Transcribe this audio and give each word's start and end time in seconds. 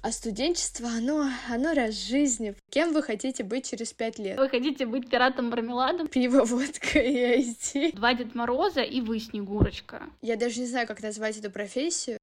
А 0.00 0.12
студенчество, 0.12 0.88
оно, 0.88 1.28
оно 1.48 1.74
раз 1.74 1.94
в 1.94 2.08
жизни. 2.08 2.54
Кем 2.70 2.92
вы 2.92 3.02
хотите 3.02 3.42
быть 3.42 3.68
через 3.68 3.92
пять 3.92 4.18
лет? 4.18 4.38
Вы 4.38 4.48
хотите 4.48 4.86
быть 4.86 5.10
пиратом-мармеладом? 5.10 6.06
Пиво, 6.06 6.44
водка 6.44 7.00
и 7.00 7.18
айти. 7.18 7.90
Два 7.96 8.14
Дед 8.14 8.34
Мороза 8.34 8.82
и 8.82 9.00
вы, 9.00 9.18
Снегурочка. 9.18 10.04
Я 10.22 10.36
даже 10.36 10.60
не 10.60 10.66
знаю, 10.66 10.86
как 10.86 11.02
назвать 11.02 11.36
эту 11.38 11.50
профессию. 11.50 12.18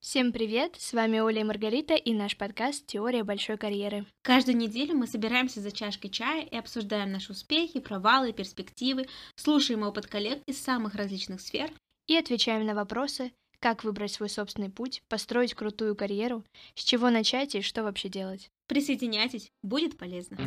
Всем 0.00 0.32
привет! 0.32 0.74
С 0.78 0.92
вами 0.92 1.20
Оля 1.20 1.42
и 1.42 1.44
Маргарита 1.44 1.94
и 1.94 2.14
наш 2.14 2.36
подкаст 2.36 2.86
«Теория 2.86 3.22
большой 3.22 3.58
карьеры». 3.58 4.06
Каждую 4.22 4.56
неделю 4.56 4.96
мы 4.96 5.06
собираемся 5.06 5.60
за 5.60 5.70
чашкой 5.70 6.08
чая 6.08 6.42
и 6.42 6.56
обсуждаем 6.56 7.12
наши 7.12 7.32
успехи, 7.32 7.80
провалы, 7.80 8.32
перспективы, 8.32 9.06
слушаем 9.36 9.82
опыт 9.82 10.06
коллег 10.06 10.42
из 10.46 10.58
самых 10.58 10.94
различных 10.94 11.42
сфер 11.42 11.70
и 12.06 12.16
отвечаем 12.16 12.64
на 12.64 12.74
вопросы, 12.74 13.30
как 13.60 13.84
выбрать 13.84 14.12
свой 14.12 14.30
собственный 14.30 14.70
путь, 14.70 15.02
построить 15.08 15.54
крутую 15.54 15.94
карьеру, 15.94 16.42
с 16.74 16.82
чего 16.82 17.10
начать 17.10 17.54
и 17.54 17.60
что 17.60 17.82
вообще 17.82 18.08
делать. 18.08 18.50
Присоединяйтесь, 18.66 19.52
будет 19.62 19.98
полезно. 19.98 20.38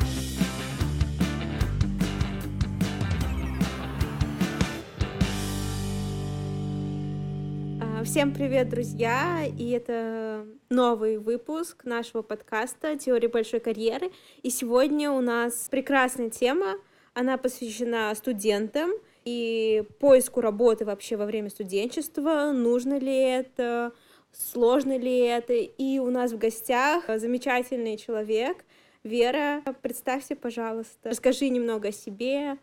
А, 7.80 8.02
всем 8.04 8.34
привет, 8.34 8.68
друзья! 8.68 9.44
И 9.46 9.70
это 9.70 10.44
новый 10.68 11.18
выпуск 11.18 11.84
нашего 11.84 12.22
подкаста 12.22 12.96
«Теория 12.98 13.28
большой 13.28 13.60
карьеры». 13.60 14.10
И 14.42 14.50
сегодня 14.50 15.12
у 15.12 15.20
нас 15.20 15.68
прекрасная 15.70 16.30
тема. 16.30 16.74
Она 17.12 17.38
посвящена 17.38 18.12
студентам— 18.16 18.90
и 19.24 19.84
поиску 20.00 20.40
работы 20.40 20.84
вообще 20.84 21.16
во 21.16 21.26
время 21.26 21.50
студенчества, 21.50 22.52
нужно 22.52 22.98
ли 22.98 23.16
это, 23.16 23.92
сложно 24.32 24.96
ли 24.98 25.18
это. 25.18 25.54
И 25.54 25.98
у 25.98 26.10
нас 26.10 26.32
в 26.32 26.38
гостях 26.38 27.04
замечательный 27.08 27.96
человек, 27.96 28.64
Вера. 29.02 29.62
Представься, 29.82 30.34
пожалуйста, 30.34 31.10
расскажи 31.10 31.48
немного 31.50 31.88
о 31.88 31.92
себе, 31.92 32.56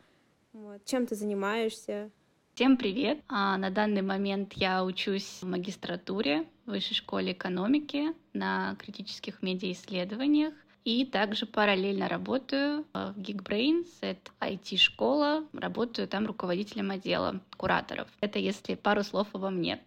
вот, 0.54 0.84
чем 0.86 1.06
ты 1.06 1.16
занимаешься. 1.16 2.10
Всем 2.56 2.78
привет! 2.78 3.20
А 3.30 3.58
на 3.58 3.70
данный 3.70 4.02
момент 4.02 4.54
я 4.54 4.84
учусь 4.84 5.40
в 5.42 5.46
магистратуре 5.46 6.46
в 6.66 6.72
Высшей 6.72 6.96
школе 6.96 7.32
экономики 7.32 8.08
на 8.34 8.76
критических 8.76 9.42
медиаисследованиях. 9.42 10.54
И 10.84 11.06
также 11.06 11.46
параллельно 11.46 12.08
работаю 12.10 12.86
в 12.94 13.14
Geekbrains, 13.16 13.88
это 14.02 14.32
IT-школа, 14.40 15.46
работаю 15.54 16.08
там 16.08 16.26
руководителем 16.26 16.90
отдела 16.90 17.40
кураторов. 17.56 18.08
Это 18.20 18.40
если 18.40 18.74
пару 18.74 19.04
слов 19.04 19.28
обо 19.34 19.52
мне. 19.52 19.80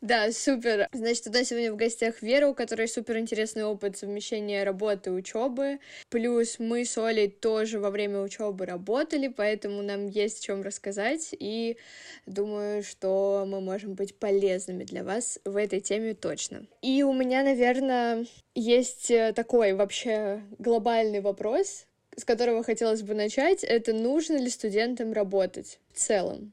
Да, 0.00 0.30
супер. 0.32 0.88
Значит, 0.92 1.26
у 1.28 1.32
нас 1.32 1.48
сегодня 1.48 1.72
в 1.72 1.76
гостях 1.76 2.22
Вера, 2.22 2.48
у 2.48 2.54
которой 2.54 2.88
супер 2.88 3.18
интересный 3.18 3.64
опыт 3.64 3.96
совмещения 3.96 4.64
работы 4.64 5.10
и 5.10 5.12
учебы. 5.12 5.78
Плюс 6.08 6.58
мы 6.58 6.84
с 6.84 6.98
Олей 6.98 7.28
тоже 7.28 7.78
во 7.78 7.90
время 7.90 8.20
учебы 8.20 8.66
работали, 8.66 9.28
поэтому 9.28 9.82
нам 9.82 10.06
есть 10.06 10.40
о 10.40 10.42
чем 10.46 10.62
рассказать. 10.62 11.34
И 11.38 11.76
думаю, 12.26 12.82
что 12.82 13.44
мы 13.46 13.60
можем 13.60 13.94
быть 13.94 14.14
полезными 14.18 14.84
для 14.84 15.04
вас 15.04 15.38
в 15.44 15.56
этой 15.56 15.80
теме 15.80 16.14
точно. 16.14 16.66
И 16.82 17.02
у 17.02 17.12
меня, 17.12 17.42
наверное, 17.42 18.26
есть 18.54 19.10
э, 19.10 19.32
такой 19.32 19.72
вообще 19.72 20.42
глобальный 20.58 21.20
вопрос, 21.20 21.86
с 22.16 22.24
которого 22.24 22.64
хотелось 22.64 23.02
бы 23.02 23.14
начать. 23.14 23.62
Это 23.64 23.92
нужно 23.92 24.36
ли 24.36 24.50
студентам 24.50 25.12
работать 25.12 25.78
в 25.92 25.98
целом? 25.98 26.52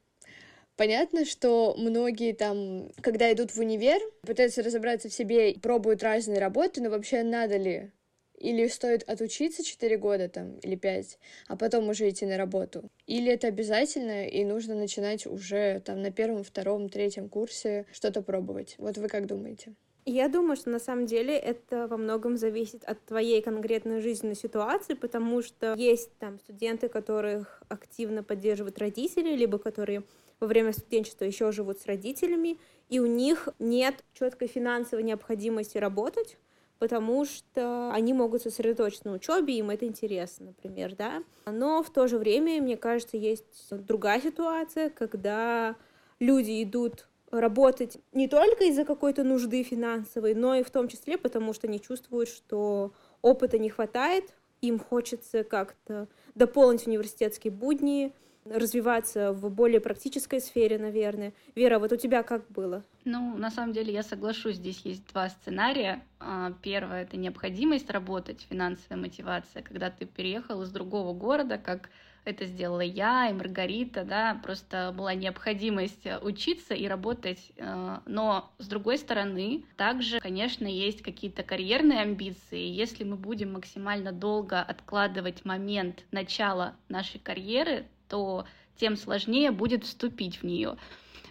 Понятно, 0.78 1.23
что 1.23 1.73
многие 1.78 2.34
там, 2.34 2.90
когда 3.02 3.31
идут 3.31 3.52
в 3.52 3.59
универ, 3.59 4.02
пытаются 4.22 4.62
разобраться 4.62 5.08
в 5.08 5.14
себе 5.14 5.56
пробуют 5.62 6.04
разные 6.04 6.40
работы, 6.40 6.82
но 6.82 6.90
вообще 6.90 7.23
надо 7.23 7.56
ли? 7.56 7.92
Или 8.38 8.67
стоит 8.67 9.04
отучиться 9.09 9.64
4 9.64 9.95
года 9.98 10.28
там, 10.28 10.58
или 10.58 10.76
5, 10.76 11.17
а 11.48 11.56
потом 11.56 11.88
уже 11.88 12.09
идти 12.09 12.26
на 12.26 12.38
работу? 12.38 12.90
Или 13.08 13.32
это 13.32 13.48
обязательно, 13.48 14.27
и 14.27 14.44
нужно 14.44 14.76
начинать 14.76 15.26
уже 15.26 15.80
там 15.80 16.02
на 16.02 16.11
первом, 16.11 16.44
втором, 16.44 16.89
третьем 16.89 17.30
курсе 17.30 17.86
что-то 17.94 18.22
пробовать? 18.22 18.76
Вот 18.78 18.98
вы 18.98 19.08
как 19.08 19.28
думаете? 19.28 19.73
Я 20.05 20.28
думаю, 20.28 20.58
что 20.58 20.70
на 20.70 20.80
самом 20.80 21.05
деле 21.08 21.36
это 21.36 21.88
во 21.88 21.98
многом 21.98 22.38
зависит 22.38 22.83
от 22.83 23.04
твоей 23.05 23.42
конкретной 23.42 24.02
жизненной 24.02 24.36
ситуации, 24.36 24.94
потому 24.94 25.42
что 25.42 25.73
есть 25.76 26.11
там 26.20 26.38
студенты, 26.39 26.89
которых 26.89 27.64
активно 27.70 28.22
поддерживают 28.22 28.78
родители, 28.78 29.36
либо 29.36 29.58
которые 29.58 30.04
во 30.40 30.48
время 30.48 30.73
студенчества 30.73 31.26
еще 31.26 31.52
живут 31.52 31.80
с 31.80 31.86
родителями, 31.86 32.58
и 32.90 33.00
у 33.00 33.06
них 33.06 33.50
нет 33.60 34.04
четкой 34.14 34.48
финансовой 34.48 35.04
необходимости 35.04 35.78
работать, 35.78 36.38
потому 36.80 37.26
что 37.26 37.92
они 37.92 38.14
могут 38.14 38.42
сосредоточиться 38.42 39.08
на 39.08 39.16
учебе, 39.16 39.58
им 39.58 39.70
это 39.70 39.86
интересно, 39.86 40.48
например, 40.48 40.96
да. 40.96 41.23
Но 41.46 41.84
в 41.84 41.90
то 41.90 42.08
же 42.08 42.18
время, 42.18 42.62
мне 42.62 42.78
кажется, 42.78 43.18
есть 43.18 43.70
другая 43.72 44.22
ситуация, 44.22 44.90
когда 44.90 45.76
люди 46.20 46.64
идут 46.64 47.08
работать 47.32 47.98
не 48.14 48.28
только 48.28 48.66
из-за 48.66 48.86
какой-то 48.86 49.23
нужды 49.23 49.64
финансовой, 49.64 50.34
но 50.34 50.56
и 50.56 50.64
в 50.64 50.70
том 50.70 50.88
числе 50.88 51.17
потому, 51.17 51.54
что 51.54 51.67
они 51.67 51.82
чувствуют, 51.82 52.30
что 52.30 52.94
опыта 53.22 53.58
не 53.58 53.70
хватает, 53.70 54.34
им 54.62 54.80
хочется 54.80 55.44
как-то 55.44 56.08
дополнить 56.34 56.88
университетские 56.88 57.52
будни, 57.52 58.14
развиваться 58.45 59.32
в 59.33 59.50
более 59.50 59.80
практической 59.80 60.39
сфере, 60.39 60.78
наверное. 60.78 61.33
Вера, 61.56 61.80
вот 61.80 61.92
у 61.92 61.98
тебя 61.98 62.23
как 62.23 62.48
было? 62.50 62.83
Ну, 63.04 63.38
на 63.38 63.50
самом 63.50 63.73
деле 63.73 63.94
я 63.94 64.04
соглашусь, 64.04 64.56
здесь 64.56 64.82
есть 64.83 65.06
два 65.11 65.30
сценария. 65.30 66.04
А, 66.20 66.54
первое— 66.61 67.02
это 67.04 67.17
необходимость 67.17 67.89
работать, 67.89 68.45
финансовая 68.50 68.98
мотивация, 68.98 69.61
когда 69.64 69.89
ты 69.89 70.05
переехал 70.05 70.61
из 70.61 70.70
другого 70.70 71.14
города, 71.14 71.58
как 71.58 71.89
это 72.26 72.45
сделала 72.45 72.82
я 72.82 73.30
и 73.30 73.34
Маргарита, 73.34 74.04
да, 74.04 74.39
просто 74.44 74.94
была 74.98 75.14
необходимость 75.14 76.08
учиться 76.22 76.73
и 76.73 76.88
работать. 76.88 77.52
Э, 77.58 78.00
но, 78.05 78.52
с 78.58 78.67
другой 78.67 78.98
стороны, 78.98 79.64
также, 79.78 80.20
конечно, 80.20 80.66
есть 80.66 81.04
какие-то 81.04 81.44
карьерные 81.44 82.02
амбиции. 82.02 82.67
Если 82.67 83.04
мы 83.04 83.16
будем 83.16 83.54
максимально 83.54 84.11
долго 84.11 84.60
откладывать 84.60 85.45
момент 85.45 86.04
начала 86.11 86.76
нашей 86.89 87.20
карьеры, 87.20 87.86
то 88.08 88.45
тем 88.77 88.95
сложнее 88.95 89.52
будет 89.52 89.83
вступить 89.83 90.42
в 90.42 90.43
нее. 90.43 90.77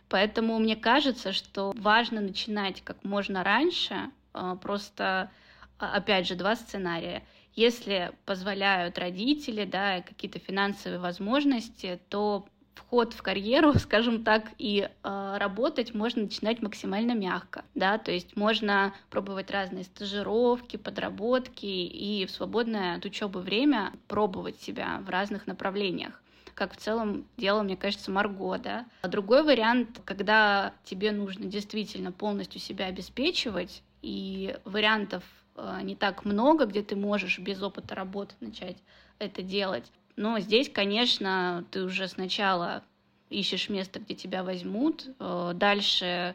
Поэтому 0.09 0.59
мне 0.59 0.77
кажется, 0.77 1.33
что 1.33 1.73
важно 1.77 2.21
начинать 2.21 2.83
как 2.83 3.03
можно 3.05 3.43
раньше, 3.43 4.11
а, 4.33 4.57
просто, 4.57 5.31
а, 5.79 5.97
опять 5.97 6.27
же, 6.27 6.35
два 6.35 6.57
сценария. 6.57 7.25
Если 7.55 8.13
позволяют 8.25 8.99
родители, 8.99 9.65
да, 9.65 10.03
какие-то 10.03 10.39
финансовые 10.39 10.99
возможности, 10.99 12.01
то 12.09 12.47
вход 12.75 13.15
в 13.15 13.23
карьеру, 13.23 13.73
скажем 13.79 14.25
так, 14.25 14.45
и 14.59 14.89
э, 14.89 15.37
работать 15.39 15.95
можно 15.95 16.23
начинать 16.23 16.61
максимально 16.63 17.13
мягко, 17.13 17.65
да, 17.75 17.99
то 17.99 18.11
есть 18.11 18.37
можно 18.37 18.93
пробовать 19.11 19.51
разные 19.51 19.85
стажировки, 19.85 20.77
подработки 20.77 21.67
и 21.67 22.27
в 22.27 22.31
свободное 22.31 22.97
от 22.97 23.05
учебы 23.05 23.41
время 23.41 23.93
пробовать 24.09 24.61
себя 24.61 25.01
в 25.07 25.09
разных 25.09 25.47
направлениях 25.47 26.21
как 26.55 26.75
в 26.75 26.77
целом 26.77 27.27
делала, 27.37 27.63
мне 27.63 27.77
кажется, 27.77 28.11
Марго, 28.11 28.59
да. 28.59 28.87
А 29.03 29.09
другой 29.09 29.43
вариант, 29.43 30.01
когда 30.05 30.73
тебе 30.85 31.13
нужно 31.13 31.47
действительно 31.47 32.13
полностью 32.13 32.61
себя 32.61 32.87
обеспечивать, 32.87 33.83
и 34.05 34.55
вариантов 34.67 35.25
э, 35.57 35.81
не 35.83 35.97
так 35.97 36.27
много, 36.27 36.67
где 36.67 36.83
ты 36.83 36.95
можешь 36.95 37.39
без 37.39 37.63
опыта 37.63 37.95
работы 37.95 38.35
начать 38.41 38.77
это 39.19 39.43
делать. 39.43 39.91
Но 40.17 40.39
здесь, 40.39 40.71
конечно, 40.71 41.65
ты 41.71 41.83
уже 41.83 42.07
сначала 42.07 42.83
ищешь 43.31 43.71
место, 43.71 43.99
где 43.99 44.15
тебя 44.15 44.45
возьмут, 44.45 45.07
э, 45.19 45.53
дальше 45.55 46.35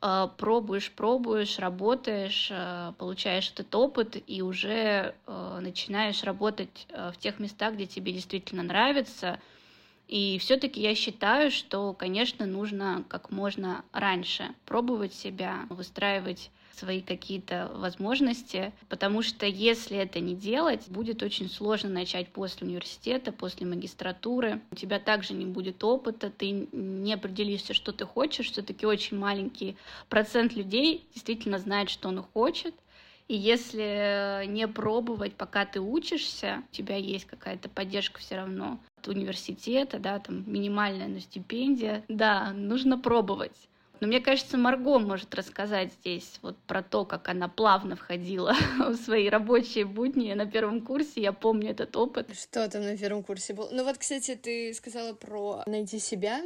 э, 0.00 0.28
пробуешь, 0.38 0.90
пробуешь, 0.92 1.58
работаешь, 1.58 2.50
получаешь 2.96 3.52
этот 3.52 3.74
опыт 3.74 4.16
и 4.26 4.40
уже 4.40 5.14
начинаешь 5.26 6.24
работать 6.24 6.86
в 6.88 7.18
тех 7.18 7.38
местах, 7.38 7.74
где 7.74 7.84
тебе 7.84 8.12
действительно 8.14 8.62
нравится, 8.62 9.38
и 10.10 10.38
все-таки 10.40 10.80
я 10.80 10.96
считаю, 10.96 11.52
что, 11.52 11.92
конечно, 11.92 12.44
нужно 12.44 13.04
как 13.08 13.30
можно 13.30 13.84
раньше 13.92 14.52
пробовать 14.66 15.14
себя, 15.14 15.66
выстраивать 15.70 16.50
свои 16.72 17.00
какие-то 17.00 17.70
возможности, 17.76 18.72
потому 18.88 19.22
что 19.22 19.46
если 19.46 19.96
это 19.96 20.18
не 20.18 20.34
делать, 20.34 20.88
будет 20.88 21.22
очень 21.22 21.48
сложно 21.48 21.90
начать 21.90 22.26
после 22.30 22.66
университета, 22.66 23.30
после 23.30 23.68
магистратуры. 23.68 24.60
У 24.72 24.74
тебя 24.74 24.98
также 24.98 25.32
не 25.32 25.46
будет 25.46 25.84
опыта, 25.84 26.28
ты 26.28 26.66
не 26.72 27.14
определишься, 27.14 27.72
что 27.72 27.92
ты 27.92 28.04
хочешь. 28.04 28.50
Все-таки 28.50 28.86
очень 28.86 29.16
маленький 29.16 29.76
процент 30.08 30.54
людей 30.54 31.04
действительно 31.14 31.60
знает, 31.60 31.88
что 31.88 32.08
он 32.08 32.20
хочет. 32.20 32.74
И 33.30 33.36
если 33.36 34.44
не 34.48 34.66
пробовать, 34.66 35.36
пока 35.36 35.64
ты 35.64 35.80
учишься, 35.80 36.64
у 36.68 36.74
тебя 36.74 36.96
есть 36.96 37.26
какая-то 37.26 37.68
поддержка 37.68 38.18
все 38.18 38.34
равно 38.34 38.80
университета, 39.08 39.98
да, 39.98 40.18
там 40.18 40.44
минимальная 40.50 41.08
ну, 41.08 41.20
стипендия, 41.20 42.04
да, 42.08 42.52
нужно 42.52 42.98
пробовать. 42.98 43.56
Но 44.00 44.06
мне 44.06 44.20
кажется, 44.20 44.56
Марго 44.56 44.98
может 44.98 45.34
рассказать 45.34 45.92
здесь 45.92 46.38
вот 46.40 46.56
про 46.66 46.82
то, 46.82 47.04
как 47.04 47.28
она 47.28 47.48
плавно 47.48 47.96
входила 47.96 48.54
в 48.78 48.96
свои 48.96 49.28
рабочие 49.28 49.84
будни 49.84 50.32
на 50.32 50.46
первом 50.46 50.80
курсе. 50.80 51.20
Я 51.20 51.32
помню 51.32 51.70
этот 51.70 51.94
опыт. 51.96 52.34
Что 52.34 52.68
там 52.68 52.82
на 52.82 52.96
первом 52.96 53.22
курсе 53.22 53.52
было? 53.52 53.68
Ну 53.70 53.84
вот, 53.84 53.98
кстати, 53.98 54.36
ты 54.36 54.72
сказала 54.72 55.12
про 55.12 55.62
найти 55.66 55.98
себя 55.98 56.40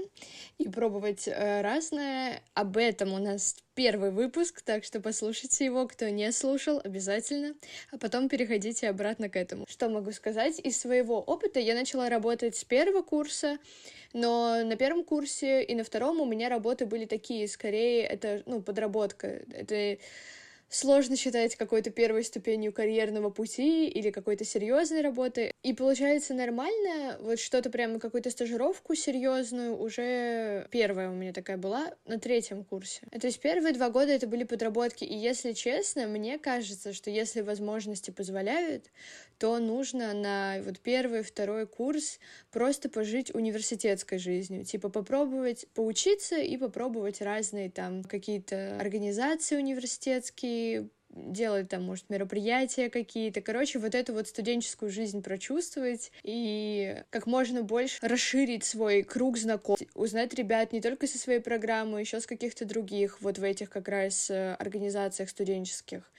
и 0.58 0.68
пробовать 0.68 1.28
э, 1.28 1.62
разное. 1.62 2.42
Об 2.54 2.76
этом 2.76 3.12
у 3.12 3.18
нас 3.18 3.56
первый 3.74 4.10
выпуск, 4.10 4.62
так 4.62 4.84
что 4.84 5.00
послушайте 5.00 5.64
его, 5.64 5.86
кто 5.86 6.08
не 6.08 6.30
слушал, 6.32 6.80
обязательно, 6.82 7.54
а 7.90 7.98
потом 7.98 8.28
переходите 8.28 8.88
обратно 8.88 9.28
к 9.28 9.36
этому. 9.36 9.66
Что 9.68 9.88
могу 9.88 10.12
сказать? 10.12 10.58
Из 10.60 10.78
своего 10.78 11.20
опыта 11.20 11.60
я 11.60 11.74
начала 11.74 12.08
работать 12.08 12.56
с 12.56 12.64
первого 12.64 13.02
курса, 13.02 13.58
но 14.12 14.64
на 14.64 14.76
первом 14.76 15.04
курсе 15.04 15.62
и 15.62 15.74
на 15.74 15.84
втором 15.84 16.20
у 16.20 16.24
меня 16.24 16.48
работы 16.48 16.86
были 16.86 17.04
такие, 17.04 17.48
скорее, 17.48 18.04
это, 18.04 18.42
ну, 18.46 18.62
подработка, 18.62 19.42
это 19.52 19.98
сложно 20.74 21.16
считать 21.16 21.56
какой-то 21.56 21.90
первой 21.90 22.24
ступенью 22.24 22.72
карьерного 22.72 23.30
пути 23.30 23.88
или 23.88 24.10
какой-то 24.10 24.44
серьезной 24.44 25.02
работы. 25.02 25.52
И 25.62 25.72
получается 25.72 26.34
нормально, 26.34 27.16
вот 27.20 27.38
что-то 27.38 27.70
прямо 27.70 28.00
какую-то 28.00 28.30
стажировку 28.30 28.94
серьезную 28.94 29.78
уже 29.78 30.66
первая 30.70 31.10
у 31.10 31.14
меня 31.14 31.32
такая 31.32 31.56
была 31.56 31.94
на 32.06 32.18
третьем 32.18 32.64
курсе. 32.64 33.02
То 33.10 33.26
есть 33.26 33.40
первые 33.40 33.72
два 33.72 33.90
года 33.90 34.12
это 34.12 34.26
были 34.26 34.44
подработки, 34.44 35.04
и 35.04 35.14
если 35.14 35.52
честно, 35.52 36.06
мне 36.06 36.38
кажется, 36.38 36.92
что 36.92 37.10
если 37.10 37.40
возможности 37.40 38.10
позволяют, 38.10 38.90
то 39.38 39.58
нужно 39.58 40.12
на 40.14 40.56
вот 40.64 40.80
первый, 40.80 41.22
второй 41.22 41.66
курс 41.66 42.18
просто 42.50 42.88
пожить 42.88 43.34
университетской 43.34 44.18
жизнью, 44.18 44.64
типа 44.64 44.88
попробовать 44.88 45.66
поучиться 45.74 46.36
и 46.36 46.56
попробовать 46.56 47.20
разные 47.20 47.70
там 47.70 48.04
какие-то 48.04 48.76
организации 48.78 49.56
университетские, 49.56 50.88
делать 51.14 51.68
там, 51.68 51.84
может, 51.84 52.10
мероприятия 52.10 52.90
какие-то. 52.90 53.40
Короче, 53.40 53.78
вот 53.78 53.94
эту 53.94 54.12
вот 54.12 54.28
студенческую 54.28 54.90
жизнь 54.90 55.22
прочувствовать 55.22 56.12
и 56.22 57.02
как 57.10 57.26
можно 57.26 57.62
больше 57.62 57.98
расширить 58.02 58.64
свой 58.64 59.02
круг 59.02 59.38
знакомств, 59.38 59.86
узнать 59.94 60.34
ребят 60.34 60.72
не 60.72 60.80
только 60.80 61.06
со 61.06 61.18
своей 61.18 61.40
программы, 61.40 62.00
еще 62.00 62.20
с 62.20 62.26
каких-то 62.26 62.64
других, 62.64 63.20
вот 63.20 63.38
в 63.38 63.44
этих 63.44 63.70
как 63.70 63.88
раз 63.88 64.30
э, 64.30 64.54
организациях 64.54 65.30
студенческих. 65.30 66.10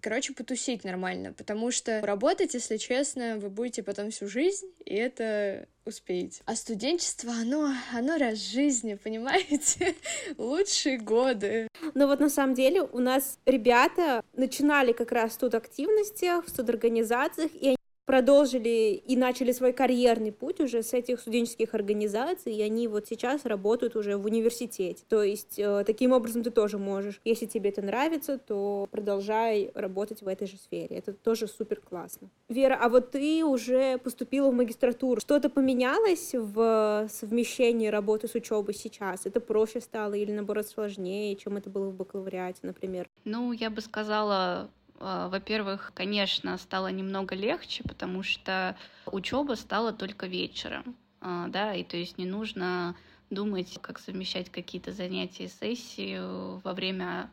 Короче, 0.00 0.32
потусить 0.32 0.84
нормально, 0.84 1.32
потому 1.32 1.70
что 1.72 2.00
работать, 2.02 2.54
если 2.54 2.76
честно, 2.76 3.36
вы 3.38 3.50
будете 3.50 3.82
потом 3.82 4.10
всю 4.10 4.28
жизнь, 4.28 4.66
и 4.84 4.94
это 4.94 5.66
успеете. 5.84 6.42
А 6.44 6.54
студенчество, 6.54 7.32
оно, 7.32 7.72
оно 7.92 8.16
раз 8.16 8.38
в 8.38 8.52
жизни, 8.52 8.94
понимаете? 9.02 9.96
Лучшие 10.36 10.98
годы. 10.98 11.66
Но 11.94 12.06
вот 12.06 12.20
на 12.20 12.30
самом 12.30 12.54
деле 12.54 12.82
у 12.82 13.00
нас 13.00 13.38
ребята 13.44 14.22
начинали 14.34 14.92
как 14.92 15.10
раз 15.10 15.36
тут 15.36 15.54
активностях, 15.54 16.44
в 16.44 16.50
студорганизациях, 16.50 17.50
и 17.54 17.77
продолжили 18.08 19.02
и 19.06 19.16
начали 19.16 19.52
свой 19.52 19.74
карьерный 19.74 20.32
путь 20.32 20.60
уже 20.60 20.82
с 20.82 20.94
этих 20.94 21.20
студенческих 21.20 21.74
организаций, 21.74 22.54
и 22.54 22.62
они 22.62 22.88
вот 22.88 23.06
сейчас 23.06 23.44
работают 23.44 23.96
уже 23.96 24.16
в 24.16 24.24
университете. 24.24 25.04
То 25.10 25.22
есть 25.22 25.58
э, 25.58 25.84
таким 25.84 26.12
образом 26.12 26.42
ты 26.42 26.50
тоже 26.50 26.78
можешь, 26.78 27.20
если 27.26 27.44
тебе 27.44 27.68
это 27.68 27.82
нравится, 27.82 28.38
то 28.38 28.88
продолжай 28.90 29.70
работать 29.74 30.22
в 30.22 30.26
этой 30.26 30.46
же 30.46 30.56
сфере. 30.56 30.96
Это 30.96 31.12
тоже 31.12 31.46
супер 31.46 31.82
классно. 31.82 32.30
Вера, 32.48 32.78
а 32.80 32.88
вот 32.88 33.10
ты 33.10 33.44
уже 33.44 33.98
поступила 33.98 34.50
в 34.50 34.54
магистратуру. 34.54 35.20
Что-то 35.20 35.50
поменялось 35.50 36.30
в 36.32 37.08
совмещении 37.12 37.88
работы 37.88 38.26
с 38.26 38.34
учебой 38.34 38.72
сейчас? 38.72 39.26
Это 39.26 39.38
проще 39.38 39.82
стало 39.82 40.14
или 40.14 40.32
наоборот 40.32 40.66
сложнее, 40.66 41.36
чем 41.36 41.58
это 41.58 41.68
было 41.68 41.90
в 41.90 41.94
бакалавриате, 41.94 42.60
например? 42.62 43.06
Ну, 43.26 43.52
я 43.52 43.68
бы 43.68 43.82
сказала, 43.82 44.70
во-первых, 44.98 45.92
конечно, 45.94 46.56
стало 46.58 46.88
немного 46.88 47.34
легче, 47.34 47.84
потому 47.84 48.22
что 48.22 48.76
учеба 49.06 49.54
стала 49.54 49.92
только 49.92 50.26
вечером, 50.26 50.96
а, 51.20 51.48
да, 51.48 51.74
и 51.74 51.84
то 51.84 51.96
есть 51.96 52.18
не 52.18 52.26
нужно 52.26 52.96
думать, 53.30 53.78
как 53.80 53.98
совмещать 53.98 54.50
какие-то 54.50 54.92
занятия, 54.92 55.48
сессии 55.48 56.18
во 56.62 56.72
время 56.72 57.30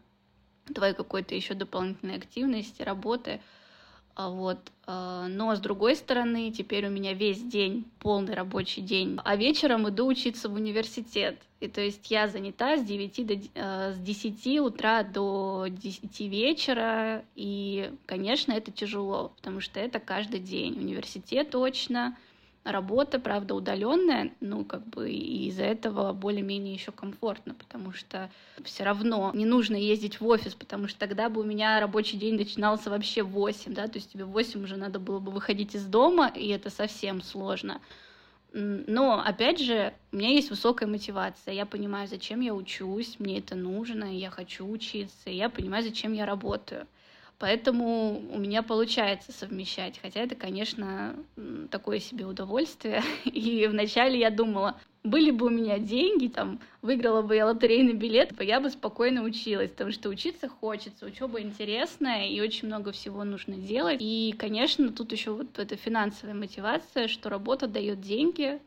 твоей 0.74 0.94
какой-то 0.94 1.36
еще 1.36 1.54
дополнительной 1.54 2.18
активности, 2.18 2.82
работы. 2.82 3.42
А 4.16 4.30
вот. 4.30 4.72
А, 4.88 5.28
но 5.28 5.56
с 5.56 5.60
другой 5.60 5.96
стороны, 5.96 6.50
теперь 6.52 6.88
у 6.88 6.90
меня 6.90 7.14
весь 7.14 7.44
день, 7.44 7.86
полный 8.00 8.34
рабочий 8.34 8.82
день, 8.82 9.20
а 9.26 9.36
вечером 9.36 9.90
иду 9.90 10.08
учиться 10.08 10.48
в 10.48 10.54
университет. 10.54 11.38
И 11.60 11.68
то 11.68 11.82
есть 11.82 12.10
я 12.10 12.28
занята 12.28 12.78
с 12.78 12.84
9 12.84 13.28
до, 13.28 13.36
а, 13.56 13.92
с 13.94 14.00
10 14.00 14.60
утра 14.60 15.04
до 15.04 15.66
10 15.70 16.30
вечера, 16.30 17.26
и, 17.36 17.92
конечно, 18.06 18.54
это 18.54 18.72
тяжело, 18.72 19.34
потому 19.36 19.60
что 19.60 19.82
это 19.82 20.00
каждый 20.00 20.40
день. 20.40 20.80
Университет 20.80 21.50
точно, 21.50 22.16
Работа, 22.66 23.20
правда, 23.20 23.54
удаленная, 23.54 24.32
ну, 24.40 24.66
как 24.66 24.88
бы 24.88 25.12
из-за 25.12 25.66
этого 25.66 26.14
более-менее 26.14 26.74
еще 26.74 26.92
комфортно, 26.92 27.54
потому 27.54 27.92
что 27.92 28.32
все 28.64 28.84
равно 28.84 29.32
не 29.36 29.46
нужно 29.46 29.76
ездить 29.76 30.20
в 30.20 30.26
офис, 30.26 30.56
потому 30.56 30.88
что 30.88 30.98
тогда 30.98 31.30
бы 31.30 31.42
у 31.42 31.44
меня 31.44 31.80
рабочий 31.80 32.18
день 32.18 32.36
начинался 32.36 32.90
вообще 32.90 33.22
в 33.22 33.30
8, 33.30 33.76
да, 33.76 33.88
то 33.88 33.98
есть 34.00 34.12
тебе 34.12 34.26
в 34.26 34.32
8 34.32 34.64
уже 34.64 34.78
надо 34.78 34.98
было 34.98 35.20
бы 35.20 35.32
выходить 35.32 35.76
из 35.76 35.86
дома, 35.86 36.28
и 36.28 36.48
это 36.48 36.72
совсем 36.72 37.22
сложно. 37.22 37.82
Но, 38.52 39.22
опять 39.24 39.60
же, 39.60 39.94
у 40.12 40.16
меня 40.16 40.30
есть 40.30 40.50
высокая 40.50 40.88
мотивация. 40.88 41.54
Я 41.54 41.68
понимаю, 41.68 42.08
зачем 42.08 42.40
я 42.40 42.56
учусь, 42.56 43.20
мне 43.20 43.38
это 43.38 43.54
нужно, 43.54 44.06
я 44.06 44.32
хочу 44.32 44.68
учиться, 44.68 45.30
я 45.30 45.50
понимаю, 45.50 45.84
зачем 45.84 46.14
я 46.14 46.26
работаю. 46.26 46.88
Поэтому 47.38 48.22
у 48.32 48.38
меня 48.38 48.64
получается 48.64 49.32
совмещать. 49.32 50.00
Хотя 50.02 50.22
это, 50.22 50.36
конечно, 50.36 51.16
такое 51.70 52.00
себе 52.00 52.26
удовольствие. 52.26 53.04
И 53.26 53.68
вначале 53.68 54.20
я 54.20 54.30
думала, 54.30 54.80
были 55.04 55.32
бы 55.32 55.48
у 55.48 55.50
меня 55.50 55.78
деньги, 55.78 56.28
там, 56.28 56.60
выиграла 56.82 57.22
бы 57.22 57.36
я 57.36 57.46
лотерейный 57.46 57.94
билет, 57.94 58.32
я 58.42 58.60
бы 58.60 58.70
спокойно 58.70 59.24
училась, 59.24 59.70
потому 59.70 59.92
что 59.92 60.10
учиться 60.10 60.50
хочется, 60.50 61.06
учеба 61.06 61.42
интересная, 61.42 62.28
и 62.28 62.42
очень 62.42 62.68
много 62.68 62.92
всего 62.92 63.24
нужно 63.24 63.56
делать. 63.56 63.98
И, 64.00 64.34
конечно, 64.38 64.92
тут 64.92 65.12
еще 65.12 65.32
вот 65.32 65.60
эта 65.60 65.76
финансовая 65.76 66.34
мотивация, 66.34 67.08
что 67.08 67.30
работа 67.30 67.68
дает 67.68 68.02
деньги, 68.02 68.60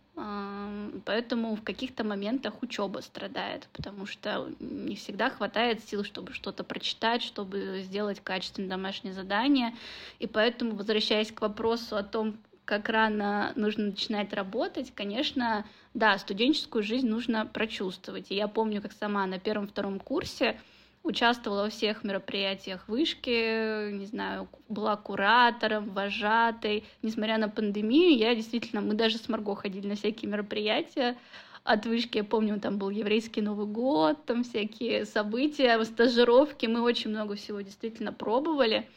Поэтому 1.04 1.54
в 1.54 1.62
каких-то 1.62 2.02
моментах 2.02 2.60
учеба 2.62 2.98
страдает, 3.00 3.68
потому 3.72 4.04
что 4.06 4.50
не 4.58 4.96
всегда 4.96 5.30
хватает 5.30 5.84
сил, 5.88 6.02
чтобы 6.02 6.32
что-то 6.32 6.64
прочитать, 6.64 7.22
чтобы 7.22 7.82
сделать 7.84 8.20
качественное 8.20 8.70
домашнее 8.70 9.14
задание. 9.14 9.74
И 10.18 10.26
поэтому, 10.26 10.74
возвращаясь 10.74 11.30
к 11.30 11.40
вопросу 11.40 11.96
о 11.96 12.02
том, 12.02 12.36
как 12.64 12.88
рано 12.88 13.52
нужно 13.54 13.86
начинать 13.86 14.32
работать, 14.32 14.92
конечно, 14.94 15.64
да, 15.94 16.18
студенческую 16.18 16.82
жизнь 16.82 17.08
нужно 17.08 17.46
прочувствовать. 17.46 18.30
И 18.30 18.34
я 18.34 18.48
помню, 18.48 18.82
как 18.82 18.92
сама 18.92 19.24
на 19.26 19.38
первом-втором 19.38 20.00
курсе 20.00 20.60
участвовала 21.08 21.62
во 21.62 21.70
всех 21.70 22.04
мероприятиях 22.04 22.86
вышки, 22.86 23.90
не 23.90 24.06
знаю, 24.06 24.48
была 24.68 24.96
куратором, 24.96 25.90
вожатой. 25.90 26.84
Несмотря 27.02 27.38
на 27.38 27.48
пандемию, 27.48 28.16
я 28.16 28.34
действительно, 28.34 28.80
мы 28.80 28.94
даже 28.94 29.18
с 29.18 29.28
Марго 29.28 29.54
ходили 29.56 29.86
на 29.86 29.96
всякие 29.96 30.30
мероприятия 30.30 31.16
от 31.64 31.86
вышки. 31.86 32.18
Я 32.18 32.24
помню, 32.24 32.60
там 32.60 32.78
был 32.78 32.90
еврейский 32.90 33.40
Новый 33.40 33.66
год, 33.66 34.24
там 34.26 34.44
всякие 34.44 35.04
события, 35.06 35.82
стажировки. 35.84 36.66
Мы 36.66 36.82
очень 36.82 37.10
много 37.10 37.34
всего 37.34 37.60
действительно 37.60 38.12
пробовали. 38.12 38.88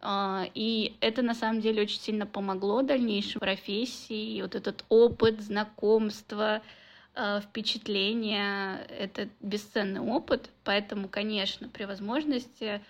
А, 0.00 0.46
и 0.54 0.96
это 1.00 1.22
на 1.22 1.34
самом 1.34 1.60
деле 1.60 1.82
очень 1.82 2.00
сильно 2.00 2.26
помогло 2.26 2.82
дальнейшей 2.82 3.40
профессии. 3.40 4.40
Вот 4.42 4.54
этот 4.54 4.84
опыт, 4.88 5.40
знакомство, 5.40 6.62
впечатления, 7.42 8.86
это 8.88 9.28
бесценный 9.40 10.00
опыт, 10.00 10.50
поэтому, 10.64 11.08
конечно, 11.08 11.68
при 11.68 11.84
возможности 11.84 12.80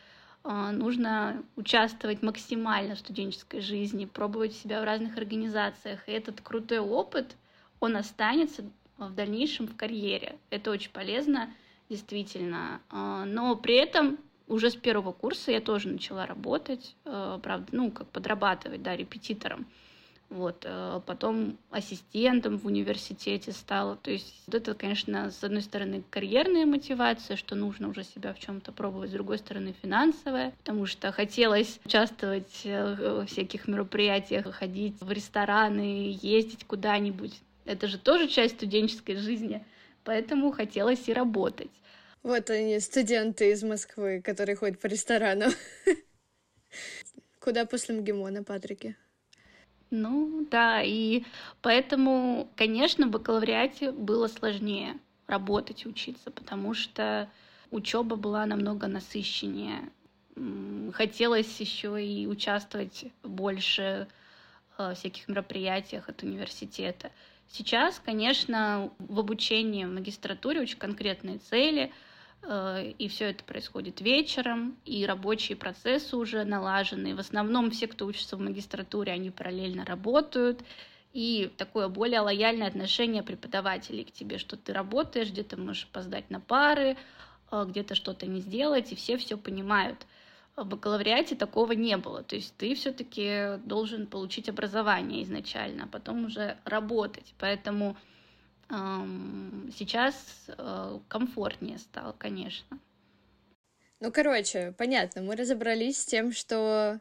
э, 0.44 0.70
нужно 0.70 1.42
участвовать 1.56 2.22
максимально 2.22 2.94
в 2.94 2.98
студенческой 2.98 3.60
жизни, 3.60 4.04
пробовать 4.04 4.54
себя 4.54 4.82
в 4.82 4.84
разных 4.84 5.16
организациях. 5.16 6.06
И 6.08 6.12
этот 6.12 6.42
крутой 6.42 6.80
опыт, 6.80 7.36
он 7.80 7.96
останется 7.96 8.64
в 8.98 9.14
дальнейшем 9.14 9.66
в 9.66 9.76
карьере. 9.76 10.36
Это 10.50 10.70
очень 10.70 10.90
полезно, 10.90 11.50
действительно. 11.88 12.80
Э, 12.90 13.24
но 13.26 13.56
при 13.56 13.76
этом 13.76 14.18
уже 14.46 14.70
с 14.70 14.76
первого 14.76 15.12
курса 15.12 15.52
я 15.52 15.60
тоже 15.60 15.88
начала 15.88 16.24
работать, 16.24 16.96
правда, 17.04 17.66
ну, 17.72 17.90
как 17.90 18.08
подрабатывать, 18.08 18.82
да, 18.82 18.96
репетитором. 18.96 19.66
Вот, 20.30 20.64
э, 20.66 21.00
потом 21.06 21.56
ассистентом 21.70 22.58
в 22.58 22.66
университете 22.66 23.52
стала. 23.52 23.96
То 23.96 24.10
есть 24.10 24.42
это, 24.52 24.74
конечно, 24.74 25.30
с 25.30 25.42
одной 25.42 25.62
стороны 25.62 26.04
карьерная 26.10 26.66
мотивация, 26.66 27.36
что 27.36 27.54
нужно 27.54 27.88
уже 27.88 28.04
себя 28.04 28.34
в 28.34 28.38
чем-то 28.38 28.72
пробовать, 28.72 29.08
с 29.08 29.14
другой 29.14 29.38
стороны 29.38 29.74
финансовая, 29.80 30.50
потому 30.58 30.84
что 30.84 31.12
хотелось 31.12 31.80
участвовать 31.82 32.60
э, 32.64 33.22
в 33.22 33.26
всяких 33.26 33.68
мероприятиях, 33.68 34.54
ходить 34.54 35.00
в 35.00 35.10
рестораны, 35.10 36.18
ездить 36.20 36.66
куда-нибудь. 36.66 37.40
Это 37.64 37.86
же 37.86 37.98
тоже 37.98 38.28
часть 38.28 38.56
студенческой 38.56 39.16
жизни, 39.16 39.64
поэтому 40.04 40.52
хотелось 40.52 41.08
и 41.08 41.14
работать. 41.14 41.70
Вот 42.22 42.50
они, 42.50 42.80
студенты 42.80 43.52
из 43.52 43.62
Москвы, 43.62 44.20
которые 44.20 44.56
ходят 44.56 44.78
по 44.78 44.88
ресторанам. 44.88 45.52
Куда 47.40 47.64
после 47.64 47.94
МГИМО 47.94 48.44
Патрике? 48.44 48.96
Ну 49.90 50.46
да, 50.50 50.82
и 50.82 51.24
поэтому, 51.62 52.50
конечно, 52.56 53.06
в 53.06 53.10
бакалавриате 53.10 53.90
было 53.92 54.28
сложнее 54.28 54.98
работать 55.26 55.84
и 55.84 55.88
учиться, 55.88 56.30
потому 56.30 56.74
что 56.74 57.28
учеба 57.70 58.16
была 58.16 58.44
намного 58.46 58.86
насыщеннее. 58.86 59.90
Хотелось 60.92 61.58
еще 61.60 62.04
и 62.04 62.26
участвовать 62.26 63.06
больше 63.22 64.08
в 64.76 64.94
всяких 64.94 65.26
мероприятиях 65.28 66.08
от 66.08 66.22
университета. 66.22 67.10
Сейчас, 67.48 68.00
конечно, 68.04 68.92
в 68.98 69.18
обучении 69.18 69.84
в 69.84 69.92
магистратуре 69.92 70.60
очень 70.60 70.78
конкретные 70.78 71.38
цели— 71.38 71.92
Э, 72.02 72.07
и 72.42 73.08
все 73.08 73.26
это 73.30 73.44
происходит 73.44 74.00
вечером, 74.00 74.76
и 74.84 75.04
рабочие 75.04 75.56
процессы 75.56 76.16
уже 76.16 76.44
налажены. 76.44 77.14
В 77.14 77.20
основном 77.20 77.70
все, 77.70 77.88
кто 77.88 78.06
учится 78.06 78.36
в 78.36 78.40
магистратуре, 78.40 79.12
они 79.12 79.30
параллельно 79.30 79.84
работают, 79.84 80.62
и 81.12 81.50
такое 81.56 81.88
более 81.88 82.20
лояльное 82.20 82.68
отношение 82.68 83.22
преподавателей 83.22 84.04
к 84.04 84.12
тебе, 84.12 84.38
что 84.38 84.56
ты 84.56 84.72
работаешь, 84.72 85.30
где-то 85.30 85.58
можешь 85.58 85.88
опоздать 85.90 86.30
на 86.30 86.40
пары, 86.40 86.96
э, 87.50 87.64
где-то 87.68 87.94
что-то 87.94 88.26
не 88.26 88.40
сделать, 88.40 88.92
и 88.92 88.94
все 88.96 89.16
все 89.16 89.36
понимают. 89.36 90.06
В 90.56 90.64
бакалавриате 90.64 91.36
такого 91.36 91.72
не 91.72 91.96
было. 91.96 92.22
То 92.22 92.36
есть 92.36 92.54
ты 92.56 92.74
все-таки 92.74 93.58
должен 93.64 94.06
получить 94.06 94.48
образование 94.48 95.22
изначально, 95.22 95.84
а 95.84 95.86
потом 95.86 96.26
уже 96.26 96.58
работать. 96.64 97.32
Поэтому 97.38 97.96
Сейчас 98.68 100.14
э, 100.48 100.98
комфортнее 101.08 101.78
стало, 101.78 102.12
конечно. 102.12 102.78
Ну, 104.00 104.12
короче, 104.12 104.74
понятно, 104.76 105.22
мы 105.22 105.36
разобрались 105.36 106.00
с 106.00 106.04
тем, 106.04 106.32
что 106.32 107.00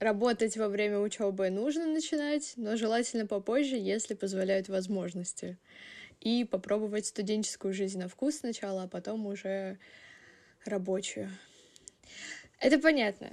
работать 0.00 0.56
во 0.56 0.68
время 0.68 0.98
учебы 0.98 1.50
нужно 1.50 1.86
начинать, 1.86 2.54
но 2.56 2.76
желательно 2.76 3.26
попозже, 3.26 3.76
если 3.76 4.14
позволяют 4.14 4.68
возможности. 4.68 5.58
И 6.20 6.44
попробовать 6.44 7.06
студенческую 7.06 7.74
жизнь 7.74 7.98
на 7.98 8.08
вкус 8.08 8.38
сначала, 8.38 8.84
а 8.84 8.88
потом 8.88 9.26
уже 9.26 9.78
рабочую. 10.64 11.30
Это 12.60 12.78
понятно. 12.78 13.30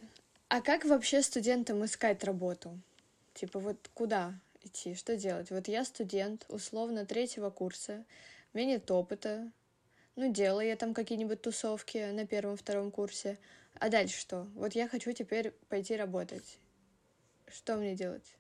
А 0.49 0.61
как 0.61 0.83
вообще 0.83 1.21
студентам 1.21 1.85
искать 1.85 2.23
работу? 2.23 2.77
Типа 3.33 3.59
вот 3.59 3.89
куда? 3.93 4.33
Идти? 4.65 4.96
Что 4.96 5.15
делать? 5.15 5.51
Вот 5.51 5.68
я 5.68 5.84
студент, 5.86 6.46
условно, 6.50 7.06
третьего 7.06 7.50
курса, 7.50 8.06
у 8.53 8.58
меня 8.58 8.74
нет 8.74 8.89
опыта, 8.91 9.51
ну, 10.15 10.32
делаю 10.32 10.68
я 10.68 10.75
там 10.75 10.94
какие-нибудь 10.94 11.41
тусовки 11.41 12.12
на 12.12 12.27
первом-втором 12.27 12.91
курсе. 12.91 13.39
А 13.80 13.89
дальше 13.89 14.20
что? 14.20 14.48
Вот 14.56 14.74
я 14.74 14.88
хочу 14.88 15.13
теперь 15.13 15.51
пойти 15.70 15.96
работать. 15.96 16.60
Что 17.48 17.75
мне 17.75 17.96
делать? 17.96 18.36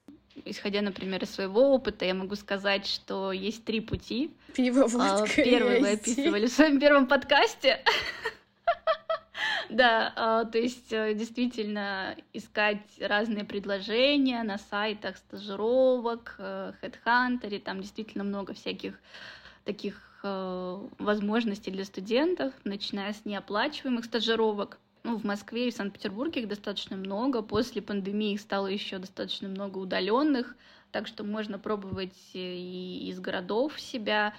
Исходя, 0.45 0.81
например, 0.81 1.23
из 1.23 1.31
своего 1.31 1.73
опыта, 1.73 2.05
я 2.05 2.13
могу 2.13 2.35
сказать, 2.35 2.85
что 2.85 3.31
есть 3.31 3.65
три 3.65 3.81
пути. 3.81 4.31
Пиво, 4.53 4.87
водка, 4.87 5.43
Первый 5.43 5.81
вы 5.81 5.91
описывали 5.91 6.45
в 6.47 6.51
своем 6.51 6.79
первом 6.79 7.07
подкасте. 7.07 7.83
Да, 9.71 10.11
а, 10.17 10.43
то 10.43 10.57
есть 10.57 10.91
э, 10.91 11.13
действительно 11.13 12.17
искать 12.33 12.81
разные 12.99 13.45
предложения 13.45 14.43
на 14.43 14.57
сайтах 14.57 15.15
стажировок, 15.15 16.35
э, 16.39 16.73
HeadHunter, 16.81 17.57
там 17.61 17.79
действительно 17.79 18.25
много 18.25 18.53
всяких 18.53 18.99
таких 19.63 20.19
э, 20.23 20.87
возможностей 20.99 21.71
для 21.71 21.85
студентов, 21.85 22.53
начиная 22.65 23.13
с 23.13 23.23
неоплачиваемых 23.23 24.03
стажировок. 24.03 24.77
Ну, 25.03 25.17
в 25.17 25.23
Москве 25.23 25.69
и 25.69 25.71
в 25.71 25.75
Санкт-Петербурге 25.75 26.41
их 26.41 26.49
достаточно 26.49 26.97
много. 26.97 27.41
После 27.41 27.81
пандемии 27.81 28.33
их 28.33 28.41
стало 28.41 28.67
еще 28.67 28.97
достаточно 28.97 29.47
много 29.47 29.77
удаленных, 29.77 30.57
так 30.91 31.07
что 31.07 31.23
можно 31.23 31.57
пробовать 31.57 32.17
и 32.33 33.07
из 33.09 33.21
городов 33.21 33.79
себя 33.79 34.33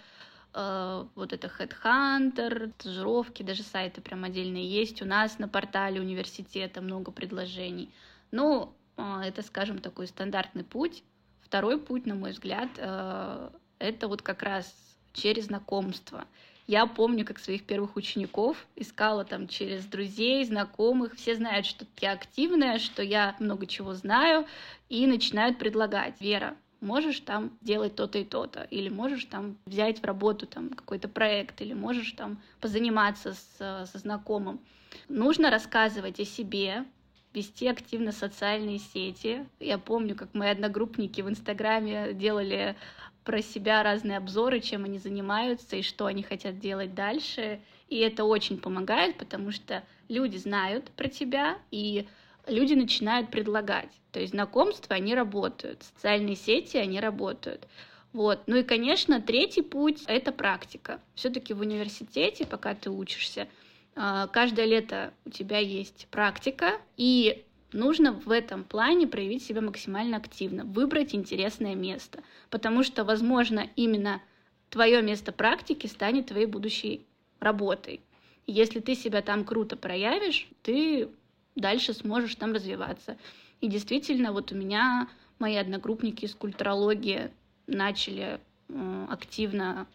Э, 0.54 1.06
вот 1.14 1.32
это 1.32 1.46
Headhunter, 1.46 2.72
стажировки, 2.78 3.42
даже 3.42 3.62
сайты 3.62 4.00
прям 4.00 4.24
отдельные 4.24 4.66
есть. 4.68 5.00
У 5.02 5.04
нас 5.04 5.38
на 5.38 5.48
портале 5.48 6.00
университета 6.00 6.80
много 6.80 7.10
предложений. 7.10 7.90
Ну, 8.30 8.72
э, 8.96 9.22
это, 9.24 9.42
скажем, 9.42 9.78
такой 9.78 10.06
стандартный 10.06 10.64
путь. 10.64 11.02
Второй 11.40 11.78
путь, 11.78 12.06
на 12.06 12.14
мой 12.14 12.32
взгляд, 12.32 12.68
э, 12.76 13.50
это 13.78 14.08
вот 14.08 14.22
как 14.22 14.42
раз 14.42 14.74
через 15.12 15.46
знакомство. 15.46 16.26
Я 16.66 16.86
помню, 16.86 17.24
как 17.24 17.38
своих 17.38 17.64
первых 17.64 17.96
учеников 17.96 18.66
искала 18.76 19.24
там 19.24 19.48
через 19.48 19.84
друзей, 19.84 20.44
знакомых. 20.44 21.16
Все 21.16 21.34
знают, 21.34 21.66
что 21.66 21.86
я 22.00 22.12
активная, 22.12 22.78
что 22.78 23.02
я 23.02 23.36
много 23.40 23.66
чего 23.66 23.94
знаю, 23.94 24.46
и 24.88 25.06
начинают 25.06 25.58
предлагать. 25.58 26.20
Вера, 26.20 26.56
можешь 26.82 27.20
там 27.20 27.56
делать 27.62 27.94
то-то 27.94 28.18
и 28.18 28.24
то-то, 28.24 28.64
или 28.64 28.88
можешь 28.88 29.24
там 29.24 29.56
взять 29.64 30.00
в 30.00 30.04
работу 30.04 30.46
там 30.46 30.68
какой-то 30.70 31.08
проект, 31.08 31.62
или 31.62 31.72
можешь 31.72 32.12
там 32.12 32.42
позаниматься 32.60 33.32
с, 33.32 33.86
со 33.86 33.98
знакомым. 33.98 34.60
Нужно 35.08 35.50
рассказывать 35.50 36.20
о 36.20 36.24
себе, 36.24 36.84
вести 37.32 37.66
активно 37.66 38.12
социальные 38.12 38.78
сети. 38.78 39.46
Я 39.58 39.78
помню, 39.78 40.14
как 40.14 40.34
мои 40.34 40.50
одногруппники 40.50 41.22
в 41.22 41.30
Инстаграме 41.30 42.12
делали 42.12 42.76
про 43.24 43.40
себя 43.40 43.82
разные 43.82 44.18
обзоры, 44.18 44.60
чем 44.60 44.84
они 44.84 44.98
занимаются 44.98 45.76
и 45.76 45.82
что 45.82 46.06
они 46.06 46.22
хотят 46.22 46.58
делать 46.58 46.94
дальше. 46.94 47.60
И 47.88 47.98
это 47.98 48.24
очень 48.24 48.58
помогает, 48.58 49.16
потому 49.16 49.52
что 49.52 49.84
люди 50.08 50.36
знают 50.36 50.90
про 50.90 51.08
тебя, 51.08 51.58
и 51.70 52.06
люди 52.46 52.74
начинают 52.74 53.30
предлагать. 53.30 53.90
То 54.10 54.20
есть 54.20 54.32
знакомства, 54.32 54.96
они 54.96 55.14
работают, 55.14 55.82
социальные 55.82 56.36
сети, 56.36 56.76
они 56.76 57.00
работают. 57.00 57.66
Вот. 58.12 58.42
Ну 58.46 58.56
и, 58.56 58.62
конечно, 58.62 59.20
третий 59.20 59.62
путь— 59.62 60.02
это 60.06 60.32
практика. 60.32 61.00
Все-таки 61.14 61.54
в 61.54 61.60
университете, 61.60 62.46
пока 62.46 62.74
ты 62.74 62.90
учишься, 62.90 63.48
а, 63.94 64.26
каждое 64.26 64.66
лето 64.66 65.12
у 65.24 65.30
тебя 65.30 65.58
есть 65.58 66.08
практика, 66.10 66.72
и 66.96 67.44
нужно 67.72 68.12
в 68.12 68.30
этом 68.30 68.64
плане 68.64 69.06
проявить 69.06 69.44
себя 69.44 69.62
максимально 69.62 70.18
активно, 70.18 70.64
выбрать 70.64 71.14
интересное 71.14 71.74
место, 71.74 72.22
потому 72.50 72.82
что, 72.82 73.04
возможно, 73.04 73.68
именно 73.76 74.20
твое 74.68 75.00
место 75.02 75.32
практики 75.32 75.86
станет 75.86 76.26
твоей 76.26 76.46
будущей 76.46 77.06
работой. 77.40 78.00
Если 78.46 78.80
ты 78.80 78.94
себя 78.94 79.22
там 79.22 79.44
круто 79.44 79.76
проявишь, 79.76 80.48
ты 80.62 81.08
дальше 81.54 81.92
сможешь 81.94 82.34
там 82.34 82.52
развиваться. 82.52 83.16
И 83.60 83.68
действительно, 83.68 84.32
вот 84.32 84.52
у 84.52 84.56
меня 84.56 85.08
мои 85.38 85.56
одногруппники 85.56 86.24
из 86.24 86.34
культурологии 86.34 87.30
начали 87.66 88.40
э, 88.68 89.06
активно 89.08 89.86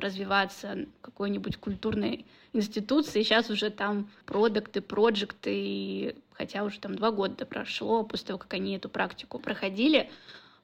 развиваться 0.00 0.86
какой-нибудь 1.02 1.56
культурной 1.58 2.24
институции. 2.52 3.22
Сейчас 3.22 3.50
уже 3.50 3.70
там 3.70 4.10
продукты, 4.24 4.80
проекты, 4.80 6.16
хотя 6.32 6.64
уже 6.64 6.80
там 6.80 6.96
два 6.96 7.10
года 7.10 7.44
прошло 7.44 8.02
после 8.04 8.28
того, 8.28 8.38
как 8.38 8.54
они 8.54 8.76
эту 8.76 8.88
практику 8.88 9.38
проходили. 9.38 10.10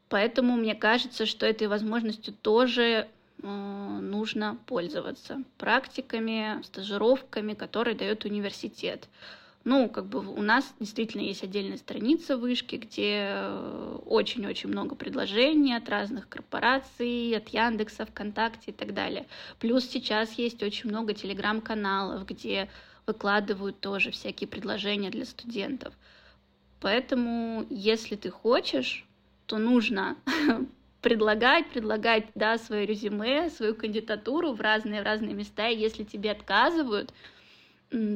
Поэтому 0.08 0.56
мне 0.56 0.74
кажется, 0.74 1.26
что 1.26 1.46
этой 1.46 1.68
возможностью 1.68 2.34
тоже 2.34 3.08
э, 3.42 3.46
нужно 3.46 4.58
пользоваться 4.66 5.42
практиками, 5.58 6.62
стажировками, 6.62 7.54
которые 7.54 7.96
дает 7.96 8.24
университет. 8.24 9.08
Ну, 9.64 9.88
как 9.88 10.06
бы 10.06 10.18
у 10.18 10.42
нас 10.42 10.74
действительно 10.80 11.22
есть 11.22 11.44
отдельная 11.44 11.76
страница 11.76 12.36
вышки, 12.36 12.76
где 12.76 13.28
э, 13.28 13.98
очень-очень 14.06 14.68
много 14.68 14.96
предложений 14.96 15.76
от 15.76 15.88
разных 15.88 16.28
корпораций, 16.28 17.36
от 17.36 17.48
Яндекса, 17.50 18.04
ВКонтакте 18.04 18.72
и 18.72 18.74
так 18.74 18.92
далее. 18.92 19.26
Плюс 19.60 19.84
сейчас 19.84 20.32
есть 20.32 20.62
очень 20.64 20.90
много 20.90 21.14
телеграм-каналов, 21.14 22.26
где 22.26 22.68
выкладывают 23.06 23.78
тоже 23.78 24.10
всякие 24.10 24.48
предложения 24.48 25.10
для 25.10 25.24
студентов. 25.24 25.94
Поэтому, 26.80 27.64
если 27.70 28.16
ты 28.16 28.30
хочешь, 28.30 29.06
то 29.46 29.58
нужно 29.58 30.16
предлагать, 31.02 31.70
предлагать, 31.70 32.26
да, 32.34 32.58
свое 32.58 32.84
резюме, 32.84 33.48
свою 33.50 33.76
кандидатуру 33.76 34.52
в 34.54 34.60
разные, 34.60 35.02
в 35.02 35.04
разные 35.04 35.34
места. 35.34 35.68
И 35.68 35.78
если 35.78 36.02
тебе 36.02 36.32
отказывают, 36.32 37.12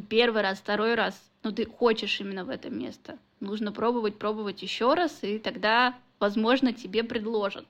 первый 0.09 0.43
раз, 0.43 0.59
второй 0.59 0.95
раз, 0.95 1.15
но 1.43 1.53
ты 1.53 1.67
хочешь 1.67 2.21
именно 2.21 2.45
в 2.45 2.51
это 2.51 2.71
место. 2.71 3.19
Нужно 3.41 3.73
пробовать, 3.73 4.19
пробовать 4.19 4.63
еще 4.63 4.95
раз, 4.95 5.19
и 5.23 5.39
тогда, 5.39 5.95
возможно, 6.19 6.73
тебе 6.73 7.05
предложат 7.05 7.67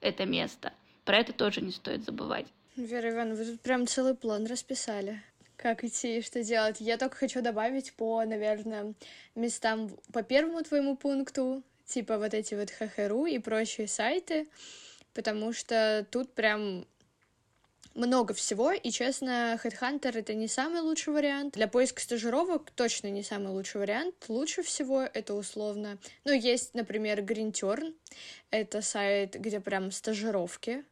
это 0.00 0.24
место. 0.24 0.72
Про 1.04 1.18
это 1.18 1.32
тоже 1.32 1.60
не 1.60 1.72
стоит 1.72 2.04
забывать. 2.04 2.46
Вера 2.76 3.10
Ивановна, 3.10 3.34
вы 3.34 3.44
тут 3.44 3.60
прям 3.60 3.86
целый 3.86 4.14
план 4.14 4.46
расписали. 4.46 5.22
Как 5.56 5.84
идти 5.84 6.18
и 6.18 6.22
что 6.22 6.42
делать. 6.42 6.76
Я 6.80 6.96
только 6.96 7.16
хочу 7.16 7.42
добавить 7.42 7.92
по, 7.92 8.24
наверное, 8.24 8.94
местам 9.34 9.90
по 10.12 10.22
первому 10.22 10.62
твоему 10.62 10.96
пункту, 10.96 11.62
типа 11.84 12.16
вот 12.16 12.32
эти 12.32 12.54
вот 12.54 12.70
ХХРУ 12.70 13.26
и 13.26 13.38
прочие 13.38 13.86
сайты, 13.86 14.48
потому 15.12 15.52
что 15.52 16.06
тут 16.10 16.32
прям 16.32 16.86
много 17.94 18.34
всего, 18.34 18.72
и, 18.72 18.90
честно, 18.90 19.58
Headhunter— 19.62 20.12
это 20.18 20.34
не 20.34 20.48
самый 20.48 20.80
лучший 20.80 21.12
вариант. 21.12 21.54
Для 21.54 21.68
поиска 21.68 22.00
стажировок 22.00 22.70
точно 22.70 23.08
не 23.08 23.22
самый 23.22 23.48
лучший 23.48 23.80
вариант. 23.80 24.14
Лучше 24.28 24.62
всего 24.62 25.02
это 25.02 25.34
условно... 25.34 25.98
Ну, 26.24 26.32
есть, 26.32 26.74
например, 26.74 27.20
Green 27.20 27.52
Это 28.50 28.82
сайт, 28.82 29.34
где 29.34 29.60
прям 29.60 29.90
стажировки, 29.90 30.84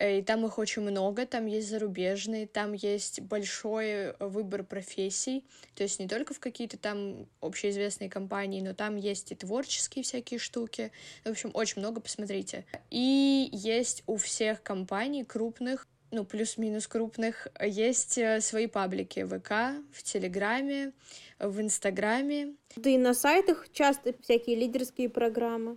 и 0.00 0.22
там 0.22 0.44
их 0.44 0.58
очень 0.58 0.82
много, 0.82 1.24
там 1.24 1.46
есть 1.46 1.68
зарубежные, 1.68 2.46
там 2.46 2.72
есть 2.72 3.20
большой 3.20 4.16
выбор 4.18 4.64
профессий, 4.64 5.44
то 5.76 5.84
есть 5.84 6.00
не 6.00 6.08
только 6.08 6.34
в 6.34 6.40
какие-то 6.40 6.76
там 6.76 7.28
общеизвестные 7.40 8.10
компании, 8.10 8.60
но 8.60 8.74
там 8.74 8.96
есть 8.96 9.30
и 9.30 9.36
творческие 9.36 10.02
всякие 10.02 10.40
штуки, 10.40 10.90
в 11.24 11.30
общем, 11.30 11.52
очень 11.54 11.80
много, 11.80 12.00
посмотрите. 12.00 12.64
И 12.90 13.48
есть 13.52 14.02
у 14.06 14.16
всех 14.16 14.62
компаний 14.62 15.22
крупных 15.24 15.86
ну, 16.14 16.24
плюс-минус 16.24 16.86
крупных, 16.86 17.48
есть 17.60 18.18
э, 18.18 18.40
свои 18.40 18.66
паблики 18.66 19.20
в 19.20 19.38
ВК, 19.38 19.84
в 19.92 20.02
Телеграме, 20.02 20.92
в 21.38 21.60
Инстаграме. 21.60 22.54
Да 22.76 22.88
и 22.90 22.96
на 22.96 23.14
сайтах 23.14 23.68
часто 23.72 24.14
всякие 24.22 24.56
лидерские 24.56 25.08
программы. 25.08 25.76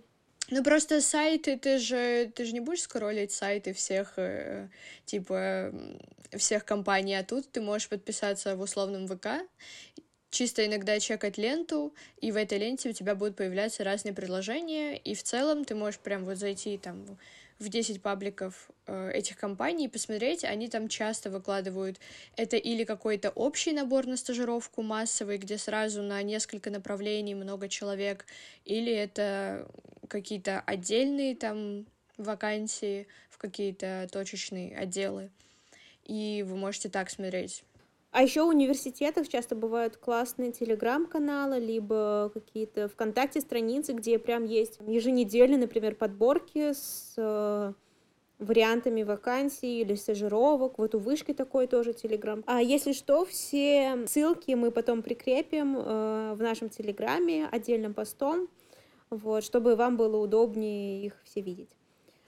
Ну, 0.50 0.64
просто 0.64 1.02
сайты, 1.02 1.58
ты 1.58 1.78
же, 1.78 2.32
ты 2.34 2.44
же 2.44 2.52
не 2.52 2.60
будешь 2.60 2.82
скроллить 2.82 3.32
сайты 3.32 3.74
всех, 3.74 4.14
э, 4.16 4.68
типа, 5.04 5.72
всех 6.36 6.64
компаний, 6.64 7.14
а 7.14 7.24
тут 7.24 7.50
ты 7.50 7.60
можешь 7.60 7.88
подписаться 7.88 8.56
в 8.56 8.60
условном 8.60 9.06
ВК, 9.08 9.26
чисто 10.30 10.64
иногда 10.64 10.98
чекать 11.00 11.36
ленту, 11.36 11.94
и 12.20 12.32
в 12.32 12.36
этой 12.36 12.58
ленте 12.58 12.90
у 12.90 12.92
тебя 12.92 13.14
будут 13.14 13.36
появляться 13.36 13.84
разные 13.84 14.14
предложения, 14.14 14.96
и 14.96 15.14
в 15.14 15.22
целом 15.22 15.64
ты 15.64 15.74
можешь 15.74 16.00
прям 16.00 16.24
вот 16.24 16.38
зайти 16.38 16.78
там 16.78 17.18
в 17.58 17.68
10 17.68 18.00
пабликов 18.02 18.70
э, 18.86 19.10
этих 19.12 19.36
компаний 19.36 19.86
и 19.86 19.88
посмотреть, 19.88 20.44
они 20.44 20.68
там 20.68 20.88
часто 20.88 21.30
выкладывают 21.30 21.98
это 22.36 22.56
или 22.56 22.84
какой-то 22.84 23.30
общий 23.30 23.72
набор 23.72 24.06
на 24.06 24.16
стажировку 24.16 24.82
массовый, 24.82 25.38
где 25.38 25.58
сразу 25.58 26.02
на 26.02 26.22
несколько 26.22 26.70
направлений 26.70 27.34
много 27.34 27.68
человек, 27.68 28.26
или 28.64 28.92
это 28.92 29.68
какие-то 30.08 30.60
отдельные 30.60 31.34
там 31.34 31.86
вакансии 32.16 33.06
в 33.28 33.38
какие-то 33.38 34.08
точечные 34.10 34.76
отделы. 34.76 35.30
И 36.04 36.44
вы 36.46 36.56
можете 36.56 36.88
так 36.88 37.10
смотреть. 37.10 37.64
А 38.18 38.22
еще 38.22 38.42
в 38.42 38.48
университетах 38.48 39.28
часто 39.28 39.54
бывают 39.54 39.96
классные 39.96 40.50
телеграм-каналы, 40.50 41.60
либо 41.60 42.32
какие-то 42.34 42.88
ВКонтакте 42.88 43.40
страницы, 43.40 43.92
где 43.92 44.18
прям 44.18 44.44
есть 44.44 44.80
еженедельные, 44.84 45.56
например, 45.56 45.94
подборки 45.94 46.72
с 46.72 47.14
э, 47.16 47.72
вариантами 48.40 49.04
вакансий 49.04 49.82
или 49.82 49.94
стажировок. 49.94 50.78
Вот 50.78 50.96
у 50.96 50.98
вышки 50.98 51.32
такой 51.32 51.68
тоже 51.68 51.92
телеграм. 51.92 52.42
А 52.48 52.60
если 52.60 52.90
что, 52.90 53.24
все 53.24 53.96
ссылки 54.08 54.50
мы 54.50 54.72
потом 54.72 55.02
прикрепим 55.02 55.76
э, 55.78 56.34
в 56.34 56.42
нашем 56.42 56.70
телеграме 56.70 57.46
отдельным 57.46 57.94
постом, 57.94 58.48
вот, 59.10 59.44
чтобы 59.44 59.76
вам 59.76 59.96
было 59.96 60.16
удобнее 60.16 61.04
их 61.06 61.12
все 61.22 61.40
видеть. 61.40 61.77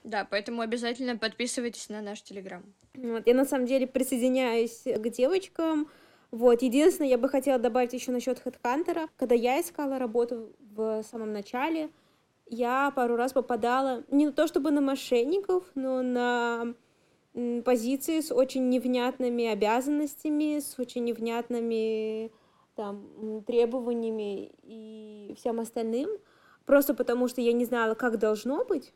Да, 0.03 0.25
поэтому 0.29 0.61
обязательно 0.61 1.17
подписывайтесь 1.17 1.89
на 1.89 2.01
наш 2.01 2.21
Телеграм. 2.21 2.63
Вот, 2.95 3.27
я 3.27 3.33
на 3.33 3.45
самом 3.45 3.67
деле 3.67 3.87
присоединяюсь 3.87 4.83
к 4.83 5.09
девочкам. 5.09 5.89
Вот, 6.31 6.61
единственное, 6.61 7.09
я 7.09 7.17
бы 7.17 7.29
хотела 7.29 7.59
добавить 7.59 7.93
еще 7.93 8.11
насчет 8.11 8.41
HeadHunter. 8.43 9.09
Когда 9.17 9.35
я 9.35 9.59
искала 9.59 9.99
работу 9.99 10.55
в 10.59 11.03
самом 11.03 11.33
начале, 11.33 11.89
я 12.47 12.91
пару 12.95 13.15
раз 13.15 13.33
попадала 13.33 14.03
не 14.09 14.31
то 14.31 14.47
чтобы 14.47 14.71
на 14.71 14.81
мошенников, 14.81 15.65
но 15.75 16.01
на 16.01 16.73
позиции 17.63 18.19
с 18.19 18.31
очень 18.31 18.69
невнятными 18.69 19.45
обязанностями, 19.45 20.59
с 20.59 20.77
очень 20.79 21.03
невнятными 21.05 22.31
там, 22.75 23.43
требованиями 23.45 24.51
и 24.63 25.33
всем 25.37 25.59
остальным, 25.59 26.09
просто 26.65 26.93
потому 26.93 27.27
что 27.27 27.41
я 27.41 27.53
не 27.53 27.65
знала, 27.65 27.95
как 27.95 28.17
должно 28.17 28.65
быть, 28.65 28.93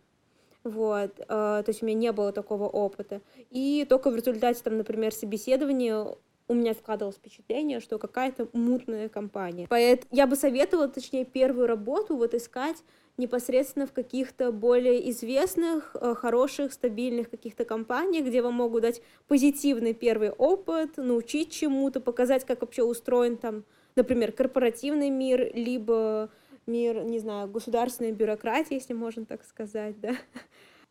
вот, 0.65 1.19
э, 1.19 1.25
то 1.27 1.63
есть 1.67 1.81
у 1.81 1.85
меня 1.85 1.97
не 1.97 2.11
было 2.11 2.31
такого 2.31 2.67
опыта. 2.67 3.21
И 3.51 3.85
только 3.87 4.09
в 4.09 4.15
результате, 4.15 4.61
там, 4.63 4.77
например, 4.77 5.13
собеседования 5.13 6.15
у 6.47 6.53
меня 6.53 6.73
складывалось 6.73 7.15
впечатление, 7.15 7.79
что 7.79 7.97
какая-то 7.97 8.47
мутная 8.53 9.09
компания. 9.09 9.67
Поэтому 9.69 10.07
я 10.11 10.27
бы 10.27 10.35
советовала, 10.35 10.87
точнее, 10.87 11.25
первую 11.25 11.67
работу 11.67 12.15
вот 12.15 12.33
искать 12.33 12.77
непосредственно 13.17 13.87
в 13.87 13.93
каких-то 13.93 14.51
более 14.51 15.09
известных, 15.09 15.95
э, 15.95 16.13
хороших, 16.15 16.73
стабильных 16.73 17.29
каких-то 17.29 17.65
компаниях, 17.65 18.25
где 18.25 18.41
вам 18.41 18.55
могут 18.55 18.81
дать 18.81 19.01
позитивный 19.27 19.93
первый 19.93 20.31
опыт, 20.31 20.97
научить 20.97 21.51
чему-то, 21.51 22.01
показать, 22.01 22.45
как 22.45 22.61
вообще 22.61 22.83
устроен 22.83 23.37
там, 23.37 23.63
например, 23.95 24.31
корпоративный 24.33 25.09
мир, 25.09 25.49
либо 25.55 26.29
мир, 26.67 27.03
не 27.03 27.19
знаю, 27.19 27.47
государственной 27.49 28.11
бюрократии, 28.11 28.75
если 28.75 28.93
можно 28.93 29.25
так 29.25 29.43
сказать, 29.43 29.99
да. 29.99 30.15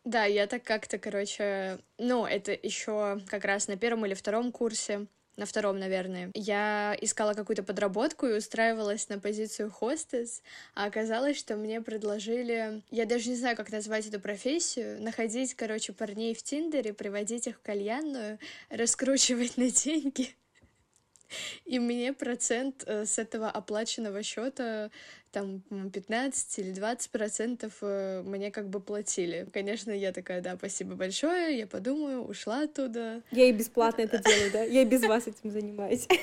Да, 0.03 0.25
я 0.25 0.45
так 0.45 0.63
как-то, 0.63 0.99
короче, 0.99 1.79
ну, 1.97 2.25
это 2.25 2.51
еще 2.51 3.19
как 3.27 3.43
раз 3.43 3.67
на 3.67 3.75
первом 3.75 4.05
или 4.05 4.13
втором 4.13 4.51
курсе, 4.51 5.07
на 5.35 5.45
втором, 5.45 5.79
наверное, 5.79 6.31
я 6.33 6.95
искала 7.01 7.33
какую-то 7.33 7.63
подработку 7.63 8.27
и 8.27 8.37
устраивалась 8.37 9.09
на 9.09 9.19
позицию 9.19 9.71
хостес, 9.71 10.43
а 10.75 10.85
оказалось, 10.85 11.37
что 11.37 11.57
мне 11.57 11.81
предложили, 11.81 12.83
я 12.91 13.05
даже 13.05 13.29
не 13.29 13.35
знаю, 13.35 13.57
как 13.57 13.71
назвать 13.71 14.07
эту 14.07 14.19
профессию, 14.19 15.01
находить, 15.01 15.55
короче, 15.55 15.91
парней 15.91 16.35
в 16.35 16.43
Тиндере, 16.43 16.93
приводить 16.93 17.47
их 17.47 17.57
в 17.57 17.61
кальянную, 17.61 18.39
раскручивать 18.69 19.57
на 19.57 19.69
деньги. 19.69 20.35
И 21.65 21.79
мне 21.79 22.13
процент 22.13 22.83
э, 22.85 23.05
с 23.05 23.17
этого 23.19 23.49
оплаченного 23.49 24.23
счета 24.23 24.91
там 25.31 25.61
15 25.91 26.59
или 26.59 26.71
20 26.71 27.11
процентов 27.11 27.73
э, 27.81 28.23
мне 28.25 28.51
как 28.51 28.69
бы 28.69 28.79
платили. 28.79 29.47
Конечно, 29.51 29.91
я 29.91 30.11
такая, 30.11 30.41
да, 30.41 30.55
спасибо 30.55 30.95
большое, 30.95 31.57
я 31.57 31.67
подумаю, 31.67 32.23
ушла 32.23 32.63
оттуда. 32.63 33.21
Я 33.31 33.49
и 33.49 33.51
бесплатно 33.51 34.03
это 34.03 34.19
делаю, 34.19 34.51
да? 34.51 34.63
Я 34.63 34.83
и 34.83 34.85
без 34.85 35.01
вас 35.01 35.27
этим 35.27 35.51
занимаюсь. 35.51 36.07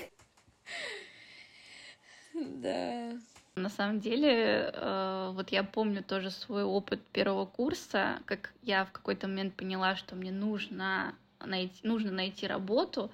Да. 2.34 3.12
На 3.54 3.68
самом 3.68 4.00
деле, 4.00 4.72
э, 4.72 5.30
вот 5.34 5.50
я 5.50 5.62
помню 5.62 6.02
тоже 6.02 6.30
свой 6.30 6.64
опыт 6.64 7.02
первого 7.12 7.44
курса, 7.44 8.20
как 8.24 8.54
я 8.62 8.86
в 8.86 8.92
какой-то 8.92 9.28
момент 9.28 9.54
поняла, 9.54 9.94
что 9.94 10.16
мне 10.16 10.32
нужно 10.32 11.14
найти, 11.38 11.86
нужно 11.86 12.10
найти 12.10 12.46
работу, 12.46 13.10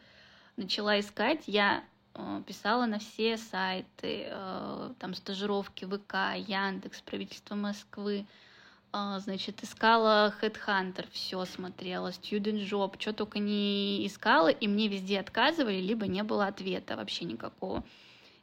начала 0.59 0.99
искать, 1.01 1.44
я 1.47 1.85
э, 2.14 2.42
писала 2.47 2.87
на 2.87 2.99
все 2.99 3.37
сайты, 3.37 4.27
э, 4.29 4.90
там 4.99 5.14
стажировки 5.14 5.85
ВК, 5.85 6.37
Яндекс, 6.37 7.01
правительство 7.01 7.55
Москвы, 7.55 8.27
э, 8.92 9.18
значит, 9.21 9.62
искала 9.62 10.35
Headhunter, 10.42 11.07
все 11.12 11.44
смотрела, 11.44 12.09
Student 12.09 12.68
Job, 12.68 12.97
что 12.99 13.12
только 13.12 13.38
не 13.38 14.07
искала, 14.07 14.49
и 14.49 14.66
мне 14.66 14.88
везде 14.88 15.21
отказывали, 15.21 15.81
либо 15.81 16.07
не 16.07 16.23
было 16.23 16.47
ответа 16.47 16.97
вообще 16.97 17.25
никакого. 17.25 17.85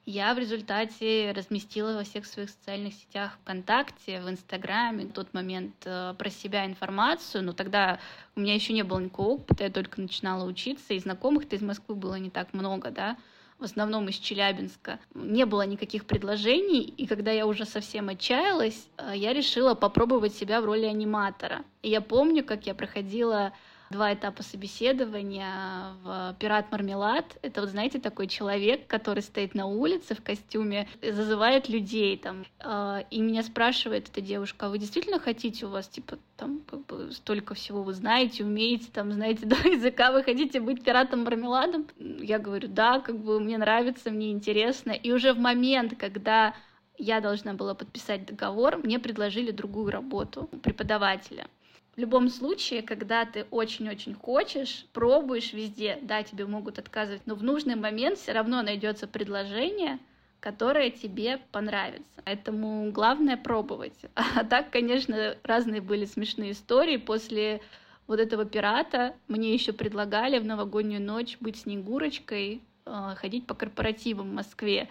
Я 0.06 0.36
в 0.36 0.38
результате 0.38 1.32
разместила 1.36 1.96
во 1.96 2.04
всех 2.04 2.28
своих 2.28 2.52
социальных 2.52 2.94
сетях 2.94 3.39
ВКонтакте, 3.41 4.22
в 4.22 4.30
Инстаграме 4.30 5.06
в 5.06 5.12
тот 5.13 5.34
момент 5.34 5.74
э, 5.86 6.13
про 6.15 6.30
себя 6.30 6.68
информацию, 6.68 7.44
но 7.44 7.54
тогда 7.54 8.00
у 8.36 8.41
меня 8.41 8.54
еще 8.54 8.74
не 8.74 8.84
было 8.84 9.00
никакого 9.00 9.30
опыта, 9.30 9.63
я 9.63 9.72
только 9.72 10.00
начинала 10.00 10.46
учиться, 10.48 10.94
и 10.94 11.00
знакомых-то 11.00 11.56
из 11.56 11.63
Москвы 11.63 11.96
было 11.96 12.15
не 12.15 12.30
так 12.30 12.54
много, 12.54 12.91
да, 12.91 13.18
в 13.58 13.63
основном 13.63 14.08
из 14.08 14.18
Челябинска. 14.18 15.00
Не 15.15 15.48
было 15.48 15.63
никаких 15.65 16.06
предложений, 16.06 16.94
и 16.98 17.08
когда 17.08 17.32
я 17.32 17.48
уже 17.48 17.65
совсем 17.65 18.10
отчаялась, 18.10 18.88
э, 18.98 19.13
я 19.15 19.34
решила 19.34 19.74
попробовать 19.74 20.36
себя 20.36 20.62
в 20.62 20.65
роли 20.65 20.86
аниматора. 20.86 21.63
И 21.82 21.89
я 21.89 22.02
помню, 22.02 22.44
как 22.44 22.68
я 22.68 22.76
проходила 22.76 23.54
два 23.89 24.13
этапа 24.13 24.43
собеседования 24.43 25.93
в 26.04 26.36
«Пират 26.39 26.71
Мармелад». 26.71 27.38
Это, 27.41 27.62
вот 27.62 27.69
знаете, 27.69 28.00
такой 28.00 28.28
человек, 28.28 28.88
который 28.88 29.21
стоит 29.21 29.54
на 29.56 29.65
улице 29.65 30.15
в 30.15 30.24
костюме, 30.24 30.88
зазывает 31.02 31.69
людей 31.69 32.17
там, 32.17 32.45
э, 32.60 33.04
и 33.12 33.21
меня 33.21 33.43
спрашивает 33.43 34.10
эта 34.10 34.21
девушка, 34.21 34.65
а 34.65 34.69
вы 34.69 34.78
действительно 34.78 35.19
хотите 35.19 35.65
у 35.65 35.69
вас, 35.69 35.88
типа, 35.88 36.17
там, 36.38 36.62
как 36.69 36.86
бы, 36.86 37.12
столько 37.12 37.54
всего 37.54 37.84
вы 37.84 37.93
знаете, 37.93 38.43
умеете, 38.43 38.88
там, 38.91 39.12
знаете 39.12 39.45
два 39.45 39.69
языка, 39.69 40.12
вы 40.12 40.24
хотите 40.24 40.60
быть 40.60 40.84
пиратом 40.84 41.24
мармеладом? 41.24 41.88
Я 41.98 42.39
говорю, 42.39 42.67
да, 42.67 43.00
как 43.00 43.17
бы, 43.19 43.39
мне 43.39 43.58
нравится, 43.58 44.12
мне 44.12 44.32
интересно. 44.32 44.91
И 44.91 45.12
уже 45.12 45.34
в 45.34 45.39
момент, 45.39 45.95
когда 45.98 46.54
я 46.98 47.19
должна 47.19 47.54
была 47.54 47.74
подписать 47.74 48.26
договор, 48.26 48.78
мне 48.78 49.00
предложили 49.00 49.52
другую 49.52 49.91
работу 49.91 50.50
преподавателя. 50.63 51.48
В 51.95 51.99
любом 51.99 52.27
случае, 52.27 52.81
когда 52.81 53.23
ты 53.25 53.45
очень-очень 53.51 54.15
хочешь, 54.15 54.86
пробуешь 54.91 55.53
везде, 55.53 55.97
да, 56.01 56.23
тебе 56.23 56.45
могут 56.45 56.77
отказывать, 56.77 57.21
но 57.25 57.36
в 57.36 57.43
нужный 57.43 57.75
момент 57.75 58.17
все 58.17 58.34
равно 58.34 58.62
найдется 58.62 59.08
предложение, 59.08 59.99
которое 60.41 60.89
тебе 60.89 61.39
понравится. 61.53 62.21
Поэтому 62.25 62.91
главное 62.91 63.38
пробовать. 63.38 63.97
А 64.15 64.43
так, 64.43 64.71
конечно, 64.71 65.38
разные 65.43 65.79
были 65.79 66.05
смешные 66.05 66.51
истории 66.51 66.97
после 66.97 67.62
вот 68.08 68.19
этого 68.19 68.45
пирата 68.45 69.15
мне 69.27 69.53
еще 69.53 69.71
предлагали 69.71 70.38
в 70.39 70.45
новогоднюю 70.45 71.01
ночь 71.01 71.38
быть 71.39 71.62
снегурочкой, 71.62 72.62
э, 72.86 73.13
ходить 73.15 73.47
по 73.47 73.53
корпоративам 73.55 74.31
в 74.31 74.34
Москве. 74.34 74.89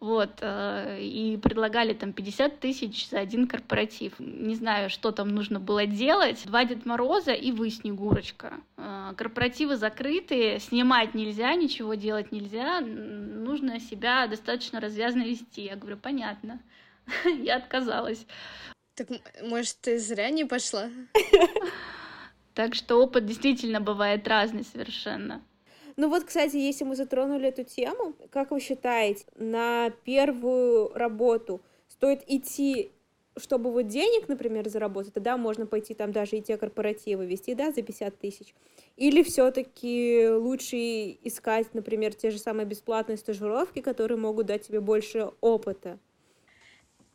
Вот, 0.00 0.38
э, 0.40 1.00
и 1.00 1.36
предлагали 1.36 1.94
там 1.94 2.12
50 2.12 2.60
тысяч 2.60 3.08
за 3.08 3.20
один 3.20 3.46
корпоратив. 3.46 4.14
Не 4.18 4.54
знаю, 4.54 4.90
что 4.90 5.12
там 5.12 5.28
нужно 5.28 5.60
было 5.60 5.86
делать. 5.86 6.44
Два 6.46 6.64
Дед 6.64 6.84
Мороза 6.84 7.32
и 7.32 7.52
вы, 7.52 7.70
Снегурочка. 7.70 8.54
Э, 8.76 9.12
корпоративы 9.16 9.76
закрытые, 9.76 10.60
снимать 10.60 11.14
нельзя, 11.14 11.54
ничего 11.54 11.94
делать 11.94 12.32
нельзя. 12.32 12.80
Нужно 12.80 13.80
себя 13.80 14.26
достаточно 14.26 14.80
развязно 14.80 15.22
вести. 15.22 15.62
Я 15.62 15.76
говорю, 15.76 15.96
понятно. 15.96 16.60
Я 17.24 17.56
отказалась. 17.56 18.26
Так, 18.94 19.08
может, 19.42 19.80
ты 19.80 19.98
зря 19.98 20.30
не 20.30 20.44
пошла? 20.44 20.88
Так 22.54 22.76
что 22.76 23.02
опыт 23.02 23.26
действительно 23.26 23.80
бывает 23.80 24.28
разный 24.28 24.62
совершенно. 24.62 25.42
Ну 25.96 26.08
вот, 26.08 26.24
кстати, 26.24 26.56
если 26.56 26.84
мы 26.84 26.96
затронули 26.96 27.48
эту 27.48 27.64
тему, 27.64 28.14
как 28.30 28.50
вы 28.50 28.60
считаете, 28.60 29.24
на 29.36 29.90
первую 30.04 30.92
работу 30.94 31.60
стоит 31.88 32.22
идти 32.26 32.90
чтобы 33.36 33.72
вот 33.72 33.88
денег, 33.88 34.28
например, 34.28 34.68
заработать, 34.68 35.12
тогда 35.12 35.36
можно 35.36 35.66
пойти 35.66 35.94
там 35.94 36.12
даже 36.12 36.36
и 36.36 36.40
те 36.40 36.56
корпоративы 36.56 37.26
вести, 37.26 37.54
да, 37.54 37.72
за 37.72 37.82
50 37.82 38.18
тысяч. 38.18 38.54
Или 38.96 39.22
все-таки 39.22 40.28
лучше 40.28 40.76
искать, 40.76 41.74
например, 41.74 42.14
те 42.14 42.30
же 42.30 42.38
самые 42.38 42.66
бесплатные 42.66 43.16
стажировки, 43.16 43.80
которые 43.80 44.18
могут 44.18 44.46
дать 44.46 44.66
тебе 44.66 44.80
больше 44.80 45.32
опыта. 45.40 45.98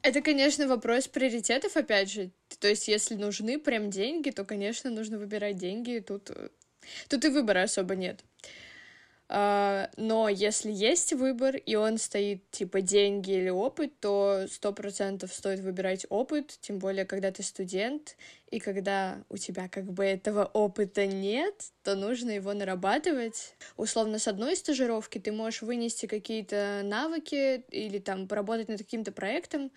Это, 0.01 0.21
конечно, 0.21 0.67
вопрос 0.67 1.07
приоритетов, 1.07 1.75
опять 1.77 2.11
же. 2.11 2.31
То 2.59 2.67
есть, 2.67 2.87
если 2.87 3.15
нужны 3.15 3.59
прям 3.59 3.89
деньги, 3.89 4.29
то, 4.29 4.43
конечно, 4.43 4.89
нужно 4.89 5.17
выбирать 5.17 5.57
деньги. 5.57 6.03
Тут, 6.05 6.31
э, 6.31 6.49
тут 7.09 7.25
и 7.25 7.29
выбора 7.29 7.63
особо 7.63 7.95
нет. 7.95 8.23
А, 9.31 9.91
но 9.95 10.27
если 10.27 10.71
есть 10.71 11.13
выбор, 11.13 11.55
и 11.55 11.75
он 11.75 11.99
стоит 11.99 12.49
типа 12.49 12.81
деньги 12.81 13.31
или 13.31 13.49
опыт, 13.49 13.93
то 13.99 14.45
сто 14.49 14.73
процентов 14.73 15.31
стоит 15.31 15.59
выбирать 15.59 16.07
опыт, 16.09 16.57
тем 16.61 16.79
более, 16.79 17.05
когда 17.05 17.31
ты 17.31 17.43
студент, 17.43 18.17
и 18.49 18.59
когда 18.59 19.23
у 19.29 19.37
тебя 19.37 19.69
как 19.69 19.85
бы 19.85 20.03
этого 20.03 20.45
опыта 20.45 21.05
нет, 21.05 21.53
то 21.83 21.95
нужно 21.95 22.31
его 22.31 22.53
нарабатывать. 22.53 23.53
Условно, 23.77 24.17
с 24.17 24.27
одной 24.27 24.55
стажировки 24.55 25.19
ты 25.19 25.31
можешь 25.31 25.61
вынести 25.61 26.07
какие-то 26.07 26.81
навыки 26.83 27.63
или 27.69 27.99
там 27.99 28.27
поработать 28.27 28.67
над 28.67 28.79
каким-то 28.79 29.11
проектом, 29.11 29.71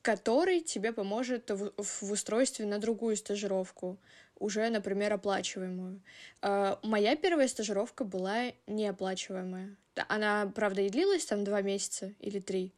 который 0.00 0.60
тебе 0.60 0.92
поможет 0.92 1.50
в, 1.50 1.72
в 1.76 2.12
устройстве 2.12 2.66
на 2.66 2.78
другую 2.78 3.16
стажировку 3.16 3.98
уже, 4.38 4.68
например, 4.70 5.12
оплачиваемую. 5.12 6.00
А, 6.42 6.78
моя 6.82 7.16
первая 7.16 7.48
стажировка 7.48 8.04
была 8.04 8.52
неоплачиваемая. 8.66 9.76
Она, 10.08 10.52
правда, 10.54 10.82
и 10.82 10.90
длилась 10.90 11.24
там 11.24 11.44
два 11.44 11.62
месяца 11.62 12.12
или 12.20 12.38
три, 12.38 12.74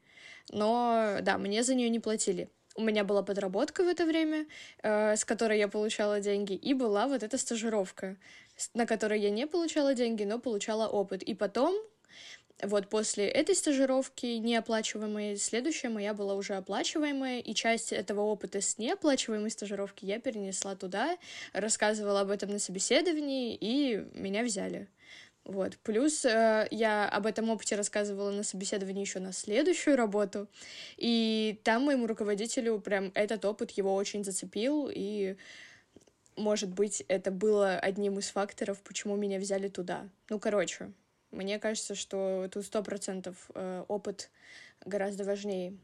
но 0.51 1.19
да, 1.23 1.37
мне 1.39 1.63
за 1.63 1.75
нее 1.75 1.89
не 1.89 2.01
платили. 2.01 2.49
У 2.77 2.83
меня 2.83 3.03
была 3.03 3.23
подработка 3.23 3.83
в 3.83 3.89
это 3.89 4.07
время, 4.07 4.47
э, 4.83 5.17
с 5.17 5.25
которой 5.25 5.59
я 5.59 5.67
получала 5.67 6.21
деньги, 6.21 6.53
и 6.53 6.75
была 6.75 7.09
вот 7.09 7.25
эта 7.25 7.37
стажировка, 7.37 8.17
на 8.75 8.87
которой 8.87 9.21
я 9.21 9.31
не 9.31 9.49
получала 9.49 9.95
деньги, 9.95 10.23
но 10.23 10.39
получала 10.39 10.87
опыт. 10.87 11.25
И 11.25 11.35
потом, 11.35 11.75
вот 12.63 12.89
после 12.89 13.29
этой 13.29 13.55
стажировки 13.55 14.27
неоплачиваемой, 14.27 15.37
следующая 15.37 15.91
моя 15.91 16.13
была 16.13 16.35
уже 16.35 16.55
оплачиваемая, 16.55 17.41
и 17.41 17.55
часть 17.55 17.93
этого 17.93 18.23
опыта 18.23 18.61
с 18.61 18.79
неоплачиваемой 18.79 19.51
стажировки 19.51 20.05
я 20.05 20.19
перенесла 20.19 20.75
туда, 20.75 21.17
рассказывала 21.53 22.23
об 22.23 22.31
этом 22.31 22.51
на 22.51 22.59
собеседовании, 22.59 23.57
и 23.61 24.05
меня 24.15 24.43
взяли. 24.43 24.89
Вот. 25.45 25.79
Плюс 25.79 26.25
э, 26.25 26.67
я 26.71 27.09
об 27.09 27.25
этом 27.25 27.49
опыте 27.49 27.77
рассказывала 27.77 28.31
на 28.31 28.43
собеседовании 28.43 29.01
еще 29.01 29.19
на 29.21 29.33
следующую 29.33 29.97
работу, 29.97 30.49
и 30.97 31.61
там 31.65 31.85
моему 31.85 32.07
руководителю 32.07 32.81
прям 32.81 33.13
этот 33.15 33.45
опыт 33.45 33.71
его 33.71 33.95
очень 33.95 34.25
зацепил, 34.25 34.91
и 34.93 35.37
может 36.37 36.71
быть, 36.71 37.05
это 37.09 37.31
было 37.31 37.79
одним 37.79 38.19
из 38.19 38.29
факторов, 38.29 38.81
почему 38.83 39.17
меня 39.17 39.39
взяли 39.39 39.69
туда. 39.69 40.09
Ну, 40.29 40.39
короче, 40.39 40.93
мне 41.31 41.59
кажется, 41.59 41.95
что 41.95 42.49
тут 42.53 42.65
сто 42.65 42.83
процентов 42.83 43.51
э, 43.55 43.85
опыт 43.89 44.31
гораздо 44.85 45.25
важнее. 45.25 45.77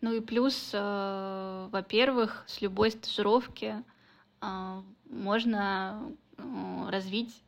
Ну 0.00 0.14
и 0.14 0.20
плюс, 0.20 0.70
э, 0.72 1.68
во-первых, 1.70 2.44
с 2.46 2.60
любой 2.60 2.90
стажировки 2.90 3.82
э, 4.40 4.82
можно 5.10 6.12
развить 6.88 7.42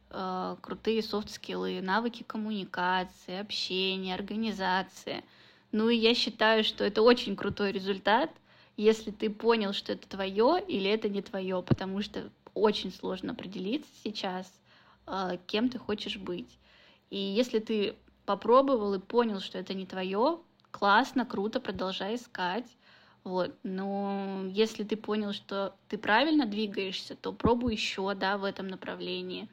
крутые 0.62 1.04
софт-скиллы, 1.04 1.80
навыки 1.80 2.24
коммуникации, 2.24 3.38
общения, 3.38 4.12
организации. 4.12 5.22
Ну 5.70 5.88
и 5.88 5.96
я 5.96 6.16
считаю, 6.16 6.64
что 6.64 6.82
это 6.82 7.02
очень 7.02 7.36
крутой 7.36 7.70
результат, 7.70 8.28
если 8.76 9.12
ты 9.12 9.30
понял, 9.30 9.72
что 9.72 9.92
это 9.92 10.08
твое 10.08 10.60
или 10.66 10.90
это 10.90 11.08
не 11.08 11.22
твое, 11.22 11.62
потому 11.62 12.02
что 12.02 12.28
очень 12.54 12.92
сложно 12.92 13.32
определиться 13.32 13.88
сейчас, 14.02 14.52
кем 15.46 15.68
ты 15.68 15.78
хочешь 15.78 16.16
быть. 16.16 16.58
И 17.10 17.18
если 17.18 17.58
ты 17.58 17.96
попробовал 18.26 18.94
и 18.94 18.98
понял, 19.00 19.40
что 19.40 19.58
это 19.58 19.74
не 19.74 19.86
твое, 19.86 20.38
классно, 20.70 21.26
круто, 21.26 21.60
продолжай 21.60 22.14
искать. 22.14 22.66
Вот. 23.24 23.54
Но 23.62 24.44
если 24.48 24.84
ты 24.84 24.96
понял, 24.96 25.32
что 25.32 25.74
ты 25.88 25.98
правильно 25.98 26.46
двигаешься, 26.46 27.16
то 27.16 27.32
пробуй 27.32 27.72
еще 27.72 28.14
да, 28.14 28.38
в 28.38 28.44
этом 28.44 28.68
направлении. 28.68 29.48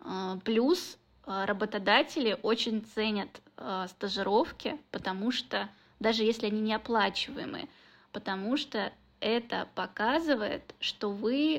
А, 0.00 0.38
плюс 0.44 0.98
а, 1.24 1.46
работодатели 1.46 2.38
очень 2.42 2.84
ценят 2.94 3.40
стажировки, 3.88 4.78
потому 4.92 5.32
что 5.32 5.68
даже 5.98 6.22
если 6.22 6.46
они 6.46 6.60
не 6.60 6.74
оплачиваемые, 6.74 7.68
потому 8.12 8.56
что 8.56 8.92
это 9.18 9.66
показывает, 9.74 10.76
что 10.78 11.10
вы 11.10 11.56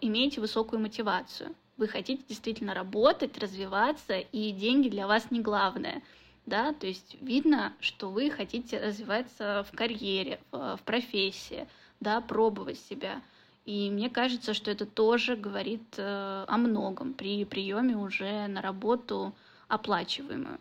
имеете 0.00 0.40
высокую 0.40 0.80
мотивацию 0.80 1.54
вы 1.76 1.88
хотите 1.88 2.22
действительно 2.28 2.74
работать, 2.74 3.38
развиваться, 3.38 4.18
и 4.18 4.52
деньги 4.52 4.88
для 4.88 5.06
вас 5.06 5.30
не 5.30 5.40
главное. 5.40 6.02
Да, 6.46 6.72
то 6.72 6.86
есть 6.86 7.16
видно, 7.20 7.74
что 7.80 8.08
вы 8.08 8.30
хотите 8.30 8.78
развиваться 8.78 9.66
в 9.70 9.76
карьере, 9.76 10.38
в, 10.52 10.78
профессии, 10.84 11.66
да, 12.00 12.20
пробовать 12.20 12.78
себя. 12.78 13.20
И 13.64 13.90
мне 13.90 14.08
кажется, 14.08 14.54
что 14.54 14.70
это 14.70 14.86
тоже 14.86 15.34
говорит 15.34 15.82
э, 15.96 16.44
о 16.46 16.56
многом 16.56 17.14
при 17.14 17.44
приеме 17.44 17.96
уже 17.96 18.46
на 18.46 18.62
работу 18.62 19.34
оплачиваемую. 19.66 20.60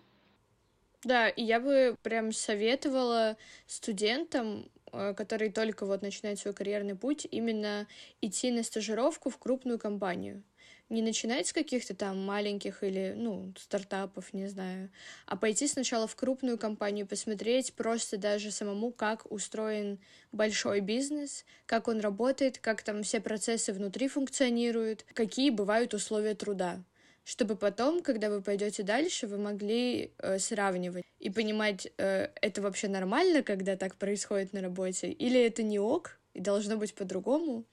Да, 1.04 1.30
и 1.30 1.44
я 1.44 1.60
бы 1.60 1.96
прям 2.02 2.32
советовала 2.32 3.38
студентам, 3.68 4.68
э, 4.92 5.14
которые 5.14 5.52
только 5.52 5.86
вот 5.86 6.02
начинают 6.02 6.40
свой 6.40 6.56
карьерный 6.56 6.96
путь, 6.96 7.28
именно 7.30 7.86
идти 8.22 8.50
на 8.50 8.64
стажировку 8.64 9.30
в 9.30 9.38
крупную 9.38 9.78
компанию 9.78 10.42
не 10.90 11.02
начинать 11.02 11.48
с 11.48 11.54
каких-то 11.54 11.96
там 11.96 12.24
маленьких 12.24 12.84
или, 12.84 13.14
ну, 13.16 13.54
стартапов, 13.58 14.34
не 14.34 14.48
знаю, 14.48 14.90
а 15.26 15.36
пойти 15.36 15.68
сначала 15.68 16.08
в 16.08 16.16
крупную 16.16 16.58
компанию, 16.58 17.08
посмотреть 17.08 17.74
просто 17.74 18.18
даже 18.18 18.52
самому, 18.52 18.92
как 18.92 19.32
устроен 19.32 20.00
большой 20.32 20.82
бизнес, 20.82 21.46
как 21.66 21.88
он 21.88 22.00
работает, 22.00 22.60
как 22.60 22.84
там 22.84 23.04
все 23.04 23.20
процессы 23.20 23.74
внутри 23.74 24.08
функционируют, 24.08 25.06
какие 25.14 25.50
бывают 25.50 25.94
условия 25.94 26.36
труда 26.36 26.84
чтобы 27.26 27.56
потом, 27.56 28.04
когда 28.04 28.30
вы 28.30 28.42
пойдете 28.42 28.84
дальше, 28.84 29.26
вы 29.26 29.40
могли 29.40 30.12
э, 30.20 30.38
сравнивать 30.38 31.04
и 31.20 31.32
понимать, 31.32 31.88
э, 31.98 32.30
это 32.40 32.62
вообще 32.62 32.88
нормально, 32.88 33.42
когда 33.42 33.76
так 33.76 33.96
происходит 33.96 34.54
на 34.54 34.62
работе, 34.62 35.12
или 35.12 35.44
это 35.44 35.64
не 35.64 35.80
ок, 35.80 36.20
и 36.36 36.40
должно 36.40 36.78
быть 36.78 36.94
по-другому, 36.94 37.66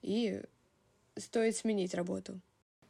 и 0.00 0.40
стоит 1.16 1.56
сменить 1.56 1.94
работу. 1.94 2.40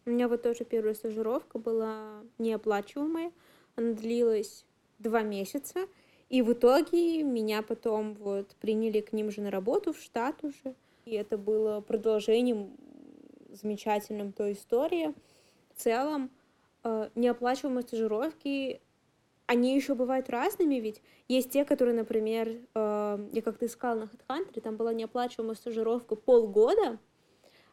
У 0.07 0.11
меня 0.11 0.29
вот 0.29 0.43
тоже 0.43 0.65
первая 0.65 0.95
стажировка 0.95 1.59
была 1.59 2.23
неоплачиваемая. 2.39 3.33
Она 3.77 3.93
длилась 3.93 4.65
два 4.99 5.23
месяца. 5.23 5.87
И 6.29 6.43
в 6.43 6.53
итоге 6.53 7.23
меня 7.23 7.63
потом 7.63 8.15
вот 8.15 8.55
приняли 8.61 9.01
к 9.01 9.13
ним 9.13 9.31
же 9.31 9.41
на 9.41 9.51
работу, 9.51 9.93
в 9.93 9.99
штат 9.99 10.43
уже. 10.45 10.75
И 11.05 11.15
это 11.15 11.37
было 11.37 11.81
продолжением 11.81 12.77
замечательным 13.51 14.33
той 14.33 14.53
истории. 14.53 15.13
В 15.75 15.81
целом, 15.81 16.31
э, 16.85 17.11
неоплачиваемые 17.15 17.83
стажировки, 17.83 18.81
они 19.47 19.75
еще 19.75 19.97
бывают 19.97 20.31
разными, 20.31 20.77
ведь 20.77 21.03
есть 21.27 21.51
те, 21.51 21.65
которые, 21.65 21.97
например, 21.97 22.49
э, 22.75 23.29
я 23.33 23.43
как-то 23.43 23.67
искала 23.67 23.99
на 23.99 24.05
HeadHunter, 24.05 24.61
там 24.61 24.77
была 24.77 24.93
неоплачиваемая 24.95 25.57
стажировка 25.57 26.15
полгода, 26.15 27.01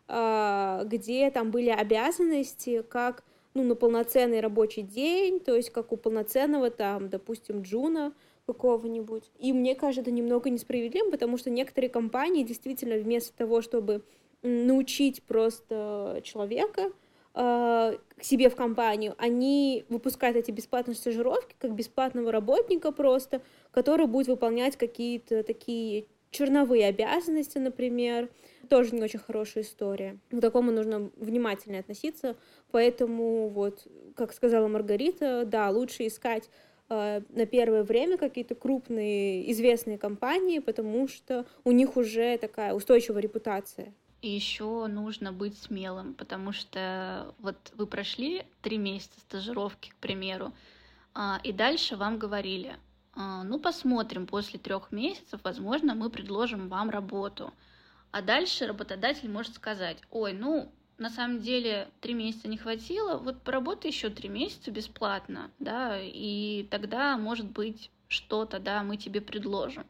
где 0.07 1.29
там 1.31 1.51
были 1.51 1.69
обязанности, 1.69 2.81
как 2.81 3.23
ну, 3.53 3.63
на 3.63 3.75
полноценный 3.75 4.39
рабочий 4.39 4.83
день, 4.83 5.39
то 5.39 5.55
есть 5.55 5.71
как 5.71 5.91
у 5.91 5.97
полноценного 5.97 6.69
там, 6.69 7.09
допустим, 7.09 7.61
джуна 7.63 8.13
какого-нибудь. 8.45 9.29
И 9.39 9.51
мне 9.51 9.75
кажется, 9.75 10.01
это 10.01 10.11
немного 10.11 10.49
несправедливым, 10.49 11.11
потому 11.11 11.37
что 11.37 11.49
некоторые 11.49 11.89
компании 11.89 12.43
действительно 12.43 12.95
вместо 12.95 13.35
того, 13.35 13.61
чтобы 13.61 14.03
научить 14.41 15.23
просто 15.23 16.21
человека 16.23 16.91
э, 17.33 17.97
к 18.17 18.23
себе 18.23 18.49
в 18.49 18.55
компанию, 18.55 19.15
они 19.17 19.85
выпускают 19.89 20.37
эти 20.37 20.51
бесплатные 20.51 20.95
стажировки 20.95 21.55
как 21.59 21.73
бесплатного 21.73 22.31
работника 22.31 22.91
просто, 22.91 23.41
который 23.71 24.05
будет 24.05 24.27
выполнять 24.27 24.77
какие-то 24.77 25.43
такие 25.43 26.05
черновые 26.31 26.87
обязанности, 26.87 27.57
например, 27.57 28.29
тоже 28.67 28.93
не 28.93 29.01
очень 29.01 29.19
хорошая 29.19 29.63
история. 29.63 30.17
К 30.29 30.39
такому 30.39 30.71
нужно 30.71 31.09
внимательно 31.15 31.79
относиться, 31.79 32.35
поэтому 32.71 33.49
вот, 33.49 33.87
как 34.15 34.33
сказала 34.33 34.67
Маргарита, 34.67 35.45
да, 35.45 35.69
лучше 35.69 36.07
искать 36.07 36.49
э, 36.89 37.21
на 37.29 37.45
первое 37.45 37.83
время 37.83 38.17
какие-то 38.17 38.55
крупные 38.55 39.51
известные 39.51 39.97
компании, 39.97 40.59
потому 40.59 41.07
что 41.07 41.45
у 41.63 41.71
них 41.71 41.97
уже 41.97 42.37
такая 42.37 42.73
устойчивая 42.73 43.21
репутация. 43.21 43.93
И 44.21 44.29
еще 44.29 44.87
нужно 44.87 45.31
быть 45.31 45.57
смелым, 45.57 46.15
потому 46.15 46.51
что 46.51 47.35
вот 47.39 47.55
вы 47.75 47.85
прошли 47.85 48.43
три 48.61 48.77
месяца 48.77 49.19
стажировки, 49.19 49.91
к 49.91 49.95
примеру, 49.95 50.53
а, 51.13 51.39
и 51.43 51.51
дальше 51.51 51.95
вам 51.95 52.17
говорили, 52.17 52.75
а, 53.13 53.43
ну 53.43 53.59
посмотрим, 53.59 54.27
после 54.27 54.59
трех 54.59 54.91
месяцев, 54.91 55.39
возможно, 55.43 55.95
мы 55.95 56.09
предложим 56.09 56.67
вам 56.67 56.89
работу. 56.89 57.51
А 58.11 58.21
дальше 58.21 58.65
работодатель 58.65 59.29
может 59.29 59.55
сказать, 59.55 59.97
ой, 60.09 60.33
ну 60.33 60.71
на 60.97 61.09
самом 61.09 61.39
деле 61.39 61.89
три 62.01 62.13
месяца 62.13 62.47
не 62.47 62.57
хватило, 62.57 63.17
вот 63.17 63.43
поработай 63.43 63.91
еще 63.91 64.09
три 64.09 64.29
месяца 64.29 64.71
бесплатно, 64.71 65.51
да, 65.59 65.99
и 66.01 66.67
тогда, 66.71 67.17
может 67.17 67.45
быть, 67.45 67.91
что-то, 68.07 68.59
да, 68.59 68.81
мы 68.83 68.97
тебе 68.97 69.21
предложим. 69.21 69.85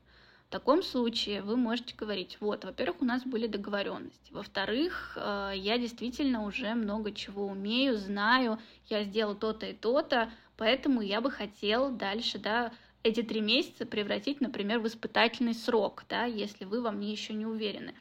В 0.47 0.49
таком 0.49 0.81
случае 0.81 1.41
вы 1.41 1.57
можете 1.57 1.93
говорить, 1.95 2.37
вот, 2.39 2.63
во-первых, 2.63 3.01
у 3.01 3.05
нас 3.05 3.23
были 3.23 3.47
договоренности, 3.47 4.31
во-вторых, 4.31 5.17
э, 5.17 5.51
я 5.55 5.77
действительно 5.77 6.43
уже 6.43 6.73
много 6.73 7.11
чего 7.11 7.47
умею, 7.47 7.97
знаю, 7.97 8.59
я 8.87 9.03
сделал 9.03 9.35
то-то 9.35 9.67
и 9.67 9.73
то-то, 9.73 10.31
поэтому 10.57 11.01
я 11.01 11.21
бы 11.21 11.31
хотел 11.31 11.91
дальше, 11.91 12.39
да, 12.39 12.71
эти 13.03 13.23
три 13.23 13.41
месяца 13.41 13.85
превратить, 13.85 14.41
например, 14.41 14.79
в 14.79 14.87
испытательный 14.87 15.53
срок, 15.53 16.03
да, 16.09 16.25
если 16.25 16.65
вы 16.65 16.81
во 16.81 16.91
мне 16.91 17.11
еще 17.11 17.33
не 17.33 17.45
уверены. 17.45 17.93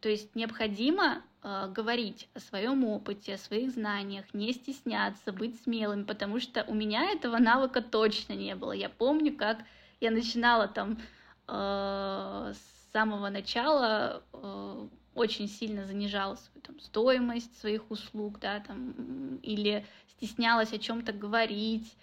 То 0.00 0.08
есть 0.08 0.34
необходимо 0.34 1.22
э, 1.42 1.70
говорить 1.74 2.28
о 2.34 2.40
своем 2.40 2.84
опыте, 2.84 3.34
о 3.34 3.38
своих 3.38 3.72
знаниях, 3.72 4.26
не 4.34 4.52
стесняться, 4.52 5.32
быть 5.32 5.60
смелым, 5.62 6.04
потому 6.04 6.40
что 6.40 6.64
у 6.64 6.74
меня 6.74 7.10
этого 7.10 7.38
навыка 7.38 7.82
точно 7.82 8.34
не 8.34 8.54
было. 8.54 8.72
Я 8.72 8.88
помню, 8.88 9.36
как 9.36 9.58
я 10.00 10.10
начинала 10.10 10.68
там 10.68 10.98
Э, 11.48 12.52
с 12.54 12.92
самого 12.92 13.28
начала 13.28 14.22
э, 14.32 14.88
очень 15.14 15.48
сильно 15.48 15.84
занижала 15.86 16.36
свою 16.36 16.60
там, 16.62 16.80
стоимость 16.80 17.58
своих 17.58 17.90
услуг, 17.90 18.38
да, 18.40 18.60
там, 18.60 19.36
или 19.42 19.86
стеснялась 20.16 20.72
о 20.72 20.78
чем-то 20.78 21.12
говорить. 21.12 21.96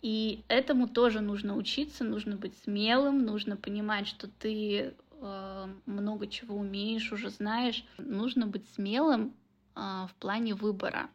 И 0.00 0.44
этому 0.46 0.88
тоже 0.88 1.20
нужно 1.20 1.56
учиться, 1.56 2.04
нужно 2.04 2.36
быть 2.36 2.56
смелым, 2.62 3.24
нужно 3.24 3.56
понимать, 3.56 4.06
что 4.06 4.28
ты 4.28 4.94
много 5.20 6.26
чего 6.28 6.56
умеешь, 6.56 7.12
уже 7.12 7.30
знаешь. 7.30 7.84
Нужно 7.98 8.46
быть 8.46 8.68
смелым 8.74 9.34
э, 9.74 9.80
в 9.80 10.14
плане 10.18 10.54
выбора 10.54 11.10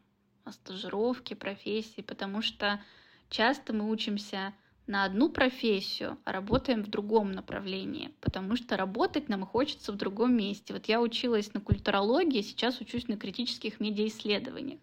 стажировки, 0.52 1.34
профессии, 1.34 2.02
потому 2.02 2.42
что 2.42 2.82
часто 3.30 3.74
мы 3.74 3.90
учимся 3.90 4.54
на 4.88 5.06
одну 5.06 5.30
профессию, 5.30 6.18
а 6.26 6.34
работаем 6.34 6.84
в 6.84 6.90
другом 6.90 7.32
направлении, 7.32 8.14
потому 8.20 8.58
что 8.58 8.76
работать 8.76 9.30
нам 9.30 9.46
хочется 9.46 9.94
в 9.94 9.96
другом 9.96 10.36
месте. 10.36 10.74
Вот 10.74 10.88
я 10.88 11.02
училась 11.02 11.54
на 11.54 11.62
культурологии, 11.62 12.42
сейчас 12.42 12.82
учусь 12.82 13.08
на 13.08 13.16
критических 13.16 13.80
медиаисследованиях, 13.80 14.80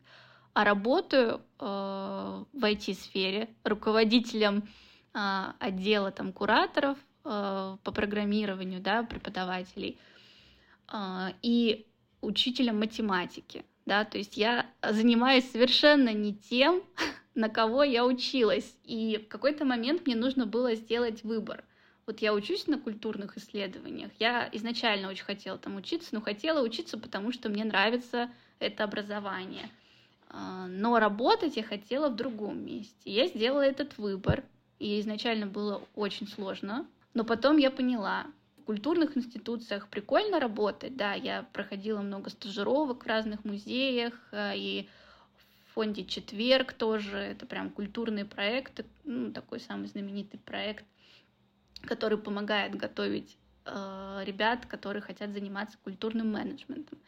а 0.54 0.64
работаю 0.64 1.42
э, 1.58 1.64
в 1.64 2.64
IT-сфере 2.64 3.50
руководителем 3.62 4.68
э, 5.12 5.52
отдела 5.58 6.10
там 6.10 6.32
кураторов 6.32 6.96
э, 6.98 7.09
по 7.30 7.92
программированию, 7.92 8.80
да, 8.80 9.02
преподавателей 9.04 9.98
э, 10.92 11.28
и 11.42 11.86
учителем 12.20 12.80
математики, 12.80 13.64
да, 13.86 14.04
то 14.04 14.18
есть 14.18 14.36
я 14.36 14.66
занимаюсь 14.82 15.50
совершенно 15.50 16.12
не 16.12 16.34
тем, 16.34 16.82
на 17.34 17.48
кого 17.48 17.82
я 17.82 18.04
училась. 18.04 18.76
И 18.84 19.22
в 19.24 19.28
какой-то 19.28 19.64
момент 19.64 20.06
мне 20.06 20.16
нужно 20.16 20.46
было 20.46 20.74
сделать 20.74 21.22
выбор. 21.22 21.64
Вот 22.06 22.20
я 22.20 22.34
учусь 22.34 22.66
на 22.66 22.78
культурных 22.78 23.38
исследованиях. 23.38 24.10
Я 24.18 24.48
изначально 24.52 25.08
очень 25.08 25.24
хотела 25.24 25.56
там 25.56 25.76
учиться, 25.76 26.08
но 26.12 26.20
хотела 26.20 26.64
учиться, 26.64 26.98
потому 26.98 27.30
что 27.30 27.48
мне 27.48 27.64
нравится 27.64 28.30
это 28.58 28.82
образование. 28.82 29.70
А, 30.28 30.66
но 30.66 30.98
работать 30.98 31.56
я 31.56 31.62
хотела 31.62 32.08
в 32.08 32.16
другом 32.16 32.64
месте. 32.64 32.94
Я 33.04 33.28
сделала 33.28 33.62
этот 33.62 33.98
выбор, 33.98 34.42
и 34.80 34.98
изначально 34.98 35.46
было 35.46 35.82
очень 35.94 36.26
сложно. 36.26 36.86
Но 37.14 37.24
потом 37.24 37.56
я 37.56 37.70
поняла, 37.70 38.26
в 38.58 38.64
культурных 38.64 39.16
институциях 39.16 39.88
прикольно 39.88 40.38
работать, 40.38 40.96
да, 40.96 41.14
я 41.14 41.44
проходила 41.52 42.00
много 42.00 42.30
стажировок 42.30 43.04
в 43.04 43.08
разных 43.08 43.44
музеях, 43.44 44.14
а, 44.32 44.54
и 44.54 44.88
фонде 45.80 46.04
«Четверг» 46.04 46.72
тоже, 46.72 47.16
это 47.16 47.46
прям 47.46 47.70
культурный 47.70 48.24
проект, 48.24 48.84
ну, 49.04 49.32
такой 49.32 49.60
самый 49.60 49.86
знаменитый 49.86 50.40
проект, 50.40 50.84
который 51.82 52.18
помогает 52.18 52.74
готовить 52.74 53.36
э, 53.64 54.22
ребят, 54.24 54.66
которые 54.66 55.02
хотят 55.02 55.32
заниматься 55.32 55.78
культурным 55.82 56.32
менеджментом. 56.32 56.98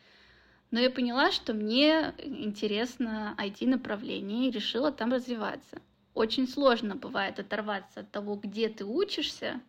Но 0.70 0.80
я 0.80 0.88
поняла, 0.90 1.32
что 1.32 1.52
мне 1.52 2.14
интересно 2.18 3.36
IT-направление 3.38 4.48
и 4.48 4.50
решила 4.50 4.90
там 4.90 5.12
развиваться. 5.12 5.82
Очень 6.14 6.48
сложно 6.48 6.96
бывает 6.96 7.38
оторваться 7.38 8.00
от 8.00 8.10
того, 8.10 8.36
где 8.36 8.68
ты 8.70 8.84
учишься, 8.84 9.60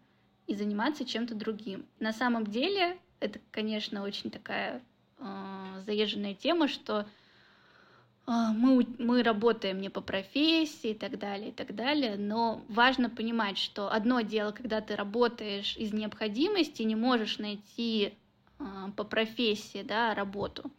и 0.47 0.55
заниматься 0.55 1.05
чем-то 1.05 1.35
другим. 1.35 1.85
На 1.99 2.13
самом 2.13 2.47
деле, 2.47 2.97
это, 3.19 3.39
конечно, 3.51 4.03
очень 4.03 4.29
такая 4.29 4.81
э, 5.19 5.81
заезженная 5.85 6.33
тема, 6.33 6.67
что 6.67 7.07
а, 8.25 8.53
мы, 8.53 8.87
мы 8.99 9.21
работаем 9.21 9.79
не 9.81 9.89
по 9.89 9.99
профессии 9.99 10.91
и 10.91 10.93
так 10.93 11.19
далее, 11.19 11.49
и 11.49 11.51
так 11.51 11.75
далее, 11.75 12.15
но 12.17 12.61
важно 12.69 13.09
понимать, 13.09 13.57
что 13.57 13.91
одно 13.91 14.21
дело, 14.21 14.51
когда 14.51 14.79
ты 14.79 14.95
работаешь 14.95 15.75
из 15.75 15.91
необходимости, 15.91 16.83
не 16.83 16.95
можешь 16.95 17.37
найти 17.37 18.13
э, 18.59 18.63
по 18.95 19.03
профессии 19.03 19.83
да, 19.83 20.15
работу, 20.15 20.71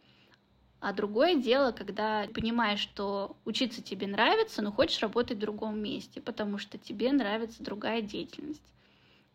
а 0.79 0.91
другое 0.93 1.35
дело, 1.35 1.71
когда 1.71 2.27
понимаешь, 2.33 2.79
что 2.79 3.37
учиться 3.45 3.81
тебе 3.81 4.07
нравится, 4.07 4.61
но 4.61 4.71
хочешь 4.71 5.01
работать 5.01 5.37
в 5.37 5.41
другом 5.41 5.79
месте, 5.79 6.21
потому 6.21 6.57
что 6.57 6.77
тебе 6.77 7.11
нравится 7.11 7.63
другая 7.63 8.01
деятельность. 8.01 8.61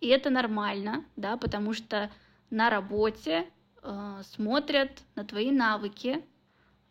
И 0.01 0.09
это 0.09 0.31
нормально, 0.31 1.05
да, 1.17 1.37
потому 1.37 1.73
что 1.75 2.11
на 2.51 2.71
работе 2.71 3.47
э, 3.83 4.23
смотрят 4.25 5.03
на 5.15 5.25
твои 5.25 5.51
навыки, 5.51 6.25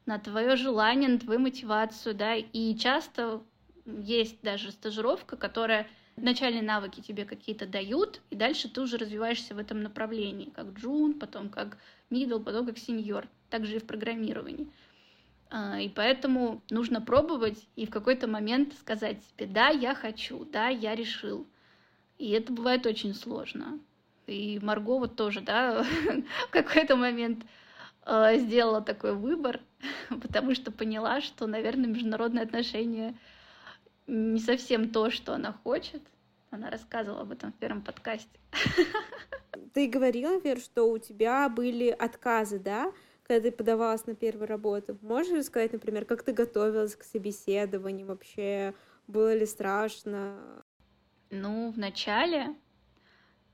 на 0.06 0.20
твое 0.20 0.56
желание, 0.56 1.10
на 1.10 1.20
твою 1.20 1.40
мотивацию, 1.40 2.16
да, 2.16 2.36
и 2.36 2.76
часто 2.76 3.42
есть 3.86 4.42
даже 4.42 4.72
стажировка, 4.72 5.38
которая 5.38 5.88
начальные 6.16 6.64
навыки 6.64 7.02
тебе 7.02 7.26
какие-то 7.26 7.66
дают, 7.66 8.22
и 8.30 8.36
дальше 8.36 8.70
ты 8.70 8.82
уже 8.82 8.98
развиваешься 8.98 9.56
в 9.56 9.58
этом 9.58 9.82
направлении, 9.82 10.50
как 10.50 10.74
джун, 10.74 11.14
потом 11.14 11.50
как 11.50 11.78
middle, 12.10 12.44
потом 12.44 12.66
как 12.66 12.78
сеньор, 12.78 13.28
также 13.50 13.78
и 13.78 13.80
в 13.80 13.86
программировании. 13.86 14.72
А, 15.50 15.80
и 15.80 15.90
поэтому 15.90 16.62
нужно 16.70 17.02
пробовать 17.02 17.68
и 17.76 17.86
в 17.86 17.90
какой-то 17.90 18.28
момент 18.28 18.74
сказать 18.76 19.24
себе, 19.24 19.48
да, 19.48 19.70
я 19.70 19.96
хочу, 19.96 20.46
да, 20.46 20.68
я 20.68 20.96
решил. 20.96 21.48
И 22.20 22.32
это 22.32 22.52
бывает 22.52 22.86
очень 22.86 23.16
сложно. 23.16 23.80
И 24.28 24.60
Марго 24.62 25.00
вот 25.00 25.16
тоже, 25.16 25.42
да, 25.42 25.84
в 26.48 26.52
какой-то 26.52 26.96
момент 26.96 27.46
э, 28.06 28.38
сделала 28.38 28.82
такой 28.82 29.16
выбор, 29.16 29.62
потому 30.22 30.54
что 30.54 30.72
поняла, 30.72 31.22
что, 31.22 31.48
наверное, 31.48 31.90
международные 31.90 32.44
отношения 32.44 33.18
не 34.06 34.40
совсем 34.40 34.90
то, 34.90 35.10
что 35.10 35.34
она 35.34 35.54
хочет. 35.64 36.04
Она 36.52 36.70
рассказывала 36.70 37.22
об 37.22 37.32
этом 37.32 37.54
в 37.54 37.56
первом 37.56 37.82
подкасте. 37.82 38.40
Ты 39.74 39.88
говорила, 39.88 40.40
Вер, 40.40 40.60
что 40.60 40.92
у 40.92 40.98
тебя 40.98 41.48
были 41.48 41.90
отказы, 41.90 42.60
да, 42.60 42.92
когда 43.24 43.50
ты 43.50 43.56
подавалась 43.56 44.08
на 44.08 44.16
первую 44.16 44.48
работу. 44.48 44.98
Можешь 45.02 45.38
рассказать, 45.38 45.74
например, 45.74 46.06
как 46.06 46.24
ты 46.24 46.34
готовилась 46.34 46.96
к 46.96 47.04
собеседованию 47.04 48.08
вообще? 48.08 48.74
Было 49.06 49.36
ли 49.36 49.46
страшно? 49.46 50.64
Ну, 51.30 51.72
вначале 51.72 52.56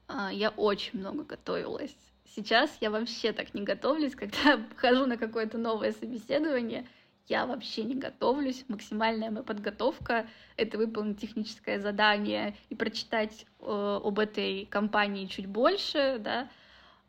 а, 0.07 0.31
я 0.31 0.49
очень 0.49 0.99
много 0.99 1.23
готовилась. 1.23 1.95
Сейчас 2.35 2.77
я 2.81 2.89
вообще 2.89 3.33
так 3.33 3.53
не 3.53 3.63
готовлюсь, 3.63 4.15
когда 4.15 4.59
хожу 4.77 5.05
на 5.05 5.17
какое-то 5.17 5.57
новое 5.57 5.91
собеседование, 5.91 6.88
я 7.27 7.45
вообще 7.45 7.83
не 7.83 7.95
готовлюсь. 7.95 8.65
Максимальная 8.67 9.31
моя 9.31 9.43
подготовка— 9.43 10.27
это 10.57 10.77
выполнить 10.77 11.19
техническое 11.19 11.79
задание 11.79 12.55
и 12.69 12.75
прочитать 12.75 13.45
э, 13.59 13.99
об 14.03 14.19
этой 14.19 14.67
компании 14.67 15.25
чуть 15.25 15.47
больше, 15.47 16.17
да. 16.19 16.49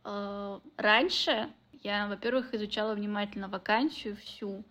Э, 0.05 0.61
раньше 0.77 1.51
Я, 1.83 2.09
во-первых, 2.09 2.55
изучала 2.55 2.95
внимательно 2.95 3.49
вакансию 3.49 4.17
всю, 4.17 4.65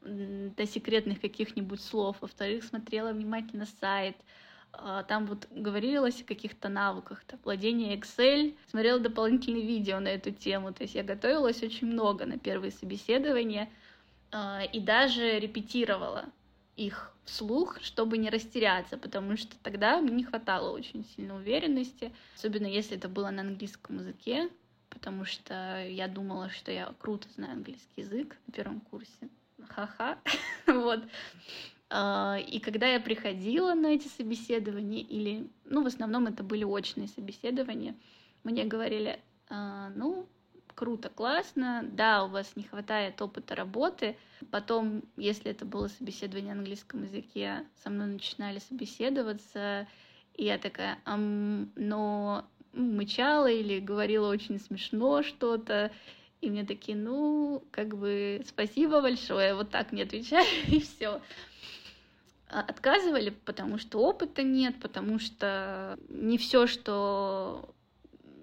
до 0.00 0.66
секретных 0.66 1.20
каких-нибудь 1.20 1.82
слов. 1.82 2.16
Во-вторых, 2.20 2.64
смотрела 2.64 3.12
внимательно 3.12 3.66
сайт. 3.80 4.16
А, 4.72 5.02
там 5.04 5.26
вот 5.26 5.46
говорилось 5.50 6.20
о 6.22 6.24
каких-то 6.24 6.68
навыках, 6.68 7.22
там, 7.24 7.38
владение 7.44 7.96
Excel, 7.96 8.56
смотрела 8.70 8.98
дополнительные 8.98 9.66
видео 9.66 10.00
на 10.00 10.08
эту 10.08 10.30
тему. 10.30 10.72
То 10.72 10.82
есть 10.82 10.94
я 10.94 11.02
готовилась 11.02 11.62
очень 11.62 11.86
много 11.86 12.26
на 12.26 12.38
первые 12.38 12.72
собеседования 12.72 13.68
а, 14.30 14.62
и 14.72 14.80
даже 14.80 15.38
репетировала 15.38 16.24
их 16.76 17.12
вслух, 17.24 17.80
чтобы 17.82 18.18
не 18.18 18.30
растеряться, 18.30 18.96
потому 18.96 19.36
что 19.36 19.56
тогда 19.62 20.00
мне 20.00 20.12
не 20.12 20.24
хватало 20.24 20.70
очень 20.70 21.04
сильно 21.04 21.36
уверенности, 21.36 22.12
особенно 22.34 22.66
если 22.66 22.96
это 22.96 23.08
было 23.08 23.30
на 23.30 23.42
английском 23.42 23.98
языке, 23.98 24.48
потому 24.88 25.24
что 25.24 25.84
я 25.86 26.08
думала, 26.08 26.50
что 26.50 26.72
я 26.72 26.92
круто 26.98 27.28
знаю 27.36 27.52
английский 27.52 28.00
язык 28.00 28.36
на 28.46 28.52
первом 28.52 28.80
курсе. 28.80 29.28
Ха-ха. 29.68 30.18
вот. 30.66 31.04
А, 31.94 32.38
и 32.38 32.58
когда 32.58 32.86
я 32.86 33.00
приходила 33.00 33.74
на 33.74 33.88
эти 33.88 34.08
собеседования, 34.08 35.02
или, 35.02 35.46
ну, 35.66 35.82
в 35.82 35.86
основном 35.86 36.26
это 36.26 36.42
были 36.42 36.64
очные 36.64 37.06
собеседования, 37.06 37.94
мне 38.44 38.64
говорили, 38.64 39.20
«А, 39.50 39.90
ну, 39.90 40.26
круто, 40.74 41.10
классно, 41.10 41.84
да, 41.92 42.24
у 42.24 42.28
вас 42.28 42.56
не 42.56 42.62
хватает 42.62 43.20
опыта 43.20 43.54
работы. 43.54 44.16
Потом, 44.50 45.02
если 45.18 45.50
это 45.50 45.66
было 45.66 45.88
собеседование 45.88 46.54
на 46.54 46.60
английском 46.60 47.02
языке, 47.02 47.66
со 47.82 47.90
мной 47.90 48.06
начинали 48.06 48.58
собеседоваться, 48.58 49.86
и 50.34 50.44
я 50.44 50.56
такая, 50.56 50.98
ам, 51.04 51.70
но 51.76 52.46
мычала 52.72 53.50
или 53.50 53.80
говорила 53.80 54.30
очень 54.30 54.58
смешно 54.58 55.22
что-то, 55.22 55.92
и 56.40 56.48
мне 56.48 56.64
такие, 56.64 56.96
ну, 56.96 57.62
как 57.70 57.98
бы, 57.98 58.42
спасибо 58.46 59.02
большое, 59.02 59.54
вот 59.54 59.68
так 59.68 59.92
мне 59.92 60.04
отвечали, 60.04 60.48
и 60.74 60.80
все. 60.80 61.20
А, 62.52 62.60
отказывали, 62.60 63.30
потому 63.30 63.78
что 63.78 63.98
опыта 63.98 64.42
нет, 64.42 64.78
потому 64.78 65.18
что 65.18 65.98
не 66.10 66.36
все, 66.36 66.66
что 66.66 67.74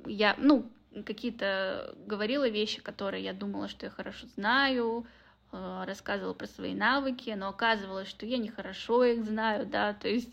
я, 0.07 0.35
ну, 0.39 0.67
какие-то 1.05 1.95
говорила 2.07 2.49
вещи, 2.49 2.81
которые 2.81 3.23
я 3.23 3.33
думала, 3.33 3.67
что 3.67 3.85
я 3.85 3.91
хорошо 3.91 4.25
знаю, 4.35 5.05
э, 5.51 5.83
рассказывала 5.85 6.33
про 6.33 6.47
свои 6.47 6.73
навыки, 6.73 7.29
но 7.37 7.49
оказывалось, 7.49 8.07
что 8.07 8.25
я 8.25 8.39
нехорошо 8.39 9.03
их 9.03 9.23
знаю, 9.25 9.67
да, 9.67 9.93
то 9.93 10.07
есть, 10.07 10.31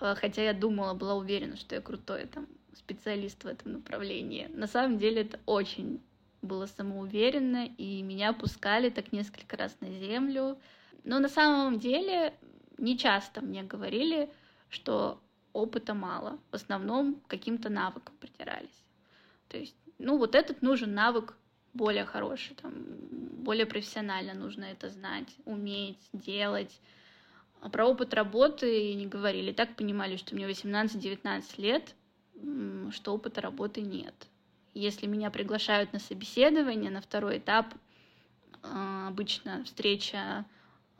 э, 0.00 0.14
хотя 0.18 0.42
я 0.42 0.52
думала, 0.52 0.92
была 0.92 1.14
уверена, 1.14 1.56
что 1.56 1.74
я 1.74 1.80
крутой 1.80 2.26
там 2.26 2.46
специалист 2.74 3.42
в 3.42 3.46
этом 3.46 3.72
направлении. 3.72 4.50
На 4.52 4.66
самом 4.66 4.98
деле 4.98 5.22
это 5.22 5.40
очень 5.46 6.02
было 6.42 6.66
самоуверенно, 6.66 7.66
и 7.78 8.02
меня 8.02 8.34
пускали 8.34 8.90
так 8.90 9.12
несколько 9.12 9.56
раз 9.56 9.74
на 9.80 9.90
землю. 9.90 10.58
Но 11.04 11.18
на 11.18 11.28
самом 11.28 11.78
деле 11.78 12.34
не 12.80 12.98
часто 12.98 13.40
мне 13.40 13.62
говорили, 13.62 14.30
что 14.68 15.20
опыта 15.52 15.94
мало. 15.94 16.38
В 16.50 16.54
основном 16.54 17.20
каким-то 17.26 17.68
навыком 17.68 18.14
притирались. 18.20 18.84
То 19.48 19.58
есть, 19.58 19.76
ну, 19.98 20.18
вот 20.18 20.34
этот 20.34 20.62
нужен 20.62 20.94
навык 20.94 21.36
более 21.72 22.04
хороший, 22.04 22.56
там, 22.56 22.72
более 23.42 23.66
профессионально 23.66 24.34
нужно 24.34 24.64
это 24.64 24.90
знать, 24.90 25.28
уметь, 25.44 25.98
делать. 26.12 26.80
А 27.60 27.68
про 27.68 27.86
опыт 27.86 28.14
работы 28.14 28.94
не 28.94 29.06
говорили. 29.06 29.52
Так 29.52 29.76
понимали, 29.76 30.16
что 30.16 30.34
мне 30.34 30.48
18-19 30.48 31.60
лет, 31.60 31.94
что 32.92 33.14
опыта 33.14 33.40
работы 33.40 33.82
нет. 33.82 34.14
Если 34.72 35.06
меня 35.06 35.30
приглашают 35.30 35.92
на 35.92 35.98
собеседование, 35.98 36.90
на 36.90 37.00
второй 37.00 37.38
этап, 37.38 37.66
а, 38.62 39.08
обычно 39.08 39.64
встреча 39.64 40.44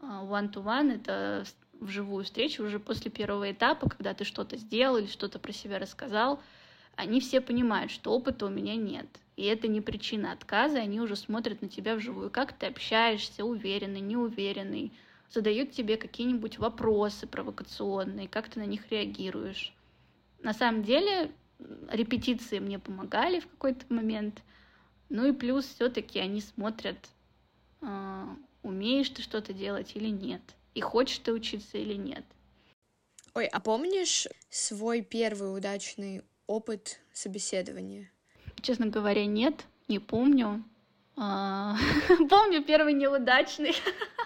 а, 0.02 0.24
one-to-one, 0.24 0.96
это 0.96 1.44
вживую 1.80 2.24
встречу 2.24 2.64
уже 2.64 2.78
после 2.78 3.10
первого 3.10 3.50
этапа, 3.50 3.88
когда 3.88 4.14
ты 4.14 4.24
что-то 4.24 4.56
сделал 4.56 4.98
или 4.98 5.06
что-то 5.06 5.38
про 5.38 5.52
себя 5.52 5.78
рассказал, 5.78 6.40
они 6.96 7.20
все 7.20 7.40
понимают, 7.40 7.90
что 7.90 8.12
опыта 8.12 8.46
у 8.46 8.50
меня 8.50 8.76
нет. 8.76 9.06
И 9.36 9.44
это 9.44 9.68
не 9.68 9.80
причина 9.80 10.32
отказа, 10.32 10.78
они 10.78 11.00
уже 11.00 11.16
смотрят 11.16 11.62
на 11.62 11.68
тебя 11.68 11.96
вживую, 11.96 12.30
как 12.30 12.52
ты 12.52 12.66
общаешься, 12.66 13.44
уверенный, 13.44 14.00
неуверенный, 14.00 14.92
задают 15.30 15.70
тебе 15.70 15.96
какие-нибудь 15.96 16.58
вопросы 16.58 17.26
провокационные, 17.26 18.28
как 18.28 18.48
ты 18.48 18.60
на 18.60 18.66
них 18.66 18.90
реагируешь. 18.90 19.72
На 20.42 20.52
самом 20.52 20.82
деле 20.82 21.30
репетиции 21.90 22.58
мне 22.58 22.78
помогали 22.78 23.40
в 23.40 23.48
какой-то 23.48 23.86
момент. 23.92 24.42
Ну 25.08 25.26
и 25.26 25.32
плюс 25.32 25.64
все-таки 25.66 26.18
они 26.18 26.40
смотрят, 26.40 26.98
э, 27.80 28.26
умеешь 28.62 29.10
ты 29.10 29.22
что-то 29.22 29.52
делать 29.52 29.92
или 29.94 30.08
нет, 30.08 30.42
и 30.74 30.80
хочешь 30.80 31.18
ты 31.18 31.33
учиться 31.33 31.78
или 31.78 31.94
нет. 31.94 32.24
Ой, 33.35 33.46
а 33.46 33.61
помнишь 33.61 34.26
свой 34.48 35.02
первый 35.02 35.56
удачный 35.56 36.22
опыт 36.46 37.00
собеседования? 37.12 38.11
Честно 38.61 38.87
говоря, 38.87 39.24
нет, 39.26 39.66
не 39.88 39.98
помню. 39.98 40.64
А, 41.16 41.76
помню 42.30 42.62
первый 42.64 42.92
неудачный. 42.92 43.74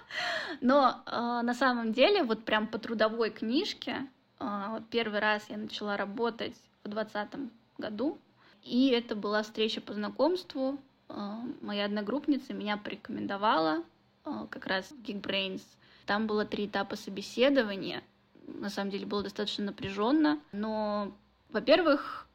Но 0.60 1.02
а, 1.06 1.42
на 1.42 1.54
самом 1.54 1.92
деле, 1.92 2.22
вот 2.22 2.44
прям 2.44 2.66
по 2.66 2.78
трудовой 2.78 3.30
книжке, 3.30 4.06
а, 4.38 4.70
вот 4.70 4.88
первый 4.88 5.20
раз 5.20 5.44
я 5.48 5.56
начала 5.56 5.96
работать 5.96 6.54
в 6.82 6.88
2020 6.88 7.50
году. 7.78 8.18
И 8.62 8.88
это 8.88 9.14
была 9.14 9.42
встреча 9.42 9.80
по 9.80 9.92
знакомству. 9.92 10.78
Моя 11.60 11.84
одногруппница 11.84 12.54
меня 12.54 12.78
порекомендовала 12.78 13.84
как 14.24 14.66
раз 14.66 14.86
в 14.86 15.02
Geekbrains. 15.02 15.60
Там 16.06 16.26
было 16.26 16.44
три 16.44 16.66
этапа 16.66 16.96
собеседования. 16.96 18.02
На 18.46 18.68
самом 18.68 18.90
деле 18.90 19.06
было 19.06 19.22
достаточно 19.22 19.64
напряженно. 19.64 20.40
Но, 20.52 21.12
во-первых, 21.50 22.26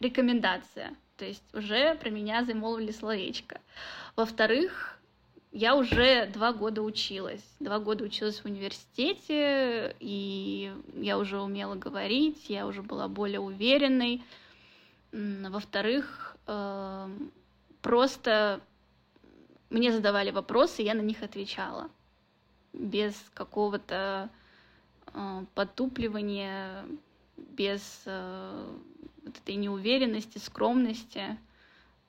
рекомендация. 0.00 0.94
То 1.16 1.24
есть 1.24 1.42
уже 1.54 1.94
про 1.94 2.10
меня 2.10 2.44
замолвили 2.44 2.90
словечко. 2.90 3.60
Во-вторых, 4.16 4.98
я 5.52 5.76
уже 5.76 6.26
два 6.26 6.52
года 6.52 6.82
училась. 6.82 7.44
Два 7.60 7.78
года 7.78 8.04
училась 8.04 8.40
в 8.40 8.46
университете, 8.46 9.94
и 10.00 10.72
я 10.94 11.18
уже 11.18 11.40
умела 11.40 11.76
говорить, 11.76 12.50
я 12.50 12.66
уже 12.66 12.82
была 12.82 13.06
более 13.06 13.38
уверенной. 13.38 14.24
Во-вторых, 15.12 16.36
эм, 16.48 17.30
просто 17.80 18.60
мне 19.70 19.92
задавали 19.92 20.32
вопросы, 20.32 20.82
я 20.82 20.94
на 20.94 21.02
них 21.02 21.22
отвечала 21.22 21.88
без 22.74 23.14
какого-то 23.34 24.28
э, 25.12 25.44
потупливания, 25.54 26.84
без 27.36 28.02
э, 28.06 28.76
вот 29.24 29.38
этой 29.38 29.54
неуверенности, 29.54 30.38
скромности 30.38 31.38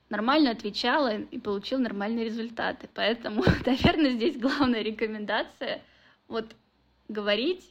нормально 0.09 0.51
отвечала 0.51 1.17
и 1.19 1.39
получил 1.39 1.79
нормальные 1.79 2.25
результаты. 2.25 2.89
Поэтому, 2.93 3.43
наверное, 3.65 4.13
здесь 4.13 4.37
главная 4.37 4.81
рекомендация 4.81 5.81
вот 6.27 6.55
говорить 7.07 7.63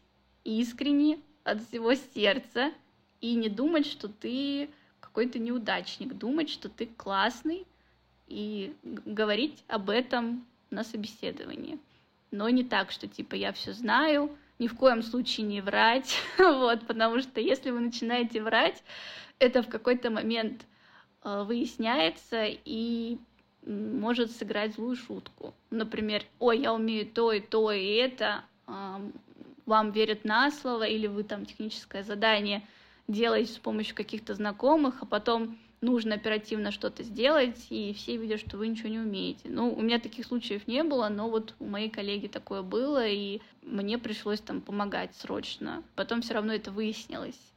искренне 0.44 1.18
от 1.42 1.62
всего 1.62 1.94
сердца 1.94 2.72
и 3.20 3.34
не 3.34 3.48
думать, 3.48 3.86
что 3.86 4.08
ты 4.08 4.70
какой-то 5.00 5.38
неудачник, 5.38 6.14
думать, 6.14 6.48
что 6.48 6.68
ты 6.68 6.86
классный 6.86 7.66
и 8.26 8.74
говорить 8.82 9.62
об 9.68 9.90
этом 9.90 10.46
на 10.70 10.84
собеседовании. 10.84 11.78
Но 12.34 12.48
не 12.48 12.64
так, 12.64 12.90
что 12.90 13.06
типа 13.06 13.34
я 13.34 13.52
все 13.52 13.72
знаю, 13.72 14.36
ни 14.58 14.66
в 14.66 14.74
коем 14.74 15.02
случае 15.02 15.46
не 15.46 15.60
врать, 15.60 16.16
вот, 16.38 16.86
потому 16.86 17.20
что 17.20 17.40
если 17.40 17.70
вы 17.70 17.80
начинаете 17.80 18.42
врать, 18.42 18.82
это 19.38 19.62
в 19.62 19.68
какой-то 19.68 20.10
момент 20.10 20.66
Э, 21.24 21.42
выясняется 21.42 22.44
и 22.44 23.16
может 23.66 24.30
сыграть 24.30 24.74
злую 24.74 24.94
шутку. 24.94 25.54
Например, 25.70 26.22
ой, 26.38 26.60
я 26.60 26.74
умею 26.74 27.06
то 27.06 27.32
и 27.32 27.40
то 27.40 27.72
и 27.72 27.94
это, 27.94 28.44
вам 28.66 29.90
верят 29.92 30.26
на 30.26 30.50
слово, 30.50 30.82
или 30.84 31.06
вы 31.06 31.24
там 31.24 31.46
техническое 31.46 32.02
задание 32.02 32.60
делаете 33.08 33.54
с 33.54 33.58
помощью 33.58 33.96
каких-то 33.96 34.34
знакомых, 34.34 35.00
а 35.00 35.06
потом 35.06 35.58
нужно 35.84 36.14
оперативно 36.14 36.70
что-то 36.70 37.02
сделать, 37.02 37.66
и 37.70 37.92
все 37.94 38.16
видят, 38.16 38.40
что 38.40 38.56
вы 38.56 38.68
ничего 38.68 38.88
не 38.88 38.98
умеете. 38.98 39.48
Ну, 39.48 39.72
у 39.72 39.82
меня 39.82 39.98
таких 39.98 40.26
случаев 40.26 40.66
не 40.66 40.82
было, 40.82 41.08
но 41.08 41.30
вот 41.30 41.54
у 41.60 41.66
моей 41.66 41.90
коллеги 41.90 42.26
такое 42.26 42.62
было, 42.62 43.06
и 43.06 43.40
мне 43.62 43.98
пришлось 43.98 44.40
там 44.40 44.60
помогать 44.60 45.14
срочно. 45.14 45.82
Потом 45.94 46.22
все 46.22 46.34
равно 46.34 46.52
это 46.52 46.70
выяснилось 46.70 47.53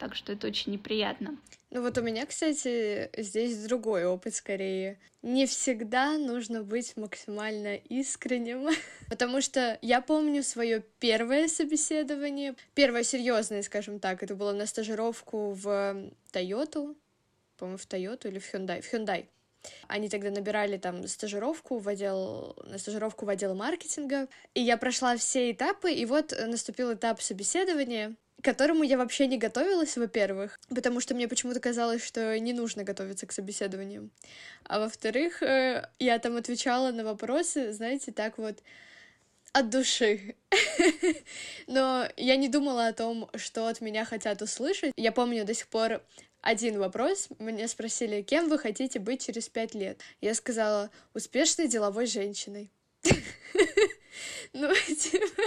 так 0.00 0.14
что 0.14 0.32
это 0.32 0.46
очень 0.46 0.72
неприятно. 0.72 1.36
Ну 1.70 1.82
вот 1.82 1.98
у 1.98 2.02
меня, 2.02 2.24
кстати, 2.24 3.10
здесь 3.16 3.62
другой 3.64 4.06
опыт 4.06 4.34
скорее. 4.34 4.98
Не 5.22 5.46
всегда 5.46 6.16
нужно 6.16 6.62
быть 6.62 6.96
максимально 6.96 7.76
искренним, 7.76 8.70
потому 9.10 9.42
что 9.42 9.78
я 9.82 10.00
помню 10.00 10.42
свое 10.42 10.82
первое 10.98 11.48
собеседование, 11.48 12.54
первое 12.74 13.04
серьезное, 13.04 13.62
скажем 13.62 14.00
так, 14.00 14.22
это 14.22 14.34
было 14.34 14.52
на 14.52 14.64
стажировку 14.64 15.52
в 15.52 16.10
Тойоту, 16.32 16.96
по-моему, 17.58 17.76
в 17.76 17.84
Тойоту 17.84 18.28
или 18.28 18.38
в 18.38 18.54
Hyundai, 18.54 18.80
в 18.80 18.92
Hyundai. 18.92 19.26
Они 19.86 20.08
тогда 20.08 20.30
набирали 20.30 20.78
там 20.78 21.06
стажировку 21.06 21.78
в 21.78 21.86
отдел, 21.86 22.56
на 22.64 22.78
стажировку 22.78 23.26
в 23.26 23.28
отдел 23.28 23.54
маркетинга, 23.54 24.28
и 24.54 24.62
я 24.62 24.78
прошла 24.78 25.14
все 25.18 25.50
этапы, 25.52 25.92
и 25.92 26.06
вот 26.06 26.34
наступил 26.46 26.94
этап 26.94 27.20
собеседования, 27.20 28.16
к 28.40 28.44
которому 28.44 28.82
я 28.82 28.96
вообще 28.96 29.26
не 29.26 29.38
готовилась, 29.38 29.96
во-первых, 29.96 30.58
потому 30.68 31.00
что 31.00 31.14
мне 31.14 31.28
почему-то 31.28 31.60
казалось, 31.60 32.04
что 32.04 32.38
не 32.38 32.52
нужно 32.52 32.84
готовиться 32.84 33.26
к 33.26 33.32
собеседованию. 33.32 34.10
А 34.64 34.80
во-вторых, 34.80 35.42
э, 35.42 35.88
я 35.98 36.18
там 36.18 36.36
отвечала 36.36 36.90
на 36.90 37.04
вопросы, 37.04 37.72
знаете, 37.72 38.12
так 38.12 38.38
вот 38.38 38.58
от 39.52 39.70
души. 39.70 40.36
Но 41.66 42.08
я 42.16 42.36
не 42.36 42.48
думала 42.48 42.86
о 42.86 42.92
том, 42.92 43.28
что 43.34 43.66
от 43.66 43.80
меня 43.80 44.04
хотят 44.04 44.42
услышать. 44.42 44.92
Я 44.96 45.12
помню 45.12 45.44
до 45.44 45.54
сих 45.54 45.68
пор 45.68 46.02
один 46.40 46.78
вопрос. 46.78 47.28
Меня 47.38 47.68
спросили, 47.68 48.22
кем 48.22 48.48
вы 48.48 48.58
хотите 48.58 48.98
быть 48.98 49.24
через 49.26 49.48
пять 49.48 49.74
лет? 49.74 50.00
Я 50.20 50.34
сказала, 50.34 50.90
успешной 51.14 51.68
деловой 51.68 52.06
женщиной. 52.06 52.70
Ну, 54.52 54.74
типа, 54.86 55.42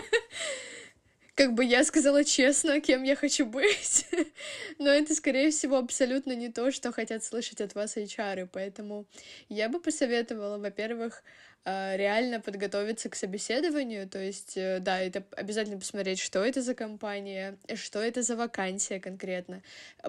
как 1.36 1.54
бы 1.54 1.66
я 1.66 1.84
сказала 1.84 2.24
честно, 2.24 2.80
кем 2.80 3.04
я 3.04 3.16
хочу 3.16 3.46
быть, 3.46 4.06
но 4.80 4.90
это, 4.90 5.16
скорее 5.16 5.50
всего, 5.52 5.78
абсолютно 5.78 6.34
не 6.36 6.50
то, 6.50 6.72
что 6.72 6.92
хотят 6.92 7.24
слышать 7.24 7.62
от 7.62 7.74
вас 7.76 7.98
HR, 7.98 8.48
поэтому 8.52 9.08
я 9.50 9.70
бы 9.70 9.80
посоветовала, 9.80 10.58
во-первых, 10.58 11.24
реально 11.66 12.42
подготовиться 12.42 13.10
к 13.10 13.16
собеседованию, 13.16 14.08
то 14.08 14.20
есть, 14.20 14.58
э, 14.58 14.80
да, 14.80 15.00
это 15.00 15.24
обязательно 15.32 15.80
посмотреть, 15.80 16.20
что 16.20 16.44
это 16.44 16.62
за 16.62 16.76
компания, 16.76 17.58
что 17.76 18.00
это 18.00 18.22
за 18.22 18.36
вакансия 18.36 19.00
конкретно, 19.00 19.62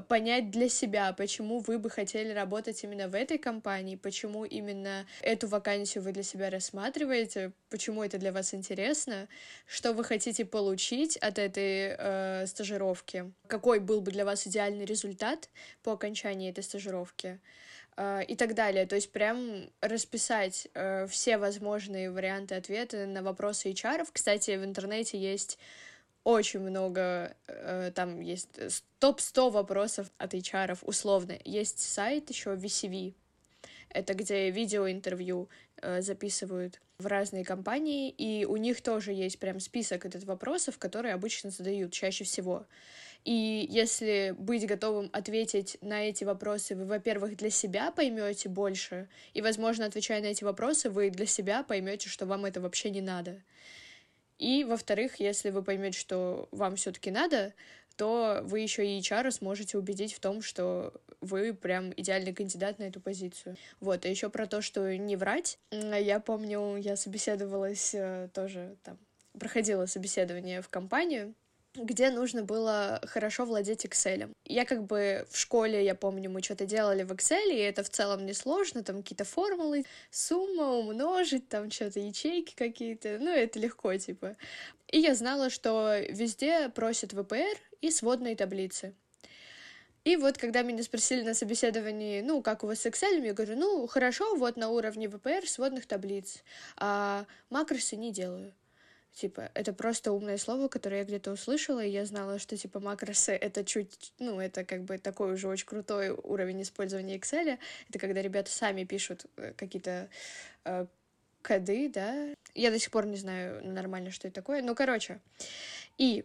понять 0.09 0.50
для 0.50 0.68
себя, 0.68 1.12
почему 1.12 1.61
вы 1.61 1.78
бы 1.78 1.90
хотели 1.90 2.32
работать 2.32 2.82
именно 2.82 3.09
в 3.09 3.14
этой 3.14 3.38
компании, 3.38 3.94
почему 3.94 4.44
именно 4.44 5.07
эту 5.20 5.46
вакансию 5.46 6.02
вы 6.02 6.12
для 6.12 6.24
себя 6.24 6.50
рассматриваете, 6.50 7.52
почему 7.70 8.02
это 8.02 8.18
для 8.18 8.32
вас 8.32 8.52
интересно, 8.52 9.28
что 9.66 9.92
вы 9.92 10.02
хотите 10.02 10.44
получить 10.44 11.16
от 11.18 11.38
этой 11.38 11.94
э, 11.96 12.46
стажировки, 12.46 13.32
какой 13.46 13.78
был 13.78 14.00
бы 14.00 14.11
для 14.11 14.24
вас 14.24 14.46
идеальный 14.46 14.84
результат 14.84 15.48
по 15.84 15.92
окончании 15.92 16.50
этой 16.50 16.64
стажировки. 16.64 17.38
А, 17.97 18.20
и 18.20 18.34
так 18.34 18.55
далее. 18.55 18.86
То 18.86 18.97
есть 18.97 19.12
прям 19.12 19.70
расписать 19.80 20.66
э, 20.74 21.07
все 21.07 21.38
возможные 21.38 22.11
варианты 22.11 22.57
ответа 22.57 23.07
на 23.07 23.22
вопросы 23.22 23.70
HR. 23.70 24.07
Кстати, 24.12 24.57
в 24.57 24.64
интернете 24.64 25.16
есть 25.16 25.59
очень 26.24 26.61
много, 26.61 27.36
э, 27.47 27.92
там 27.95 28.20
есть 28.20 28.59
топ-100 28.99 29.51
вопросов 29.51 30.11
от 30.18 30.34
HR, 30.34 30.78
условно. 30.82 31.38
Есть 31.45 31.78
сайт 31.78 32.30
еще 32.30 32.55
VCV, 32.55 33.14
это 33.90 34.14
где 34.14 34.51
видеоинтервью 34.51 35.49
э, 35.80 36.03
записывают 36.03 36.80
в 36.99 37.07
разные 37.07 37.45
компании, 37.45 38.11
и 38.11 38.45
у 38.45 38.57
них 38.57 38.80
тоже 38.80 39.12
есть 39.12 39.38
прям 39.38 39.61
список 39.61 40.05
этот 40.05 40.24
вопросов, 40.24 40.78
которые 40.78 41.14
обычно 41.14 41.51
задают 41.51 41.92
чаще 41.92 42.24
всего. 42.24 42.66
И 43.24 43.66
если 43.70 44.34
быть 44.38 44.66
готовым 44.66 45.08
ответить 45.12 45.78
на 45.80 46.02
эти 46.02 46.24
вопросы, 46.24 46.76
вы, 46.76 46.84
во-первых, 46.84 47.36
для 47.36 47.48
себя 47.48 47.90
поймете 47.90 48.50
больше, 48.50 49.08
и, 49.32 49.40
возможно, 49.40 49.86
отвечая 49.86 50.20
на 50.20 50.26
эти 50.26 50.44
вопросы, 50.44 50.90
вы 50.90 51.08
для 51.08 51.24
себя 51.24 51.62
поймете, 51.62 52.10
что 52.10 52.26
вам 52.26 52.44
это 52.44 52.60
вообще 52.60 52.90
не 52.90 53.00
надо. 53.00 53.40
И, 54.38 54.64
во-вторых, 54.64 55.20
если 55.20 55.50
вы 55.50 55.62
поймете, 55.62 55.98
что 55.98 56.48
вам 56.50 56.76
все-таки 56.76 57.10
надо, 57.10 57.54
то 57.96 58.40
вы 58.42 58.60
еще 58.60 58.86
и 58.86 58.98
HR 58.98 59.30
сможете 59.30 59.78
убедить 59.78 60.12
в 60.12 60.20
том, 60.20 60.42
что 60.42 60.92
вы 61.20 61.54
прям 61.54 61.92
идеальный 61.96 62.34
кандидат 62.34 62.78
на 62.78 62.84
эту 62.84 63.00
позицию. 63.00 63.56
Вот, 63.80 64.04
а 64.04 64.08
еще 64.08 64.28
про 64.28 64.46
то, 64.46 64.60
что 64.60 64.96
не 64.98 65.16
врать. 65.16 65.58
Я 65.70 66.20
помню, 66.20 66.76
я 66.76 66.96
собеседовалась 66.96 67.94
э, 67.94 68.28
тоже 68.34 68.76
там, 68.82 68.98
проходила 69.38 69.86
собеседование 69.86 70.60
в 70.60 70.68
компанию, 70.68 71.34
где 71.74 72.10
нужно 72.10 72.44
было 72.44 73.00
хорошо 73.06 73.44
владеть 73.44 73.84
Excel. 73.84 74.30
Я 74.44 74.64
как 74.64 74.84
бы 74.84 75.26
в 75.30 75.38
школе, 75.38 75.84
я 75.84 75.94
помню, 75.94 76.30
мы 76.30 76.42
что-то 76.42 76.66
делали 76.66 77.02
в 77.02 77.12
Excel, 77.12 77.52
и 77.52 77.58
это 77.58 77.82
в 77.82 77.90
целом 77.90 78.26
несложно, 78.26 78.84
там 78.84 79.02
какие-то 79.02 79.24
формулы, 79.24 79.84
сумма, 80.10 80.72
умножить, 80.74 81.48
там 81.48 81.70
что-то, 81.70 82.00
ячейки 82.00 82.54
какие-то, 82.54 83.18
ну, 83.20 83.30
это 83.30 83.58
легко, 83.58 83.96
типа. 83.96 84.36
И 84.88 84.98
я 84.98 85.14
знала, 85.14 85.50
что 85.50 85.98
везде 86.08 86.68
просят 86.68 87.12
ВПР 87.12 87.58
и 87.80 87.90
сводные 87.90 88.36
таблицы. 88.36 88.94
И 90.04 90.16
вот, 90.16 90.36
когда 90.36 90.62
меня 90.62 90.82
спросили 90.82 91.22
на 91.22 91.32
собеседовании, 91.32 92.20
ну, 92.20 92.42
как 92.42 92.62
у 92.62 92.66
вас 92.66 92.80
с 92.80 92.86
Excel, 92.86 93.24
я 93.24 93.32
говорю, 93.32 93.56
ну, 93.56 93.86
хорошо, 93.86 94.36
вот 94.36 94.56
на 94.56 94.68
уровне 94.68 95.08
ВПР 95.08 95.46
сводных 95.46 95.86
таблиц, 95.86 96.44
а 96.76 97.24
макросы 97.48 97.96
не 97.96 98.12
делаю. 98.12 98.52
Типа, 99.14 99.48
это 99.54 99.72
просто 99.72 100.10
умное 100.10 100.36
слово, 100.38 100.66
которое 100.66 100.98
я 100.98 101.04
где-то 101.04 101.30
услышала, 101.30 101.84
и 101.84 101.88
я 101.88 102.04
знала, 102.04 102.40
что, 102.40 102.56
типа, 102.56 102.80
макросы— 102.80 103.32
это 103.40 103.64
чуть, 103.64 104.12
ну, 104.18 104.40
это 104.40 104.64
как 104.64 104.82
бы 104.82 104.98
такой 104.98 105.34
уже 105.34 105.46
очень 105.46 105.66
крутой 105.66 106.10
уровень 106.10 106.62
использования 106.62 107.16
Excel. 107.16 107.58
Это 107.88 107.98
когда 108.00 108.22
ребята 108.22 108.50
сами 108.50 108.82
пишут 108.82 109.26
э, 109.36 109.52
какие-то 109.56 110.08
э, 110.64 110.86
коды, 111.42 111.88
да. 111.90 112.34
Я 112.54 112.72
до 112.72 112.78
сих 112.80 112.90
пор 112.90 113.06
не 113.06 113.16
знаю 113.16 113.64
нормально, 113.64 114.10
что 114.10 114.26
это 114.26 114.34
такое. 114.34 114.62
Ну, 114.62 114.74
короче. 114.74 115.20
И 115.96 116.24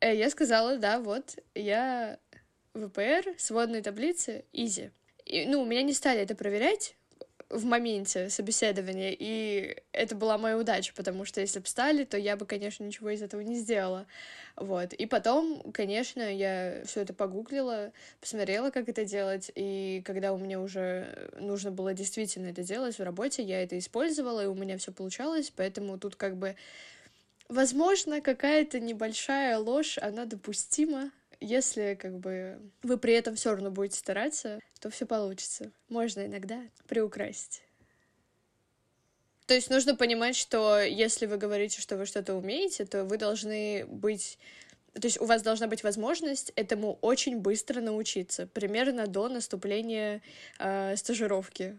э, 0.00 0.16
я 0.16 0.30
сказала, 0.30 0.78
да, 0.78 1.00
вот, 1.00 1.38
я 1.54 2.18
ВПР, 2.72 3.34
сводные 3.36 3.82
таблицы, 3.82 4.46
изи. 4.54 4.90
И, 5.26 5.44
ну, 5.44 5.62
меня 5.66 5.82
не 5.82 5.92
стали 5.92 6.20
это 6.20 6.34
проверять, 6.34 6.96
в 7.50 7.64
моменте 7.64 8.30
собеседования, 8.30 9.14
и 9.18 9.76
это 9.92 10.14
была 10.14 10.38
моя 10.38 10.58
удача, 10.58 10.92
потому 10.94 11.24
что 11.24 11.40
если 11.40 11.60
бы 11.60 11.66
стали, 11.66 12.04
то 12.04 12.16
я 12.16 12.36
бы, 12.36 12.46
конечно, 12.46 12.84
ничего 12.84 13.10
из 13.10 13.22
этого 13.22 13.40
не 13.40 13.56
сделала. 13.56 14.06
Вот. 14.56 14.92
И 14.92 15.06
потом, 15.06 15.72
конечно, 15.72 16.22
я 16.22 16.82
все 16.86 17.00
это 17.00 17.12
погуглила, 17.12 17.92
посмотрела, 18.20 18.70
как 18.70 18.88
это 18.88 19.04
делать, 19.04 19.50
и 19.54 20.02
когда 20.04 20.32
у 20.32 20.38
меня 20.38 20.60
уже 20.60 21.30
нужно 21.38 21.70
было 21.70 21.94
действительно 21.94 22.48
это 22.48 22.62
делать 22.62 22.98
в 22.98 23.02
работе, 23.02 23.42
я 23.42 23.62
это 23.62 23.78
использовала, 23.78 24.44
и 24.44 24.46
у 24.46 24.54
меня 24.54 24.78
все 24.78 24.92
получалось, 24.92 25.52
поэтому 25.54 25.98
тут 25.98 26.16
как 26.16 26.36
бы, 26.36 26.56
возможно, 27.48 28.20
какая-то 28.20 28.80
небольшая 28.80 29.58
ложь, 29.58 29.98
она 29.98 30.24
допустима, 30.24 31.10
если 31.40 31.94
как 31.94 32.18
бы 32.18 32.58
вы 32.82 32.98
при 32.98 33.14
этом 33.14 33.34
все 33.36 33.50
равно 33.50 33.70
будете 33.70 33.98
стараться, 33.98 34.60
то 34.80 34.90
все 34.90 35.06
получится. 35.06 35.72
Можно 35.88 36.26
иногда 36.26 36.60
приукрасить. 36.86 37.62
То 39.46 39.54
есть 39.54 39.68
нужно 39.68 39.94
понимать, 39.94 40.36
что 40.36 40.80
если 40.80 41.26
вы 41.26 41.36
говорите, 41.36 41.80
что 41.80 41.96
вы 41.96 42.06
что-то 42.06 42.34
умеете, 42.34 42.86
то 42.86 43.04
вы 43.04 43.18
должны 43.18 43.84
быть 43.86 44.38
то 44.94 45.08
есть 45.08 45.20
у 45.20 45.24
вас 45.24 45.42
должна 45.42 45.66
быть 45.66 45.82
возможность 45.82 46.52
этому 46.54 46.98
очень 47.00 47.38
быстро 47.38 47.80
научиться, 47.80 48.46
примерно 48.46 49.08
до 49.08 49.28
наступления 49.28 50.22
э, 50.60 50.94
стажировки. 50.96 51.78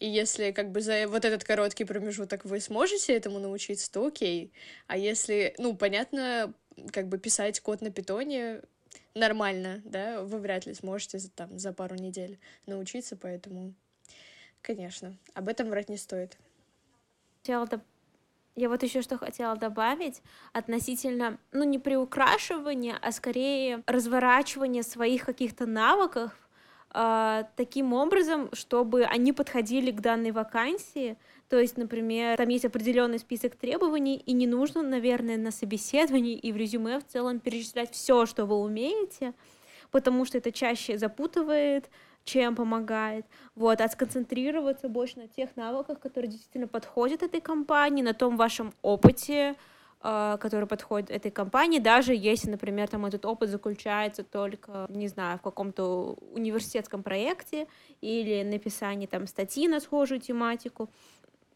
И 0.00 0.08
если 0.08 0.50
как 0.50 0.70
бы 0.72 0.80
за 0.80 1.06
вот 1.06 1.24
этот 1.24 1.44
короткий 1.44 1.84
промежуток 1.84 2.44
вы 2.44 2.60
сможете 2.60 3.14
этому 3.14 3.38
научиться, 3.38 3.90
то 3.92 4.06
окей. 4.06 4.50
А 4.86 4.96
если, 4.96 5.54
ну, 5.58 5.76
понятно, 5.76 6.54
как 6.90 7.08
бы 7.08 7.18
писать 7.18 7.60
код 7.60 7.80
на 7.80 7.90
питоне 7.90 8.62
нормально, 9.14 9.82
да, 9.84 10.22
вы 10.22 10.38
вряд 10.38 10.66
ли 10.66 10.74
сможете 10.74 11.18
за, 11.18 11.30
там 11.30 11.58
за 11.58 11.72
пару 11.72 11.94
недель 11.96 12.38
научиться, 12.66 13.16
поэтому, 13.16 13.74
конечно, 14.62 15.16
об 15.34 15.48
этом 15.48 15.68
врать 15.68 15.88
не 15.88 15.96
стоит. 15.96 16.38
Я 18.56 18.68
вот 18.68 18.82
еще 18.84 19.02
что 19.02 19.18
хотела 19.18 19.56
добавить 19.56 20.22
относительно, 20.52 21.38
ну, 21.50 21.64
не 21.64 21.80
приукрашивания, 21.80 22.96
а 23.02 23.10
скорее 23.10 23.82
разворачивания 23.86 24.82
своих 24.82 25.24
каких-то 25.26 25.66
навыков 25.66 26.30
э, 26.94 27.44
таким 27.56 27.92
образом, 27.92 28.48
чтобы 28.52 29.04
они 29.04 29.32
подходили 29.32 29.90
к 29.90 30.00
данной 30.00 30.30
вакансии, 30.30 31.16
то 31.48 31.58
есть, 31.58 31.76
например, 31.76 32.36
там 32.36 32.48
есть 32.48 32.64
определенный 32.64 33.18
список 33.18 33.56
требований, 33.56 34.16
и 34.16 34.32
не 34.32 34.46
нужно, 34.46 34.82
наверное, 34.82 35.36
на 35.36 35.50
собеседовании 35.50 36.36
и 36.36 36.52
в 36.52 36.56
резюме 36.56 36.98
в 36.98 37.06
целом 37.06 37.40
перечислять 37.40 37.92
все, 37.92 38.26
что 38.26 38.46
вы 38.46 38.56
умеете, 38.56 39.34
потому 39.90 40.24
что 40.24 40.38
это 40.38 40.50
чаще 40.50 40.96
запутывает, 40.96 41.90
чем 42.24 42.56
помогает. 42.56 43.26
Вот, 43.54 43.80
а 43.80 43.88
сконцентрироваться 43.88 44.88
больше 44.88 45.18
на 45.18 45.28
тех 45.28 45.54
навыках, 45.56 46.00
которые 46.00 46.30
действительно 46.30 46.66
подходят 46.66 47.22
этой 47.22 47.40
компании, 47.40 48.02
на 48.02 48.14
том 48.14 48.36
вашем 48.36 48.72
опыте, 48.82 49.50
а, 49.50 49.73
который 50.04 50.66
подходит 50.66 51.10
этой 51.10 51.30
компании, 51.30 51.78
даже 51.78 52.14
если, 52.14 52.50
например, 52.50 52.88
там 52.88 53.06
этот 53.06 53.24
опыт 53.24 53.48
заключается 53.48 54.22
только, 54.22 54.86
не 54.90 55.08
знаю, 55.08 55.38
в 55.38 55.42
каком-то 55.42 56.18
университетском 56.32 57.02
проекте 57.02 57.66
или 58.02 58.42
написании 58.42 59.06
там 59.06 59.26
статьи 59.26 59.66
на 59.66 59.80
схожую 59.80 60.20
тематику. 60.20 60.90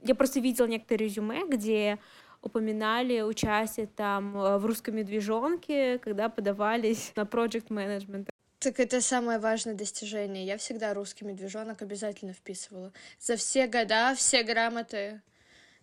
Я 0.03 0.15
просто 0.15 0.41
видела 0.41 0.67
некоторые 0.67 1.09
резюме, 1.09 1.47
где 1.47 1.99
упоминали 2.41 3.21
участие 3.21 3.87
там 3.87 4.37
э, 4.37 4.59
в 4.59 4.65
русском 4.67 4.97
медвежонке, 4.97 5.99
когда 5.99 6.29
подавались 6.29 7.13
на 7.17 7.23
project 7.23 7.69
management. 7.69 8.29
Так 8.61 8.81
это 8.81 9.01
самое 9.01 9.39
важное 9.39 9.75
достижение. 9.75 10.45
Я 10.45 10.57
всегда 10.57 10.95
русский 10.95 11.25
медвежонок 11.25 11.83
обязательно 11.83 12.33
вписывала. 12.33 12.93
За 13.21 13.37
все 13.37 13.67
года, 13.67 14.15
все 14.17 14.43
грамоты. 14.43 15.21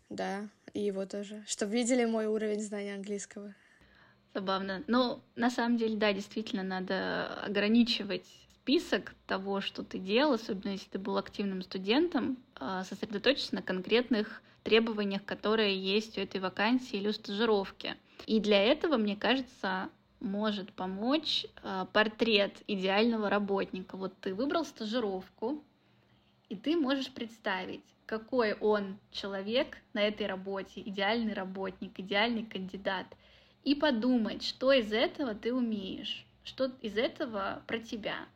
Да, 0.09 0.47
и 0.76 0.82
его 0.82 1.05
тоже. 1.05 1.43
Чтобы 1.47 1.73
видели 1.73 2.05
мой 2.05 2.28
уровень 2.28 2.61
знания 2.61 2.95
английского. 2.95 3.55
Забавно. 4.34 4.84
Ну, 4.88 5.21
на 5.36 5.49
самом 5.49 5.78
деле, 5.78 5.95
да, 5.95 6.11
действительно, 6.11 6.63
надо 6.63 7.28
ограничивать 7.41 8.26
список 8.51 9.15
того, 9.26 9.61
что 9.61 9.84
ты 9.84 9.97
делал, 9.97 10.34
особенно 10.34 10.71
если 10.71 10.89
ты 10.89 10.99
был 10.99 11.17
активным 11.17 11.61
студентом, 11.61 12.38
а, 12.55 12.84
сосредоточиться 12.84 13.55
на 13.55 13.61
конкретных 13.61 14.41
требованиях, 14.63 15.23
которые 15.23 15.80
есть 15.80 16.17
у 16.17 16.21
этой 16.21 16.41
вакансии 16.41 16.97
или 16.97 17.07
у 17.07 17.13
стажировки. 17.13 17.95
И 18.26 18.41
для 18.41 18.61
этого, 18.61 18.97
мне 18.97 19.15
кажется, 19.15 19.89
может 20.19 20.73
помочь 20.73 21.45
а, 21.63 21.86
портрет 21.86 22.51
идеального 22.67 23.30
работника. 23.30 23.95
Вот 23.95 24.13
ты 24.19 24.34
выбрал 24.34 24.65
стажировку, 24.65 25.63
и 26.50 26.56
ты 26.56 26.76
можешь 26.76 27.12
представить, 27.12 27.84
какой 28.06 28.54
он 28.54 28.98
человек 29.12 29.78
на 29.93 30.02
этой 30.02 30.28
работе, 30.28 30.82
идеальный 30.82 31.34
работник, 31.34 32.00
идеальный 32.00 32.46
кандидат, 32.46 33.08
и 33.64 33.74
подумать, 33.74 34.43
что 34.43 34.72
из 34.72 34.93
этого 34.93 35.34
ты 35.34 35.54
умеешь, 35.54 36.26
что 36.43 36.72
из 36.82 36.98
этого 36.98 37.64
про 37.66 37.80
тебя. 37.80 38.28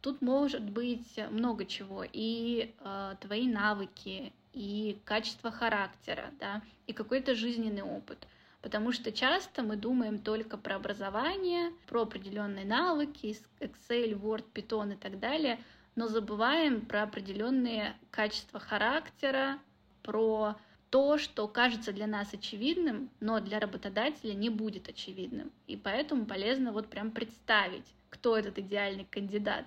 Тут 0.00 0.22
может 0.22 0.62
быть 0.62 1.18
много 1.30 1.64
чего, 1.64 2.04
и 2.10 2.74
э, 2.78 3.14
твои 3.20 3.46
навыки, 3.48 4.32
и 4.52 4.98
качество 5.04 5.50
характера, 5.50 6.30
да, 6.38 6.62
и 6.86 6.92
какой-то 6.92 7.34
жизненный 7.34 7.82
опыт. 7.82 8.26
Потому 8.60 8.92
что 8.92 9.10
часто 9.10 9.62
мы 9.62 9.76
думаем 9.76 10.18
только 10.18 10.56
про 10.56 10.76
образование, 10.76 11.72
про 11.88 12.02
определенные 12.02 12.64
навыки, 12.64 13.36
Excel, 13.58 14.12
Word, 14.20 14.44
Python 14.54 14.94
и 14.94 14.96
так 14.96 15.18
далее, 15.18 15.58
но 15.94 16.08
забываем 16.08 16.82
про 16.82 17.02
определенные 17.02 17.96
качества 18.10 18.58
характера, 18.60 19.58
про 20.02 20.56
то, 20.90 21.16
что 21.16 21.48
кажется 21.48 21.92
для 21.92 22.06
нас 22.06 22.34
очевидным, 22.34 23.10
но 23.20 23.40
для 23.40 23.58
работодателя 23.60 24.34
не 24.34 24.50
будет 24.50 24.88
очевидным. 24.88 25.50
И 25.66 25.76
поэтому 25.76 26.26
полезно 26.26 26.72
вот 26.72 26.88
прям 26.88 27.10
представить, 27.10 27.86
кто 28.10 28.36
этот 28.36 28.58
идеальный 28.58 29.06
кандидат. 29.10 29.64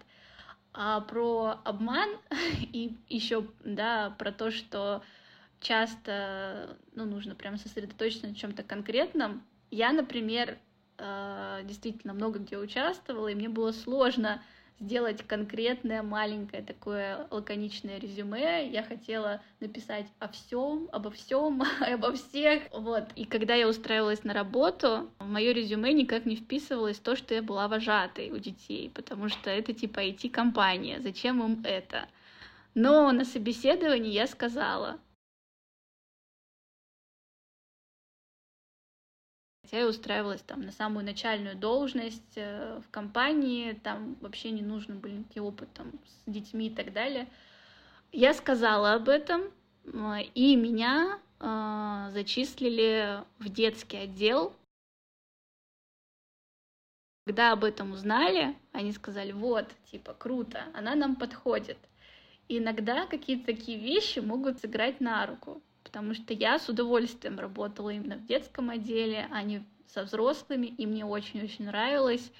А 0.72 1.02
про 1.02 1.60
обман 1.64 2.10
и 2.62 2.96
еще, 3.10 3.48
да, 3.64 4.14
про 4.20 4.32
то, 4.32 4.52
что 4.52 5.02
часто, 5.62 6.78
ну, 6.94 7.06
нужно 7.06 7.34
прям 7.34 7.58
сосредоточиться 7.58 8.28
на 8.28 8.36
чем-то 8.36 8.62
конкретном. 8.62 9.42
Я, 9.72 9.94
например, 9.94 10.60
э, 11.00 11.62
действительно 11.64 12.14
много 12.14 12.38
где 12.38 12.58
участвовала, 12.58 13.30
и 13.30 13.36
мне 13.36 13.50
было 13.50 13.72
сложно 13.72 14.44
сделать 14.80 15.24
конкретное 15.26 16.04
маленькое 16.04 16.62
такое 16.62 17.28
лаконичное 17.32 18.00
резюме. 18.00 18.70
Я 18.70 18.84
хотела 18.84 19.42
написать 19.60 20.06
о 20.20 20.28
всем, 20.28 20.90
обо 20.92 21.12
всем, 21.12 21.64
обо 21.80 22.12
всех. 22.14 22.64
Вот. 22.72 23.06
И 23.16 23.26
когда 23.26 23.56
я 23.56 23.68
устраивалась 23.68 24.24
на 24.24 24.34
работу, 24.34 25.10
в 25.20 25.28
мое 25.28 25.54
резюме 25.54 25.94
никак 25.94 26.26
не 26.26 26.36
вписывалось 26.36 26.98
то, 26.98 27.16
что 27.16 27.34
я 27.34 27.42
была 27.42 27.68
вожатой 27.68 28.32
у 28.32 28.38
детей, 28.38 28.90
потому 28.94 29.30
что 29.30 29.50
это 29.50 29.74
типа 29.74 30.06
IT-компания. 30.06 31.00
Зачем 31.00 31.44
им 31.44 31.64
это? 31.64 32.08
Но 32.74 33.12
на 33.12 33.24
собеседовании 33.24 34.12
я 34.12 34.28
сказала, 34.28 35.00
Я 39.72 39.88
устраивалась 39.88 40.42
там 40.42 40.62
на 40.62 40.72
самую 40.72 41.06
начальную 41.06 41.56
должность 41.56 42.38
э, 42.38 42.80
в 42.86 42.90
компании, 42.92 43.74
там 43.74 44.16
вообще 44.22 44.52
не 44.52 44.62
нужно 44.62 44.96
был 44.96 45.10
никакие 45.10 45.44
опыт 45.44 45.70
там, 45.74 45.92
с 46.06 46.32
детьми 46.32 46.68
и 46.68 46.70
так 46.70 46.94
далее. 46.94 47.28
Я 48.12 48.34
сказала 48.34 48.94
об 48.94 49.10
этом, 49.10 49.52
и 50.34 50.56
меня 50.56 51.20
э, 51.40 52.10
зачислили 52.12 53.24
в 53.40 53.50
детский 53.50 53.98
отдел. 53.98 54.56
Когда 57.26 57.52
об 57.52 57.64
этом 57.64 57.92
узнали, 57.92 58.56
они 58.72 58.92
сказали, 58.92 59.32
вот, 59.32 59.68
типа, 59.92 60.14
круто, 60.14 60.66
она 60.74 60.96
нам 60.96 61.16
подходит. 61.16 61.78
Иногда 62.48 63.08
какие-то 63.08 63.48
такие 63.48 63.80
вещи 63.80 64.20
могут 64.20 64.60
сыграть 64.60 65.02
на 65.02 65.26
руку 65.26 65.62
потому 65.96 66.14
что 66.14 66.34
я 66.34 66.60
с 66.60 66.68
удовольствием 66.68 67.40
работала 67.40 67.90
именно 67.90 68.18
в 68.18 68.26
детском 68.26 68.70
отделе, 68.70 69.30
а 69.32 69.42
не 69.44 69.64
со 69.88 70.04
взрослыми, 70.04 70.66
и 70.66 70.86
мне 70.86 71.06
очень-очень 71.06 71.68
нравилось. 71.68 72.34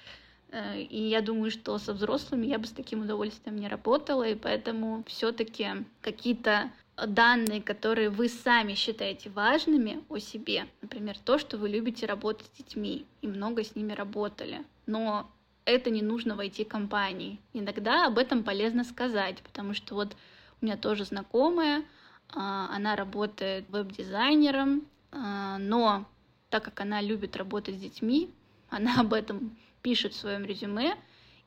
Э, 0.50 0.78
и 0.78 1.08
я 1.08 1.22
думаю, 1.22 1.50
что 1.50 1.78
со 1.78 1.94
взрослыми 1.94 2.44
я 2.44 2.58
бы 2.58 2.66
с 2.66 2.72
таким 2.72 3.00
удовольствием 3.00 3.56
не 3.56 3.66
работала, 3.66 4.24
и 4.24 4.34
поэтому 4.34 5.04
все-таки 5.06 5.68
какие-то 6.02 6.70
данные, 6.96 7.62
которые 7.62 8.10
вы 8.10 8.28
сами 8.28 8.74
считаете 8.74 9.30
важными 9.30 10.04
о 10.10 10.18
себе, 10.18 10.66
например, 10.82 11.16
то, 11.24 11.38
что 11.38 11.56
вы 11.56 11.70
любите 11.70 12.04
работать 12.04 12.48
с 12.48 12.58
детьми 12.58 13.06
и 13.22 13.26
много 13.26 13.64
с 13.64 13.74
ними 13.74 13.94
работали, 13.94 14.66
но 14.84 15.30
это 15.64 15.88
не 15.88 16.02
нужно 16.02 16.36
в 16.36 16.64
компании. 16.66 17.38
Иногда 17.54 18.06
об 18.06 18.18
этом 18.18 18.44
полезно 18.44 18.84
сказать, 18.84 19.40
потому 19.40 19.72
что 19.72 19.94
вот 19.94 20.14
у 20.60 20.66
меня 20.66 20.76
тоже 20.76 21.06
знакомая, 21.06 21.84
она 22.28 22.96
работает 22.96 23.68
веб-дизайнером, 23.68 24.86
а, 25.12 25.58
но 25.58 26.04
так 26.50 26.64
как 26.64 26.80
она 26.80 27.00
любит 27.00 27.36
работать 27.36 27.76
с 27.76 27.78
детьми, 27.78 28.30
она 28.68 29.00
об 29.00 29.12
этом 29.12 29.56
пишет 29.82 30.14
в 30.14 30.18
своем 30.18 30.44
резюме, 30.44 30.96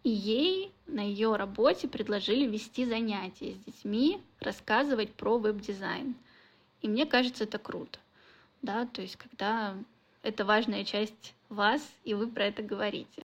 и 0.04 0.10
ей 0.10 0.72
на 0.88 1.02
ее 1.02 1.36
работе 1.36 1.88
предложили 1.88 2.46
вести 2.46 2.86
занятия 2.86 3.54
с 3.54 3.66
детьми, 3.66 4.22
рассказывать 4.40 5.14
про 5.14 5.38
веб-дизайн. 5.38 6.16
И 6.82 6.88
мне 6.88 7.06
кажется, 7.06 7.44
это 7.44 7.58
круто. 7.58 8.00
Да, 8.62 8.86
то 8.86 9.02
есть, 9.02 9.18
когда 9.18 9.76
это 10.24 10.46
важная 10.46 10.86
часть 10.86 11.34
вас, 11.50 11.82
и 12.04 12.14
вы 12.14 12.28
про 12.28 12.46
это 12.46 12.62
говорите. 12.62 13.24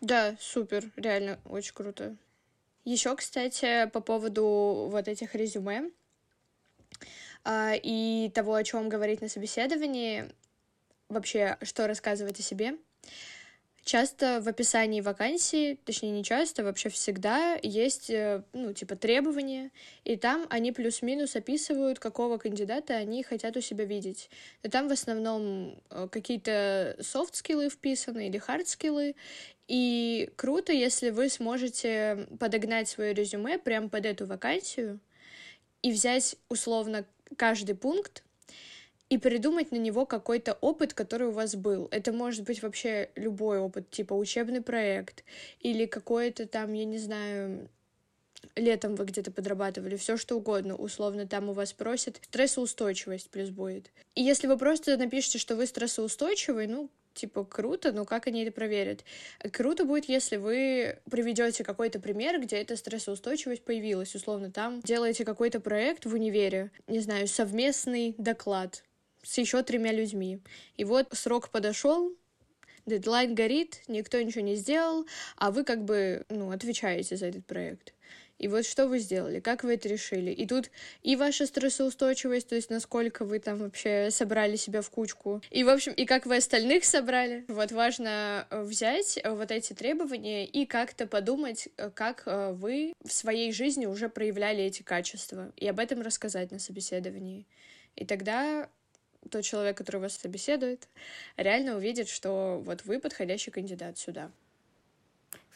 Да, 0.00 0.36
супер, 0.40 0.90
реально 0.96 1.38
очень 1.44 1.74
круто. 1.74 2.16
Еще, 2.84 3.14
кстати, 3.16 3.90
по 3.90 4.00
поводу 4.00 4.88
вот 4.90 5.08
этих 5.08 5.34
резюме, 5.34 5.90
а, 5.90 6.05
и 7.48 8.30
того, 8.34 8.54
о 8.54 8.64
чем 8.64 8.88
говорить 8.88 9.20
на 9.20 9.28
собеседовании, 9.28 10.30
вообще, 11.08 11.56
что 11.62 11.86
рассказывать 11.86 12.40
о 12.40 12.42
себе. 12.42 12.76
Часто 13.84 14.40
в 14.40 14.48
описании 14.48 15.00
вакансии, 15.00 15.78
точнее 15.84 16.10
не 16.10 16.24
часто, 16.24 16.64
вообще 16.64 16.88
всегда 16.88 17.56
есть, 17.62 18.10
э, 18.10 18.42
ну, 18.52 18.72
типа 18.72 18.96
требования, 18.96 19.70
и 20.02 20.16
там 20.16 20.44
они 20.50 20.72
плюс-минус 20.72 21.36
описывают, 21.36 22.00
какого 22.00 22.36
кандидата 22.36 22.96
они 22.96 23.22
хотят 23.22 23.56
у 23.56 23.60
себя 23.60 23.84
видеть. 23.84 24.28
И 24.64 24.68
там 24.68 24.88
в 24.88 24.92
основном 24.92 25.80
э, 25.90 26.08
какие-то 26.10 26.96
софт-скиллы 27.00 27.70
вписаны 27.70 28.26
или 28.26 28.38
хард-скиллы, 28.38 29.14
и 29.68 30.30
круто, 30.34 30.72
если 30.72 31.10
вы 31.10 31.28
сможете 31.28 32.26
подогнать 32.40 32.88
свое 32.88 33.14
резюме 33.14 33.56
прямо 33.56 33.88
под 33.88 34.04
эту 34.04 34.26
вакансию 34.26 34.98
и 35.82 35.92
взять 35.92 36.36
условно 36.48 37.04
каждый 37.36 37.74
пункт 37.74 38.22
и 39.08 39.18
придумать 39.18 39.70
на 39.70 39.76
него 39.76 40.04
какой-то 40.04 40.54
опыт, 40.60 40.94
который 40.94 41.28
у 41.28 41.32
вас 41.32 41.54
был. 41.54 41.88
Это 41.90 42.12
может 42.12 42.44
быть 42.44 42.62
вообще 42.62 43.10
любой 43.14 43.58
опыт, 43.58 43.90
типа 43.90 44.14
учебный 44.14 44.62
проект 44.62 45.24
или 45.60 45.86
какой-то 45.86 46.46
там, 46.46 46.72
я 46.72 46.84
не 46.84 46.98
знаю, 46.98 47.68
летом 48.56 48.94
вы 48.96 49.04
где-то 49.04 49.30
подрабатывали, 49.30 49.96
все 49.96 50.16
что 50.16 50.36
угодно, 50.36 50.74
условно 50.74 51.26
там 51.26 51.48
у 51.48 51.52
вас 51.52 51.72
просят 51.72 52.20
стрессоустойчивость 52.22 53.30
плюс 53.30 53.50
будет. 53.50 53.90
И 54.14 54.22
если 54.22 54.46
вы 54.46 54.56
просто 54.56 54.96
напишете, 54.96 55.38
что 55.38 55.56
вы 55.56 55.66
стрессоустойчивый, 55.66 56.66
ну, 56.66 56.90
типа, 57.16 57.44
круто, 57.44 57.92
но 57.92 58.04
как 58.04 58.26
они 58.26 58.42
это 58.42 58.52
проверят? 58.52 59.04
Круто 59.52 59.84
будет, 59.84 60.08
если 60.08 60.36
вы 60.36 60.98
приведете 61.10 61.64
какой-то 61.64 61.98
пример, 61.98 62.40
где 62.40 62.56
эта 62.56 62.76
стрессоустойчивость 62.76 63.62
появилась, 63.62 64.14
условно, 64.14 64.50
там 64.50 64.80
делаете 64.82 65.24
какой-то 65.24 65.58
проект 65.60 66.06
в 66.06 66.14
универе, 66.14 66.70
не 66.86 67.00
знаю, 67.00 67.26
совместный 67.26 68.14
доклад 68.18 68.84
с 69.22 69.38
еще 69.38 69.62
тремя 69.62 69.92
людьми. 69.92 70.40
И 70.76 70.84
вот 70.84 71.08
срок 71.12 71.48
подошел, 71.48 72.12
дедлайн 72.86 73.34
горит, 73.34 73.82
никто 73.88 74.20
ничего 74.20 74.44
не 74.44 74.54
сделал, 74.54 75.06
а 75.36 75.50
вы 75.50 75.64
как 75.64 75.84
бы, 75.84 76.24
ну, 76.28 76.52
отвечаете 76.52 77.16
за 77.16 77.26
этот 77.26 77.44
проект. 77.44 77.92
И 78.38 78.48
вот 78.48 78.66
что 78.66 78.86
вы 78.86 78.98
сделали, 78.98 79.40
как 79.40 79.64
вы 79.64 79.74
это 79.74 79.88
решили. 79.88 80.30
И 80.30 80.46
тут 80.46 80.70
и 81.02 81.16
ваша 81.16 81.46
стрессоустойчивость, 81.46 82.48
то 82.48 82.54
есть 82.54 82.70
насколько 82.70 83.24
вы 83.24 83.38
там 83.38 83.58
вообще 83.58 84.10
собрали 84.10 84.56
себя 84.56 84.82
в 84.82 84.90
кучку. 84.90 85.42
И, 85.50 85.64
в 85.64 85.68
общем, 85.68 85.92
и 85.92 86.04
как 86.04 86.26
вы 86.26 86.36
остальных 86.36 86.84
собрали. 86.84 87.44
Вот 87.48 87.72
важно 87.72 88.46
э, 88.50 88.62
взять 88.62 89.18
э, 89.22 89.30
вот 89.30 89.50
эти 89.50 89.72
требования 89.72 90.44
и 90.44 90.66
как-то 90.66 91.06
подумать, 91.06 91.68
э, 91.76 91.90
как 91.94 92.24
вы 92.26 92.92
в 93.04 93.12
своей 93.12 93.52
жизни 93.52 93.86
уже 93.86 94.08
проявляли 94.08 94.64
эти 94.64 94.82
качества. 94.82 95.52
И 95.56 95.66
об 95.66 95.78
этом 95.78 96.02
рассказать 96.02 96.50
на 96.50 96.58
собеседовании. 96.58 97.46
И 97.94 98.04
тогда 98.04 98.68
тот 99.30 99.44
человек, 99.44 99.76
который 99.76 100.00
вас 100.00 100.16
собеседует, 100.16 100.88
реально 101.36 101.76
увидит, 101.76 102.08
что 102.08 102.62
вот 102.64 102.84
вы 102.84 103.00
подходящий 103.00 103.50
кандидат 103.50 103.98
сюда. 103.98 104.30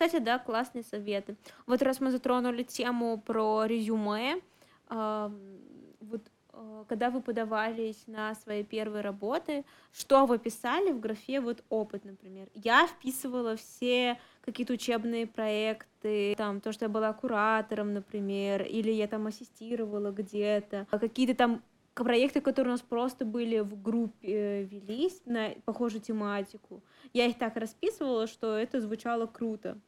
Кстати, 0.01 0.19
да, 0.19 0.39
классные 0.39 0.83
советы. 0.83 1.37
Вот 1.67 1.83
раз 1.83 2.01
мы 2.01 2.11
затронули 2.11 2.63
тему 2.63 3.21
про 3.21 3.67
резюме, 3.67 4.41
вот 4.89 6.23
э, 6.55 6.85
когда 6.89 7.11
вы 7.11 7.21
подавались 7.21 8.05
на 8.07 8.35
свои 8.35 8.65
первые 8.65 9.03
работы, 9.03 9.67
что 9.93 10.25
вы 10.25 10.39
писали 10.39 10.91
в 10.91 11.01
графе 11.01 11.43
вот 11.43 11.63
опыт, 11.69 12.07
например? 12.07 12.49
Я 12.55 12.87
вписывала 12.87 13.57
все 13.57 14.19
какие-то 14.41 14.73
учебные 14.73 15.27
проекты, 15.27 16.35
там 16.35 16.63
то, 16.63 16.73
что 16.73 16.87
я 16.87 16.89
была 16.89 17.13
куратором, 17.13 17.93
например, 17.93 18.63
или 18.63 18.91
я 18.91 19.07
там 19.07 19.27
ассистировала 19.27 20.13
где-то, 20.13 20.87
какие-то 20.91 21.35
там 21.35 21.63
проекты, 21.93 22.41
которые 22.41 22.73
у 22.73 22.75
нас 22.77 22.81
просто 22.81 23.27
были 23.27 23.59
в 23.61 23.83
группе, 23.83 24.29
э, 24.29 24.63
велись 24.65 25.21
на 25.27 25.51
похожую 25.67 26.01
тематику. 26.01 26.83
Я 27.13 27.27
их 27.27 27.37
так 27.37 27.57
расписывала, 27.57 28.27
что 28.27 28.57
это 28.57 28.81
звучало 28.81 29.27
круто. 29.27 29.79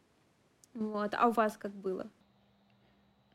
Вот. 0.74 1.14
А 1.14 1.28
у 1.28 1.32
вас 1.32 1.56
как 1.56 1.72
было? 1.72 2.10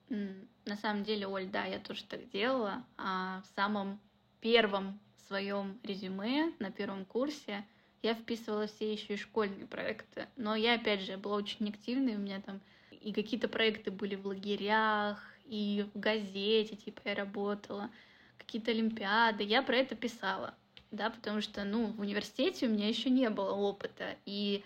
На 0.09 0.75
самом 0.75 1.03
деле, 1.03 1.27
Оль, 1.27 1.47
да, 1.47 1.65
я 1.65 1.79
тоже 1.79 2.03
так 2.05 2.29
делала. 2.29 2.85
А 2.97 3.41
в 3.41 3.55
самом 3.55 3.99
первом 4.39 4.99
своем 5.27 5.79
резюме 5.83 6.53
на 6.59 6.71
первом 6.71 7.05
курсе 7.05 7.65
я 8.01 8.13
вписывала 8.13 8.67
все 8.67 8.91
еще 8.91 9.15
и 9.15 9.17
школьные 9.17 9.65
проекты. 9.65 10.27
Но 10.35 10.55
я, 10.55 10.75
опять 10.75 11.01
же, 11.01 11.17
была 11.17 11.35
очень 11.35 11.69
активной, 11.69 12.15
у 12.15 12.19
меня 12.19 12.41
там 12.41 12.61
и 12.91 13.13
какие-то 13.13 13.47
проекты 13.47 13.91
были 13.91 14.15
в 14.15 14.25
лагерях, 14.27 15.23
и 15.45 15.85
в 15.93 15.99
газете, 15.99 16.75
типа, 16.75 17.01
я 17.05 17.15
работала 17.15 17.89
какие-то 18.37 18.71
олимпиады, 18.71 19.43
я 19.43 19.61
про 19.61 19.77
это 19.77 19.95
писала, 19.95 20.53
да, 20.91 21.09
потому 21.09 21.41
что, 21.41 21.63
ну, 21.63 21.87
в 21.87 22.01
университете 22.01 22.67
у 22.67 22.69
меня 22.69 22.87
еще 22.87 23.09
не 23.09 23.29
было 23.29 23.53
опыта, 23.53 24.15
и 24.25 24.63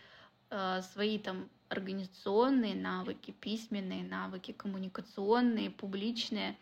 э, 0.50 0.82
свои 0.94 1.20
там 1.20 1.50
организационные 1.72 2.76
навыки, 2.76 3.32
письменные 3.32 4.04
навыки, 4.04 4.52
коммуникационные, 4.52 5.72
публичные, 5.72 6.58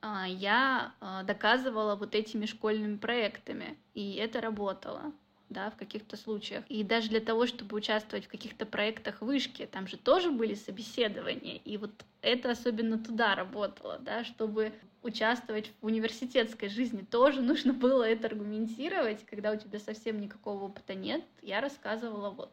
э, 0.00 0.24
я 0.28 0.94
э, 1.00 1.24
доказывала 1.24 1.96
вот 1.96 2.14
этими 2.14 2.46
школьными 2.46 2.96
проектами, 2.96 3.76
и 3.94 4.14
это 4.14 4.40
работало 4.40 5.12
да, 5.48 5.70
в 5.70 5.76
каких-то 5.76 6.16
случаях. 6.16 6.64
И 6.68 6.82
даже 6.82 7.08
для 7.08 7.20
того, 7.20 7.46
чтобы 7.46 7.76
участвовать 7.76 8.24
в 8.26 8.28
каких-то 8.28 8.64
проектах 8.64 9.20
вышки, 9.20 9.66
там 9.66 9.86
же 9.86 9.96
тоже 9.96 10.30
были 10.30 10.54
собеседования, 10.54 11.56
и 11.64 11.76
вот 11.76 11.90
это 12.22 12.50
особенно 12.50 12.98
туда 12.98 13.34
работало, 13.34 13.98
да, 13.98 14.24
чтобы 14.24 14.72
участвовать 15.02 15.72
в 15.80 15.86
университетской 15.86 16.68
жизни, 16.68 17.02
тоже 17.02 17.42
нужно 17.42 17.72
было 17.72 18.04
это 18.04 18.28
аргументировать, 18.28 19.26
когда 19.26 19.52
у 19.52 19.56
тебя 19.56 19.78
совсем 19.80 20.20
никакого 20.20 20.64
опыта 20.64 20.94
нет. 20.94 21.24
Я 21.42 21.60
рассказывала 21.60 22.30
вот 22.30 22.52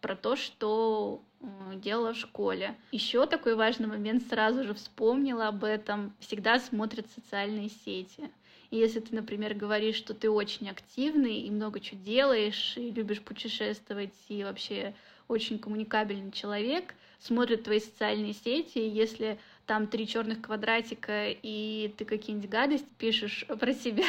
про 0.00 0.16
то, 0.16 0.36
что 0.36 1.22
делала 1.76 2.14
в 2.14 2.16
школе. 2.16 2.74
Еще 2.90 3.26
такой 3.26 3.54
важный 3.54 3.86
момент, 3.86 4.24
сразу 4.28 4.64
же 4.64 4.74
вспомнила 4.74 5.48
об 5.48 5.64
этом, 5.64 6.12
всегда 6.18 6.58
смотрят 6.58 7.06
социальные 7.14 7.70
сети. 7.84 8.30
И 8.70 8.76
если 8.76 9.00
ты, 9.00 9.14
например, 9.14 9.54
говоришь, 9.54 9.96
что 9.96 10.14
ты 10.14 10.28
очень 10.28 10.68
активный 10.68 11.40
и 11.40 11.50
много 11.50 11.80
чего 11.80 12.00
делаешь, 12.02 12.74
и 12.76 12.90
любишь 12.90 13.22
путешествовать, 13.22 14.14
и 14.28 14.44
вообще 14.44 14.94
очень 15.26 15.58
коммуникабельный 15.58 16.32
человек, 16.32 16.94
смотрят 17.20 17.64
твои 17.64 17.80
социальные 17.80 18.34
сети, 18.34 18.78
и 18.78 18.88
если 18.88 19.38
там 19.68 19.86
три 19.86 20.08
черных 20.08 20.40
квадратика, 20.40 21.28
и 21.28 21.94
ты 21.98 22.06
какие-нибудь 22.06 22.48
гадости 22.48 22.88
пишешь 22.96 23.44
про 23.60 23.72
себя, 23.74 24.06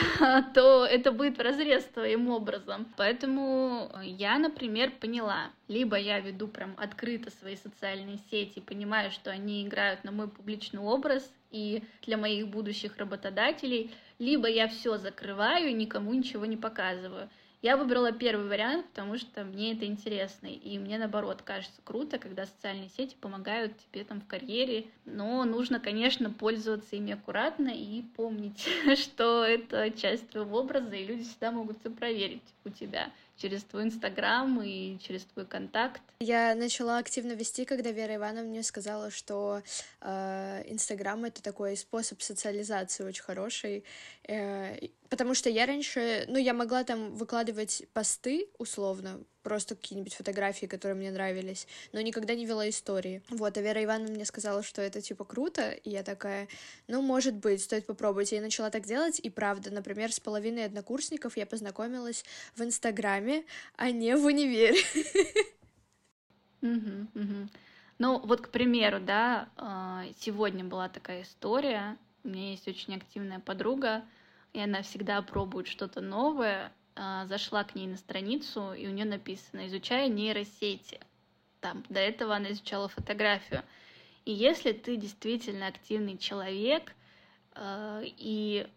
то 0.55 0.85
это 0.85 1.11
будет 1.11 1.39
разрез 1.41 1.83
твоим 1.83 2.29
образом. 2.29 2.87
Поэтому 2.95 3.91
я, 4.01 4.39
например, 4.39 4.91
поняла, 4.99 5.51
либо 5.67 5.97
я 5.97 6.21
веду 6.21 6.47
прям 6.47 6.73
открыто 6.77 7.29
свои 7.29 7.57
социальные 7.57 8.19
сети, 8.31 8.61
понимаю, 8.61 9.11
что 9.11 9.31
они 9.31 9.67
играют 9.67 10.05
на 10.05 10.11
мой 10.11 10.29
публичный 10.29 10.79
образ, 10.79 11.29
и 11.51 11.83
для 12.05 12.17
моих 12.17 12.47
будущих 12.47 12.97
работодателей, 12.97 13.91
либо 14.17 14.47
я 14.47 14.67
все 14.67 14.97
закрываю 14.97 15.69
и 15.69 15.73
никому 15.73 16.13
ничего 16.13 16.45
не 16.45 16.57
показываю. 16.57 17.29
Я 17.61 17.75
выбрала 17.75 18.13
первый 18.13 18.47
вариант, 18.47 18.85
потому 18.87 19.17
что 19.17 19.43
мне 19.43 19.73
это 19.73 19.85
интересно, 19.85 20.47
и 20.47 20.77
мне, 20.77 20.97
наоборот, 20.97 21.41
кажется 21.41 21.81
круто, 21.83 22.17
когда 22.17 22.45
социальные 22.45 22.87
сети 22.89 23.17
помогают 23.19 23.73
тебе 23.77 24.05
там 24.05 24.21
в 24.21 24.27
карьере, 24.27 24.85
но 25.03 25.43
нужно, 25.43 25.81
конечно, 25.81 26.31
пользоваться 26.31 26.95
ими 26.95 27.11
аккуратно 27.11 27.69
и 27.69 28.03
помнить, 28.15 28.65
что 28.95 29.43
это 29.43 29.91
часть 29.91 30.29
твоего 30.29 30.59
образа, 30.59 30.95
и 30.95 31.05
люди 31.05 31.23
всегда 31.23 31.51
могут 31.51 31.79
все 31.81 31.89
проверить 31.89 32.43
у 32.63 32.69
тебя 32.69 33.11
через 33.39 33.63
твой 33.63 33.83
Инстаграм 33.83 34.61
и 34.61 34.97
через 34.99 35.23
твой 35.23 35.45
контакт. 35.45 36.01
Я 36.19 36.55
начала 36.55 36.97
активно 36.97 37.31
вести, 37.31 37.65
когда 37.65 37.91
Вера 37.91 38.15
Ивановна 38.15 38.49
мне 38.49 38.63
сказала, 38.63 39.09
что 39.09 39.61
э, 40.01 40.63
Инстаграм 40.67 41.23
это 41.23 41.41
такой 41.41 41.77
способ 41.77 42.21
социализации 42.21 43.03
очень 43.03 43.23
хороший, 43.23 43.83
э, 44.27 44.77
потому 45.09 45.33
что 45.33 45.49
я 45.49 45.65
раньше, 45.65 46.25
ну, 46.27 46.37
я 46.37 46.53
могла 46.53 46.83
там 46.83 47.15
выкладывать 47.15 47.83
посты 47.93 48.49
условно, 48.57 49.21
просто 49.49 49.75
какие-нибудь 49.75 50.13
фотографии, 50.13 50.67
которые 50.67 50.95
мне 50.95 51.09
нравились, 51.11 51.67
но 51.91 52.01
никогда 52.01 52.35
не 52.35 52.45
вела 52.45 52.69
истории. 52.69 53.23
Вот, 53.29 53.57
а 53.57 53.61
Вера 53.61 53.83
Ивановна 53.83 54.13
мне 54.13 54.25
сказала, 54.25 54.61
что 54.61 54.79
это, 54.83 55.01
типа, 55.01 55.25
круто, 55.25 55.71
и 55.71 55.89
я 55.89 56.03
такая, 56.03 56.47
ну, 56.87 57.01
может 57.01 57.33
быть, 57.33 57.63
стоит 57.63 57.87
попробовать. 57.87 58.31
Я 58.31 58.41
начала 58.41 58.69
так 58.69 58.83
делать, 58.83 59.19
и 59.19 59.31
правда, 59.31 59.71
например, 59.71 60.13
с 60.13 60.19
половиной 60.19 60.65
однокурсников 60.65 61.35
я 61.35 61.47
познакомилась 61.47 62.23
в 62.55 62.61
Инстаграме, 62.61 63.43
а 63.75 63.89
не 63.89 64.15
в 64.15 64.23
универе. 64.23 64.75
Ну, 67.97 68.19
вот, 68.19 68.41
к 68.41 68.49
примеру, 68.49 68.99
да, 68.99 69.49
а, 69.57 70.05
сегодня 70.19 70.63
была 70.63 70.89
такая 70.89 71.23
история, 71.23 71.97
у 72.23 72.29
меня 72.29 72.51
есть 72.51 72.67
очень 72.67 72.95
активная 72.95 73.39
подруга, 73.39 74.03
и 74.53 74.59
она 74.59 74.83
всегда 74.83 75.21
пробует 75.23 75.67
что-то 75.67 76.01
новое, 76.01 76.71
а, 77.01 77.25
зашла 77.27 77.63
к 77.63 77.75
ней 77.75 77.87
на 77.87 77.95
страницу, 77.95 78.73
и 78.73 78.85
у 78.85 78.91
нее 78.91 79.05
написано 79.05 79.67
«Изучая 79.67 80.09
нейросети». 80.09 80.99
Там, 81.61 81.85
до 81.87 82.01
этого 82.01 82.35
она 82.35 82.51
изучала 82.51 82.89
фотографию. 82.89 83.63
И 84.25 84.33
если 84.33 84.73
ты 84.73 84.97
действительно 84.97 85.67
активный 85.67 86.17
человек, 86.17 86.93
а, 87.53 88.01
и 88.03 88.67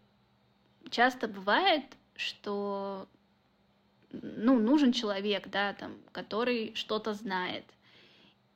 часто 0.89 1.27
бывает, 1.27 1.83
что 2.15 3.09
ну, 4.13 4.57
нужен 4.57 4.93
человек, 4.93 5.49
да, 5.49 5.73
там, 5.73 5.97
который 6.13 6.73
что-то 6.75 7.13
знает. 7.13 7.65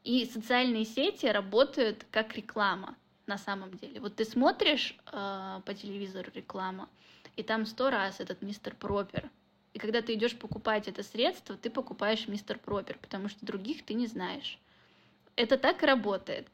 И 0.05 0.24
социальные 0.24 0.86
сети 0.86 1.26
работают 1.26 2.05
как 2.09 2.38
реклама 2.38 2.95
на 3.26 3.38
самом 3.38 3.72
деле. 3.74 3.99
Вот 3.99 4.15
ты 4.15 4.24
смотришь 4.24 4.95
э, 5.11 5.61
по 5.65 5.74
телевизору 5.74 6.32
рекламу, 6.34 6.88
и 7.36 7.43
там 7.43 7.65
сто 7.65 7.89
раз 7.89 8.22
этот 8.22 8.41
мистер 8.41 8.74
Пропер 8.74 9.30
и 9.78 9.80
когда 9.80 10.02
ты 10.02 10.16
идешь 10.16 10.36
покупать 10.36 10.88
это 10.88 11.04
средство, 11.04 11.56
ты 11.56 11.70
покупаешь 11.70 12.28
мистер 12.28 12.58
Пропер, 12.58 12.98
потому 13.00 13.30
что 13.30 13.46
других 13.46 13.86
ты 13.86 13.94
не 13.94 14.08
знаешь. 14.08 14.58
Это 15.36 15.56
так 15.56 15.84
и 15.84 15.86
работает. 15.86 16.48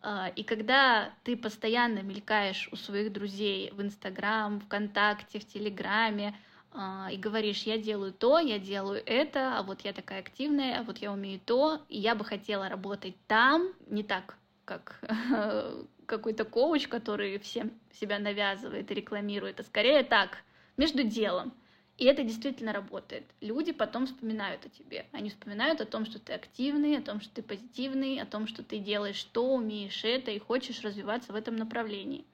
А, 0.00 0.32
и 0.34 0.42
когда 0.44 1.12
ты 1.22 1.36
постоянно 1.36 1.98
мелькаешь 1.98 2.70
у 2.72 2.76
своих 2.76 3.12
друзей 3.12 3.70
в 3.72 3.82
Инстаграм, 3.82 4.60
ВКонтакте, 4.60 5.40
в 5.40 5.46
Телеграме, 5.46 6.34
а, 6.72 7.10
и 7.12 7.18
говоришь, 7.18 7.64
я 7.64 7.76
делаю 7.76 8.14
то, 8.14 8.38
я 8.38 8.58
делаю 8.58 9.02
это, 9.04 9.58
а 9.58 9.62
вот 9.62 9.82
я 9.82 9.92
такая 9.92 10.20
активная, 10.20 10.80
а 10.80 10.82
вот 10.82 10.96
я 10.98 11.12
умею 11.12 11.38
то, 11.44 11.82
и 11.90 11.98
я 11.98 12.14
бы 12.14 12.24
хотела 12.24 12.70
работать 12.70 13.14
там, 13.26 13.74
не 13.88 14.02
так, 14.02 14.38
как 14.64 14.98
какой-то 16.06 16.46
коуч, 16.46 16.88
который 16.88 17.38
всем 17.40 17.72
себя 17.92 18.18
навязывает 18.18 18.90
и 18.90 18.94
рекламирует, 18.94 19.60
а 19.60 19.64
скорее 19.64 20.02
так, 20.02 20.38
между 20.78 21.02
делом. 21.02 21.52
И 22.00 22.06
это 22.06 22.22
действительно 22.22 22.72
работает. 22.72 23.24
Люди 23.42 23.72
потом 23.72 24.06
вспоминают 24.06 24.64
о 24.64 24.70
тебе. 24.70 25.04
Они 25.12 25.28
вспоминают 25.28 25.82
о 25.82 25.84
том, 25.84 26.06
что 26.06 26.18
ты 26.18 26.32
активный, 26.32 26.96
о 26.96 27.02
том, 27.02 27.20
что 27.20 27.34
ты 27.34 27.42
позитивный, 27.42 28.18
о 28.22 28.24
том, 28.24 28.46
что 28.46 28.62
ты 28.62 28.78
делаешь 28.78 29.22
то, 29.22 29.54
умеешь 29.54 30.02
это 30.02 30.30
и 30.30 30.38
хочешь 30.38 30.80
развиваться 30.80 31.30
в 31.34 31.36
этом 31.36 31.56
направлении. 31.56 32.24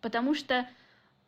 Потому 0.00 0.34
что 0.34 0.68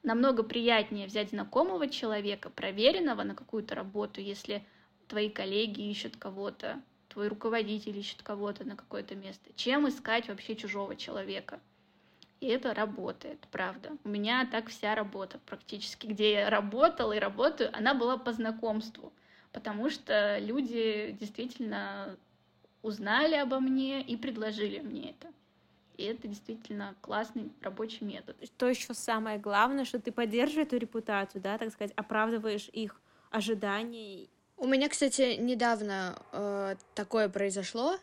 намного 0.03 0.43
приятнее 0.43 1.07
взять 1.07 1.31
знакомого 1.31 1.87
человека, 1.87 2.51
проверенного 2.51 3.23
на 3.23 3.37
какую-то 3.37 3.77
работу, 3.77 4.21
если 4.21 4.65
твои 5.07 5.31
коллеги 5.31 5.89
ищут 5.89 6.17
кого-то, 6.17 6.83
твой 7.11 7.29
руководитель 7.29 7.97
ищет 7.97 8.23
кого-то 8.25 8.65
на 8.65 8.75
какое-то 8.75 9.15
место, 9.15 9.53
чем 9.55 9.89
искать 9.89 10.27
вообще 10.27 10.57
чужого 10.57 10.97
человека. 10.97 11.61
И 12.41 12.47
это 12.47 12.75
работает, 12.75 13.39
правда. 13.51 13.97
У 14.05 14.09
меня 14.09 14.47
так 14.51 14.69
вся 14.69 14.95
работа 14.95 15.39
практически, 15.47 16.07
где 16.07 16.33
я 16.33 16.51
работала 16.51 17.13
и 17.13 17.19
работаю, 17.19 17.71
она 17.73 17.95
была 17.95 18.19
по 18.19 18.33
знакомству, 18.33 19.13
потому 19.53 19.89
что 19.89 20.39
люди 20.39 21.17
действительно 21.19 22.17
узнали 22.83 23.35
обо 23.35 23.61
мне 23.61 24.03
и 24.03 24.17
предложили 24.17 24.81
мне 24.81 25.11
это. 25.11 25.33
И 25.97 26.05
это 26.05 26.27
действительно 26.27 26.95
классный 27.01 27.53
рабочий 27.63 28.05
метод. 28.05 28.37
Что 28.43 28.69
еще 28.69 28.95
самое 28.95 29.39
главное, 29.39 29.85
что 29.85 30.01
ты 30.01 30.11
поддерживаешь 30.13 30.67
эту 30.67 30.77
репутацию, 30.77 31.41
да, 31.41 31.57
так 31.57 31.73
сказать, 31.73 31.93
оправдываешь 31.97 32.69
их 32.73 33.01
ожидания. 33.31 34.27
У 34.57 34.67
меня, 34.67 34.89
кстати, 34.89 35.37
недавно 35.37 36.17
э, 36.33 36.77
такое 36.95 37.29
произошло. 37.29 37.97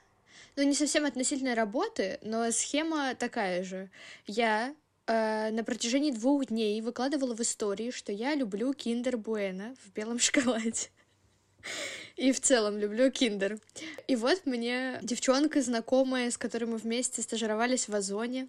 Ну, 0.55 0.63
не 0.63 0.73
совсем 0.73 1.05
относительно 1.05 1.55
работы, 1.55 2.19
но 2.21 2.51
схема 2.51 3.15
такая 3.15 3.63
же. 3.63 3.89
Я 4.27 4.75
э, 5.07 5.51
на 5.51 5.63
протяжении 5.63 6.11
двух 6.11 6.47
дней 6.47 6.81
выкладывала 6.81 7.35
в 7.35 7.41
истории, 7.41 7.91
что 7.91 8.11
я 8.11 8.35
люблю 8.35 8.73
киндер 8.73 9.17
Буэна 9.17 9.75
в 9.83 9.91
белом 9.93 10.19
шоколаде. 10.19 10.89
И 12.15 12.31
в 12.31 12.39
целом 12.39 12.77
люблю 12.77 13.11
киндер. 13.11 13.57
И 14.07 14.15
вот 14.15 14.45
мне 14.45 14.99
девчонка 15.01 15.61
знакомая, 15.61 16.29
с 16.29 16.37
которой 16.37 16.65
мы 16.65 16.77
вместе 16.77 17.21
стажировались 17.21 17.87
в 17.87 17.95
Озоне, 17.95 18.47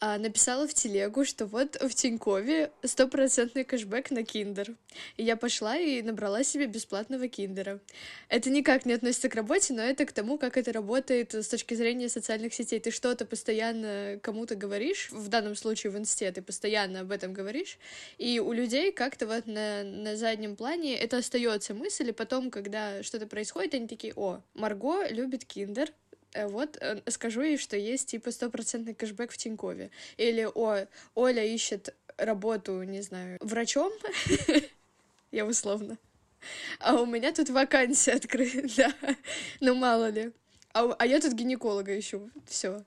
а, 0.00 0.18
написала 0.18 0.66
в 0.66 0.74
телегу, 0.74 1.24
что 1.24 1.46
вот 1.46 1.76
в 1.80 1.94
Тинькове 1.94 2.70
стопроцентный 2.84 3.64
кэшбэк 3.64 4.10
на 4.10 4.24
киндер. 4.24 4.74
И 5.16 5.24
я 5.24 5.36
пошла 5.36 5.76
и 5.76 6.02
набрала 6.02 6.44
себе 6.44 6.66
бесплатного 6.66 7.28
киндера. 7.28 7.80
Это 8.28 8.50
никак 8.50 8.86
не 8.86 8.92
относится 8.92 9.28
к 9.28 9.34
работе, 9.34 9.72
но 9.72 9.82
это 9.82 10.04
к 10.04 10.12
тому, 10.12 10.38
как 10.38 10.56
это 10.56 10.72
работает 10.72 11.34
с 11.34 11.48
точки 11.48 11.74
зрения 11.74 12.08
социальных 12.08 12.54
сетей. 12.54 12.80
Ты 12.80 12.90
что-то 12.90 13.24
постоянно 13.24 14.18
кому-то 14.22 14.54
говоришь, 14.54 15.10
в 15.10 15.28
данном 15.28 15.54
случае 15.54 15.90
в 15.90 15.98
инсте 15.98 16.30
ты 16.32 16.42
постоянно 16.42 17.00
об 17.00 17.10
этом 17.12 17.32
говоришь, 17.32 17.78
и 18.18 18.40
у 18.40 18.52
людей 18.52 18.92
как-то 18.92 19.26
вот 19.26 19.46
на, 19.46 19.82
на 19.84 20.16
заднем 20.16 20.56
плане 20.56 20.96
это 20.96 21.18
остается 21.18 21.74
мысль, 21.74 22.08
и 22.10 22.12
потом, 22.12 22.50
когда 22.50 22.95
что-то 23.02 23.26
происходит, 23.26 23.74
они 23.74 23.88
такие, 23.88 24.12
о, 24.16 24.40
Марго 24.54 25.06
любит 25.08 25.44
киндер, 25.44 25.92
э, 26.32 26.46
вот 26.46 26.76
э, 26.80 27.02
скажу 27.08 27.42
ей, 27.42 27.58
что 27.58 27.76
есть 27.76 28.08
типа 28.10 28.30
стопроцентный 28.30 28.94
кэшбэк 28.94 29.30
в 29.32 29.36
Тинькове. 29.36 29.90
Или, 30.16 30.48
о, 30.54 30.86
Оля 31.14 31.44
ищет 31.44 31.94
работу, 32.16 32.82
не 32.82 33.02
знаю, 33.02 33.38
врачом, 33.40 33.92
я 35.32 35.46
условно. 35.46 35.98
А 36.78 37.00
у 37.00 37.06
меня 37.06 37.32
тут 37.32 37.50
вакансия 37.50 38.12
открыта, 38.12 38.62
да, 38.76 38.94
ну 39.60 39.74
мало 39.74 40.10
ли. 40.10 40.32
А, 40.72 40.94
а 40.98 41.06
я 41.06 41.20
тут 41.20 41.32
гинеколога 41.32 41.98
ищу, 41.98 42.30
все. 42.46 42.84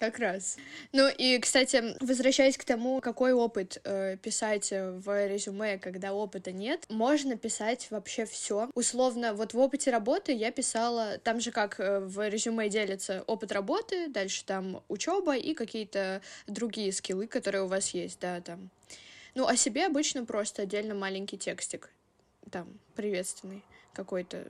Как 0.00 0.18
раз. 0.18 0.56
Ну 0.92 1.10
и, 1.10 1.38
кстати, 1.38 1.94
возвращаясь 2.00 2.56
к 2.56 2.64
тому, 2.64 3.02
какой 3.02 3.34
опыт 3.34 3.82
э, 3.84 4.16
писать 4.16 4.70
в 4.70 5.28
резюме, 5.28 5.78
когда 5.78 6.14
опыта 6.14 6.52
нет, 6.52 6.86
можно 6.88 7.36
писать 7.36 7.86
вообще 7.90 8.24
все. 8.24 8.70
Условно, 8.72 9.34
вот 9.34 9.52
в 9.52 9.58
опыте 9.58 9.90
работы 9.90 10.32
я 10.32 10.52
писала, 10.52 11.18
там 11.18 11.38
же 11.38 11.50
как 11.50 11.78
э, 11.78 12.00
в 12.00 12.26
резюме 12.30 12.70
делится 12.70 13.24
опыт 13.26 13.52
работы, 13.52 14.08
дальше 14.08 14.42
там 14.46 14.82
учеба 14.88 15.36
и 15.36 15.52
какие-то 15.52 16.22
другие 16.46 16.92
скиллы, 16.92 17.26
которые 17.26 17.64
у 17.64 17.66
вас 17.66 17.90
есть, 17.90 18.18
да, 18.20 18.40
там. 18.40 18.70
Ну, 19.34 19.46
о 19.46 19.54
себе 19.54 19.84
обычно 19.84 20.24
просто 20.24 20.62
отдельно 20.62 20.94
маленький 20.94 21.36
текстик, 21.36 21.90
там, 22.50 22.80
приветственный 22.94 23.62
какой-то 23.92 24.46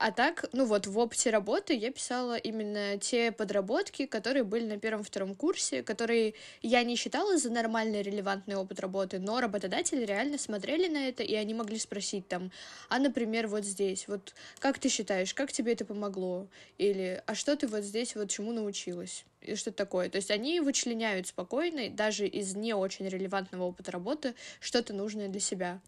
а 0.00 0.12
так, 0.12 0.46
ну 0.52 0.64
вот, 0.64 0.86
в 0.86 0.98
опыте 0.98 1.28
работы 1.28 1.74
я 1.74 1.92
писала 1.92 2.38
именно 2.38 2.96
те 2.96 3.32
подработки, 3.32 4.06
которые 4.06 4.44
были 4.44 4.64
на 4.64 4.78
первом-втором 4.78 5.34
курсе, 5.34 5.82
которые 5.82 6.32
я 6.62 6.82
не 6.84 6.96
считала 6.96 7.36
за 7.36 7.50
нормальный 7.50 8.00
релевантный 8.00 8.56
опыт 8.56 8.80
работы, 8.80 9.18
но 9.18 9.40
работодатели 9.40 10.06
реально 10.06 10.38
смотрели 10.38 10.88
на 10.88 11.06
это, 11.06 11.22
и 11.22 11.34
они 11.34 11.52
могли 11.52 11.78
спросить 11.78 12.26
там, 12.28 12.50
а, 12.88 12.98
например, 12.98 13.46
вот 13.46 13.66
здесь, 13.66 14.08
вот 14.08 14.34
как 14.58 14.78
ты 14.78 14.88
считаешь, 14.88 15.34
как 15.34 15.52
тебе 15.52 15.74
это 15.74 15.84
помогло? 15.84 16.46
Или, 16.78 17.22
а 17.26 17.34
что 17.34 17.54
ты 17.54 17.66
вот 17.66 17.84
здесь 17.84 18.16
вот 18.16 18.30
чему 18.30 18.52
научилась? 18.52 19.26
и 19.42 19.54
что 19.54 19.72
такое. 19.72 20.10
То 20.10 20.16
есть 20.16 20.30
они 20.30 20.60
вычленяют 20.60 21.26
спокойно, 21.26 21.88
даже 21.88 22.26
из 22.26 22.54
не 22.54 22.74
очень 22.74 23.08
релевантного 23.08 23.64
опыта 23.64 23.90
работы, 23.90 24.34
что-то 24.60 24.92
нужное 24.92 25.28
для 25.28 25.40
себя. 25.40 25.80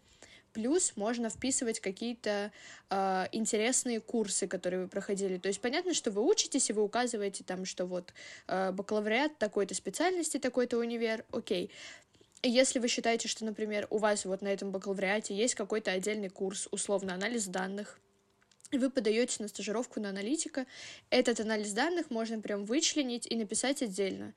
Плюс 0.53 0.93
можно 0.95 1.29
вписывать 1.29 1.79
какие-то 1.79 2.51
э, 2.91 3.25
интересные 3.31 3.99
курсы, 3.99 4.47
которые 4.47 4.83
вы 4.83 4.87
проходили. 4.87 5.37
То 5.37 5.47
есть 5.47 5.59
понятно, 5.59 5.95
что 5.95 6.11
вы 6.11 6.21
учитесь, 6.23 6.69
и 6.69 6.73
вы 6.73 6.83
указываете 6.83 7.43
там, 7.43 7.65
что 7.65 7.85
вот 7.85 8.13
э, 8.47 8.71
бакалавриат 8.71 9.37
такой-то 9.39 9.73
специальности, 9.73 10.37
такой-то 10.37 10.77
универ, 10.77 11.25
окей. 11.31 11.71
Если 12.43 12.77
вы 12.77 12.87
считаете, 12.87 13.27
что, 13.27 13.45
например, 13.45 13.87
у 13.89 13.97
вас 13.97 14.25
вот 14.25 14.41
на 14.41 14.49
этом 14.49 14.71
бакалавриате 14.71 15.35
есть 15.35 15.55
какой-то 15.55 15.91
отдельный 15.91 16.29
курс, 16.29 16.67
условно, 16.71 17.15
анализ 17.15 17.47
данных, 17.47 17.99
и 18.71 18.77
вы 18.77 18.89
подаете 18.89 19.41
на 19.41 19.47
стажировку 19.47 19.99
на 19.99 20.09
аналитика, 20.09 20.65
этот 21.09 21.39
анализ 21.39 21.71
данных 21.73 22.09
можно 22.09 22.39
прям 22.41 22.65
вычленить 22.65 23.25
и 23.27 23.35
написать 23.35 23.81
отдельно 23.81 24.33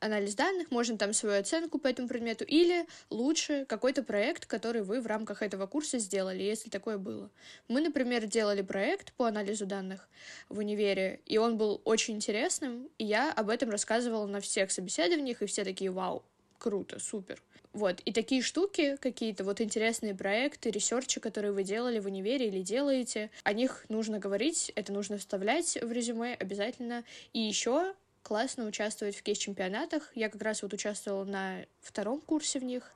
анализ 0.00 0.34
данных, 0.34 0.70
можно 0.70 0.98
там 0.98 1.12
свою 1.12 1.40
оценку 1.40 1.78
по 1.78 1.88
этому 1.88 2.08
предмету, 2.08 2.44
или 2.44 2.86
лучше 3.10 3.64
какой-то 3.66 4.02
проект, 4.02 4.46
который 4.46 4.82
вы 4.82 5.00
в 5.00 5.06
рамках 5.06 5.42
этого 5.42 5.66
курса 5.66 5.98
сделали, 5.98 6.42
если 6.42 6.70
такое 6.70 6.98
было. 6.98 7.30
Мы, 7.68 7.80
например, 7.80 8.26
делали 8.26 8.62
проект 8.62 9.12
по 9.14 9.26
анализу 9.26 9.66
данных 9.66 10.08
в 10.48 10.58
универе, 10.58 11.20
и 11.26 11.38
он 11.38 11.56
был 11.56 11.80
очень 11.84 12.16
интересным, 12.16 12.88
и 12.98 13.04
я 13.04 13.32
об 13.32 13.50
этом 13.50 13.70
рассказывала 13.70 14.26
на 14.26 14.40
всех 14.40 14.70
собеседованиях, 14.70 15.42
и 15.42 15.46
все 15.46 15.64
такие, 15.64 15.90
вау, 15.90 16.22
круто, 16.58 16.98
супер. 16.98 17.42
Вот, 17.72 18.00
и 18.06 18.12
такие 18.12 18.40
штуки, 18.40 18.96
какие-то 19.02 19.44
вот 19.44 19.60
интересные 19.60 20.14
проекты, 20.14 20.70
ресерчи, 20.70 21.20
которые 21.20 21.52
вы 21.52 21.62
делали 21.62 21.98
в 21.98 22.06
универе 22.06 22.48
или 22.48 22.62
делаете, 22.62 23.30
о 23.42 23.52
них 23.52 23.84
нужно 23.90 24.18
говорить, 24.18 24.72
это 24.76 24.94
нужно 24.94 25.18
вставлять 25.18 25.76
в 25.82 25.92
резюме 25.92 26.34
обязательно. 26.34 27.04
И 27.34 27.40
еще 27.40 27.94
классно 28.26 28.66
участвовать 28.66 29.14
в 29.14 29.22
кейс-чемпионатах. 29.22 30.10
Я 30.16 30.28
как 30.28 30.42
раз 30.42 30.62
вот 30.62 30.72
участвовала 30.72 31.22
на 31.22 31.64
втором 31.80 32.20
курсе 32.20 32.58
в 32.58 32.64
них, 32.64 32.92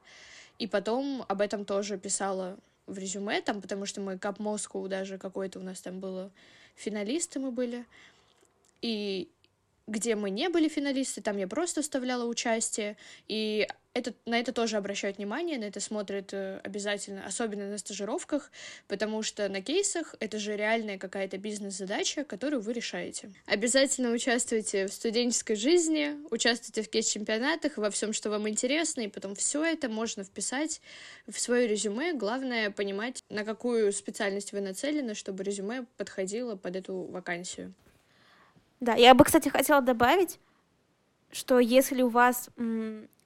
и 0.59 0.67
потом 0.67 1.25
об 1.29 1.41
этом 1.41 1.65
тоже 1.65 1.99
писала 1.99 2.59
в 2.89 2.99
резюме, 2.99 3.41
там, 3.41 3.63
потому 3.63 3.87
что 3.87 4.01
мы 4.01 4.19
Кап 4.19 4.41
Москву 4.41 4.89
даже 4.89 5.19
какой-то 5.19 5.61
у 5.61 5.63
нас 5.63 5.81
там 5.81 6.01
было, 6.01 6.33
финалисты 6.75 7.39
мы 7.39 7.53
были, 7.53 7.87
и 8.83 9.29
где 9.87 10.15
мы 10.15 10.31
не 10.31 10.49
были 10.49 10.69
финалисты, 10.69 11.21
там 11.21 11.37
я 11.37 11.49
просто 11.49 11.83
вставляла 11.83 12.25
участие, 12.25 12.97
и 13.29 13.67
это, 13.93 14.15
на 14.25 14.39
это 14.39 14.53
тоже 14.53 14.77
обращают 14.77 15.19
внимание, 15.19 15.59
на 15.59 15.65
это 15.65 15.81
смотрят 15.81 16.33
э, 16.33 16.61
обязательно, 16.63 17.27
особенно 17.27 17.69
на 17.69 17.79
стажировках, 17.79 18.53
потому 18.87 19.23
что 19.23 19.49
на 19.49 19.63
кейсах 19.63 20.15
это 20.21 20.39
же 20.39 20.57
реальная 20.57 20.97
какая-то 20.97 21.39
бизнес-задача, 21.39 22.25
которую 22.25 22.63
вы 22.63 22.73
решаете. 22.73 23.33
Обязательно 23.47 24.13
участвуйте 24.13 24.87
в 24.87 24.93
студенческой 24.93 25.57
жизни, 25.57 26.17
участвуйте 26.31 26.83
в 26.83 26.89
кейс-чемпионатах, 26.89 27.79
во 27.79 27.91
всем, 27.91 28.13
что 28.13 28.31
вам 28.31 28.49
интересно, 28.49 29.01
и 29.01 29.09
потом 29.09 29.35
все 29.35 29.65
это 29.65 29.89
можно 29.89 30.23
вписать 30.23 30.81
в 31.27 31.39
свое 31.41 31.67
резюме. 31.67 32.13
Главное 32.13 32.71
понимать, 32.71 33.25
на 33.29 33.45
какую 33.45 33.93
специальность 33.93 34.53
вы 34.53 34.61
нацелены, 34.61 35.15
чтобы 35.15 35.43
резюме 35.43 35.85
подходило 35.97 36.55
под 36.55 36.77
эту 36.77 36.95
вакансию. 37.03 37.75
Да, 38.81 38.95
я 38.95 39.15
бы, 39.15 39.25
кстати, 39.25 39.49
хотела 39.49 39.81
добавить, 39.81 40.41
что 41.31 41.59
если 41.59 42.03
у 42.03 42.09
вас 42.09 42.51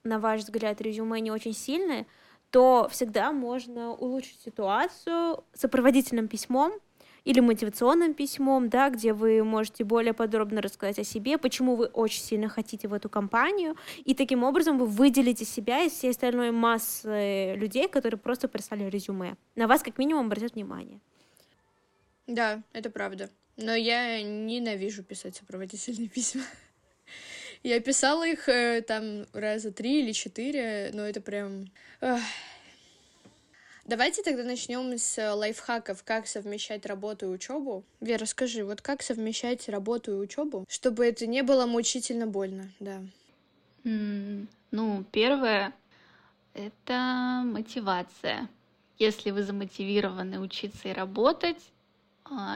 на 0.05 0.19
ваш 0.19 0.41
взгляд, 0.41 0.79
резюме 0.79 1.19
не 1.19 1.31
очень 1.31 1.53
сильное, 1.53 2.05
то 2.51 2.87
всегда 2.89 3.31
можно 3.33 3.91
улучшить 3.91 4.39
ситуацию 4.39 5.43
сопроводительным 5.53 6.27
письмом 6.27 6.71
или 7.25 7.39
мотивационным 7.39 8.13
письмом, 8.13 8.69
да, 8.69 8.89
где 8.91 9.11
вы 9.11 9.43
можете 9.43 9.83
более 9.83 10.13
подробно 10.13 10.61
рассказать 10.61 10.99
о 10.99 11.03
себе, 11.03 11.39
почему 11.39 11.75
вы 11.75 11.87
очень 11.87 12.21
сильно 12.21 12.47
хотите 12.47 12.87
в 12.87 12.93
эту 12.93 13.09
компанию, 13.09 13.75
и 14.05 14.13
таким 14.13 14.43
образом 14.43 14.77
вы 14.77 14.85
выделите 14.85 15.43
себя 15.43 15.81
из 15.81 15.91
всей 15.93 16.11
остальной 16.11 16.51
массы 16.51 17.55
людей, 17.55 17.89
которые 17.89 18.19
просто 18.19 18.47
прислали 18.47 18.83
резюме. 18.83 19.37
На 19.55 19.67
вас 19.67 19.81
как 19.81 19.97
минимум 19.97 20.27
обратят 20.27 20.53
внимание. 20.53 20.99
Да, 22.27 22.61
это 22.73 22.91
правда. 22.91 23.29
Но 23.57 23.73
я 23.73 24.21
ненавижу 24.21 25.03
писать 25.03 25.35
сопроводительные 25.35 26.09
письма. 26.15 26.43
Я 27.63 27.79
писала 27.79 28.27
их 28.27 28.47
э, 28.47 28.81
там 28.81 29.25
раза 29.33 29.71
три 29.71 30.01
или 30.01 30.11
четыре, 30.11 30.91
но 30.93 31.03
это 31.03 31.21
прям... 31.21 31.71
Давайте 33.85 34.23
тогда 34.23 34.43
начнем 34.43 34.97
с 34.97 35.35
лайфхаков, 35.35 36.03
как 36.03 36.25
совмещать 36.25 36.87
работу 36.87 37.27
и 37.27 37.29
учебу. 37.29 37.83
Вера, 38.01 38.25
скажи, 38.25 38.65
вот 38.65 38.81
как 38.81 39.03
совмещать 39.03 39.69
работу 39.69 40.11
и 40.11 40.15
учебу, 40.15 40.65
чтобы 40.67 41.05
это 41.05 41.27
не 41.27 41.43
было 41.43 41.67
мучительно 41.67 42.25
больно, 42.25 42.71
да? 42.79 43.03
Ну, 43.83 45.05
первое— 45.11 45.71
это 46.55 47.43
мотивация. 47.45 48.49
Если 48.97 49.29
вы 49.29 49.43
замотивированы 49.43 50.39
учиться 50.39 50.87
и 50.87 50.93
работать, 50.93 51.61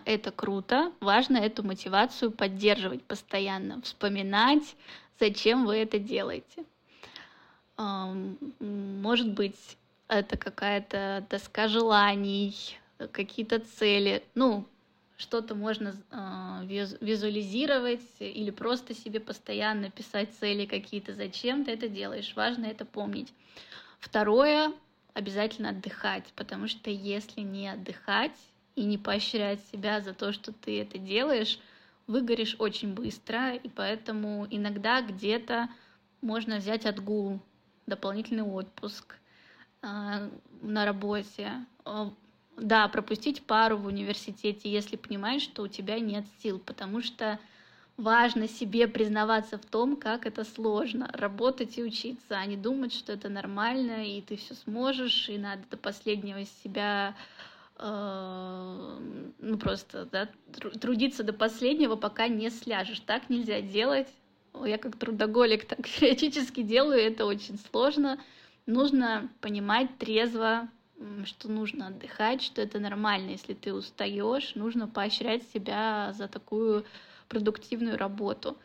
это 0.05 0.32
круто. 0.32 0.91
Важно 0.99 1.38
эту 1.38 1.63
мотивацию 1.63 2.32
поддерживать 2.32 3.03
постоянно, 3.03 3.82
вспоминать, 3.82 4.76
зачем 5.20 5.65
вы 5.65 5.78
это 5.78 5.99
делаете. 5.99 6.65
Может 7.78 9.34
быть, 9.34 9.78
это 10.07 10.38
какая-то 10.38 11.26
доска 11.30 11.67
желаний, 11.67 12.78
какие-то 13.11 13.59
цели. 13.59 14.24
Ну, 14.36 14.65
что-то 15.17 15.53
можно 15.53 15.95
э, 16.11 16.95
визуализировать 16.99 18.01
или 18.20 18.51
просто 18.51 18.93
себе 18.95 19.20
постоянно 19.20 19.91
писать 19.91 20.30
цели 20.39 20.65
какие-то. 20.65 21.13
Зачем 21.13 21.65
ты 21.65 21.72
это 21.72 21.88
делаешь? 21.89 22.34
Важно 22.36 22.65
это 22.65 22.86
помнить. 22.86 23.34
Второе, 23.99 24.72
обязательно 25.13 25.70
отдыхать, 25.70 26.26
потому 26.36 26.67
что 26.67 26.89
если 26.89 27.41
не 27.41 27.67
отдыхать, 27.67 28.38
и 28.80 28.86
не 28.86 28.97
поощрять 28.97 29.59
себя 29.71 29.99
за 29.99 30.13
то, 30.13 30.32
что 30.32 30.53
ты 30.53 30.80
это 30.80 30.97
делаешь, 30.97 31.59
выгоришь 32.07 32.55
очень 32.59 32.93
быстро, 32.93 33.53
и 33.53 33.67
поэтому 33.67 34.47
иногда 34.49 35.01
где-то 35.01 35.67
можно 36.21 36.57
взять 36.57 36.86
отгул, 36.86 37.41
дополнительный 37.88 38.43
отпуск 38.43 39.17
э, 39.82 40.30
на 40.61 40.86
работе. 40.86 41.65
Э, 41.86 42.09
да, 42.55 42.88
пропустить 42.88 43.43
пару 43.43 43.77
в 43.77 43.86
университете, 43.86 44.71
если 44.71 44.95
понимаешь, 44.95 45.41
что 45.41 45.63
у 45.63 45.67
тебя 45.67 45.99
нет 45.99 46.23
сил, 46.41 46.57
потому 46.57 47.01
что 47.01 47.38
важно 47.97 48.47
себе 48.47 48.88
признаваться 48.88 49.57
в 49.57 49.65
том, 49.65 49.97
как 49.97 50.25
это 50.25 50.45
сложно, 50.45 51.09
работать 51.13 51.77
и 51.77 51.84
учиться, 51.84 52.38
а 52.38 52.45
не 52.45 52.55
думать, 52.55 52.93
что 52.93 53.11
это 53.11 53.27
нормально, 53.27 54.05
и 54.05 54.21
ты 54.21 54.38
все 54.38 54.55
сможешь, 54.55 55.27
и 55.27 55.38
надо 55.38 55.63
до 55.69 55.75
последнего 55.75 56.45
себя 56.63 57.13
ну 57.82 59.57
просто 59.57 60.05
да, 60.11 60.30
трудиться 60.82 61.23
до 61.23 61.32
последнего, 61.32 61.95
пока 61.95 62.27
не 62.27 62.49
сляжешь. 62.49 62.99
Так 62.99 63.30
нельзя 63.30 63.61
делать. 63.61 64.07
Я 64.65 64.77
как 64.77 64.97
трудоголик 64.97 65.65
так 65.65 65.88
периодически 65.99 66.61
делаю, 66.61 66.99
это 66.99 67.25
очень 67.25 67.57
сложно. 67.57 68.19
Нужно 68.65 69.30
понимать 69.41 69.97
трезво, 69.97 70.69
что 71.23 71.49
нужно 71.49 71.88
отдыхать, 71.88 72.41
что 72.41 72.61
это 72.61 72.80
нормально, 72.80 73.32
если 73.32 73.53
ты 73.53 73.73
устаешь, 73.73 74.55
нужно 74.55 74.88
поощрять 74.88 75.43
себя 75.53 76.13
за 76.17 76.27
такую 76.27 76.86
продуктивную 77.30 77.97
работу. 77.97 78.57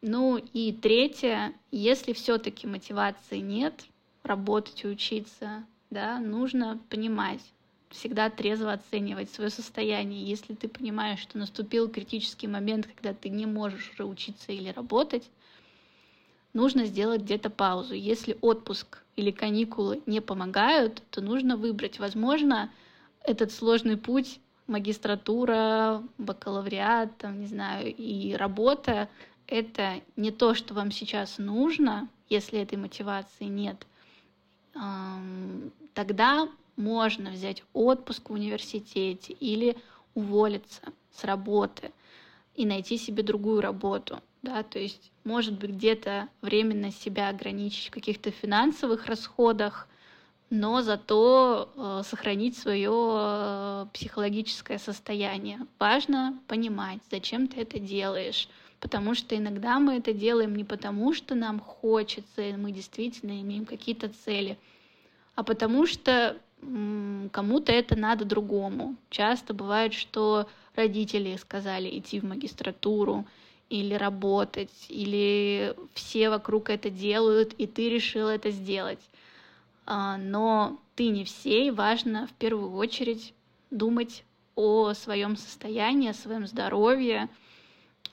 Ну 0.00 0.38
и 0.38 0.72
третье, 0.72 1.52
если 1.70 2.12
все-таки 2.12 2.66
мотивации 2.66 3.38
нет 3.38 3.84
работать 4.22 4.84
и 4.84 4.88
учиться, 4.88 5.64
да, 5.90 6.18
нужно 6.18 6.80
понимать, 6.88 7.40
всегда 7.90 8.30
трезво 8.30 8.72
оценивать 8.72 9.30
свое 9.30 9.50
состояние. 9.50 10.24
Если 10.24 10.54
ты 10.54 10.68
понимаешь, 10.68 11.20
что 11.20 11.38
наступил 11.38 11.88
критический 11.88 12.48
момент, 12.48 12.86
когда 12.86 13.14
ты 13.14 13.28
не 13.28 13.46
можешь 13.46 13.90
уже 13.92 14.04
учиться 14.04 14.52
или 14.52 14.70
работать, 14.70 15.28
нужно 16.52 16.86
сделать 16.86 17.22
где-то 17.22 17.50
паузу. 17.50 17.94
Если 17.94 18.36
отпуск 18.40 19.02
или 19.16 19.30
каникулы 19.30 20.02
не 20.06 20.20
помогают, 20.20 21.02
то 21.10 21.20
нужно 21.20 21.56
выбрать. 21.56 21.98
Возможно, 21.98 22.70
этот 23.22 23.52
сложный 23.52 23.96
путь 23.96 24.40
магистратура, 24.66 26.02
бакалавриат, 26.18 27.16
там, 27.18 27.40
не 27.40 27.46
знаю, 27.46 27.94
и 27.94 28.34
работа— 28.34 29.08
это 29.46 30.00
не 30.16 30.32
то, 30.32 30.54
что 30.54 30.74
вам 30.74 30.90
сейчас 30.90 31.38
нужно, 31.38 32.08
если 32.28 32.58
этой 32.58 32.76
мотивации 32.76 33.44
нет, 33.44 33.86
тогда 35.94 36.48
можно 36.76 37.30
взять 37.30 37.62
отпуск 37.72 38.30
в 38.30 38.32
университете 38.32 39.32
или 39.32 39.76
уволиться 40.14 40.82
с 41.12 41.24
работы 41.24 41.92
и 42.54 42.66
найти 42.66 42.98
себе 42.98 43.22
другую 43.22 43.60
работу. 43.60 44.20
Да, 44.42 44.62
то 44.62 44.78
есть, 44.78 45.10
может 45.24 45.58
быть, 45.58 45.70
где-то 45.70 46.28
временно 46.40 46.92
себя 46.92 47.28
ограничить 47.28 47.88
в 47.88 47.90
каких-то 47.90 48.30
финансовых 48.30 49.06
расходах, 49.06 49.88
но 50.50 50.82
зато 50.82 51.68
э, 51.74 52.02
сохранить 52.04 52.56
свое 52.56 52.92
э, 52.92 53.86
психологическое 53.92 54.78
состояние. 54.78 55.66
Важно 55.80 56.38
понимать, 56.46 57.00
зачем 57.10 57.48
ты 57.48 57.62
это 57.62 57.80
делаешь, 57.80 58.48
потому 58.78 59.14
что 59.14 59.36
иногда 59.36 59.80
мы 59.80 59.96
это 59.96 60.12
делаем 60.12 60.54
не 60.54 60.62
потому, 60.62 61.12
что 61.12 61.34
нам 61.34 61.58
хочется, 61.58 62.42
и 62.42 62.56
мы 62.56 62.70
действительно 62.70 63.40
имеем 63.40 63.66
какие-то 63.66 64.08
цели, 64.24 64.56
а 65.34 65.42
потому 65.42 65.86
что 65.86 66.36
кому-то 67.32 67.72
это 67.72 67.96
надо 67.96 68.24
другому. 68.24 68.96
Часто 69.10 69.54
бывает, 69.54 69.92
что 69.92 70.48
родители 70.74 71.36
сказали 71.36 71.98
идти 71.98 72.20
в 72.20 72.24
магистратуру 72.24 73.26
или 73.68 73.94
работать, 73.94 74.86
или 74.88 75.74
все 75.94 76.30
вокруг 76.30 76.70
это 76.70 76.90
делают, 76.90 77.52
и 77.54 77.66
ты 77.66 77.88
решил 77.88 78.28
это 78.28 78.50
сделать. 78.50 79.00
А, 79.86 80.16
но 80.16 80.78
ты 80.94 81.08
не 81.08 81.24
все, 81.24 81.66
и 81.66 81.70
важно 81.70 82.26
в 82.26 82.32
первую 82.32 82.72
очередь 82.72 83.34
думать 83.70 84.24
о 84.54 84.94
своем 84.94 85.36
состоянии, 85.36 86.10
о 86.10 86.14
своем 86.14 86.46
здоровье 86.46 87.28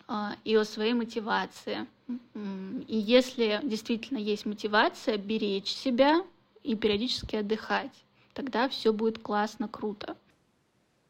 а, 0.07 0.35
и 0.43 0.55
о 0.55 0.65
своей 0.65 0.93
мотивации. 0.93 1.87
И 2.35 2.97
если 2.97 3.59
действительно 3.63 4.17
есть 4.17 4.45
мотивация, 4.45 5.17
беречь 5.17 5.69
себя 5.69 6.23
и 6.63 6.75
периодически 6.75 7.37
отдыхать, 7.37 8.03
тогда 8.33 8.67
все 8.69 8.93
будет 8.93 9.19
классно, 9.19 9.67
круто. 9.67 10.17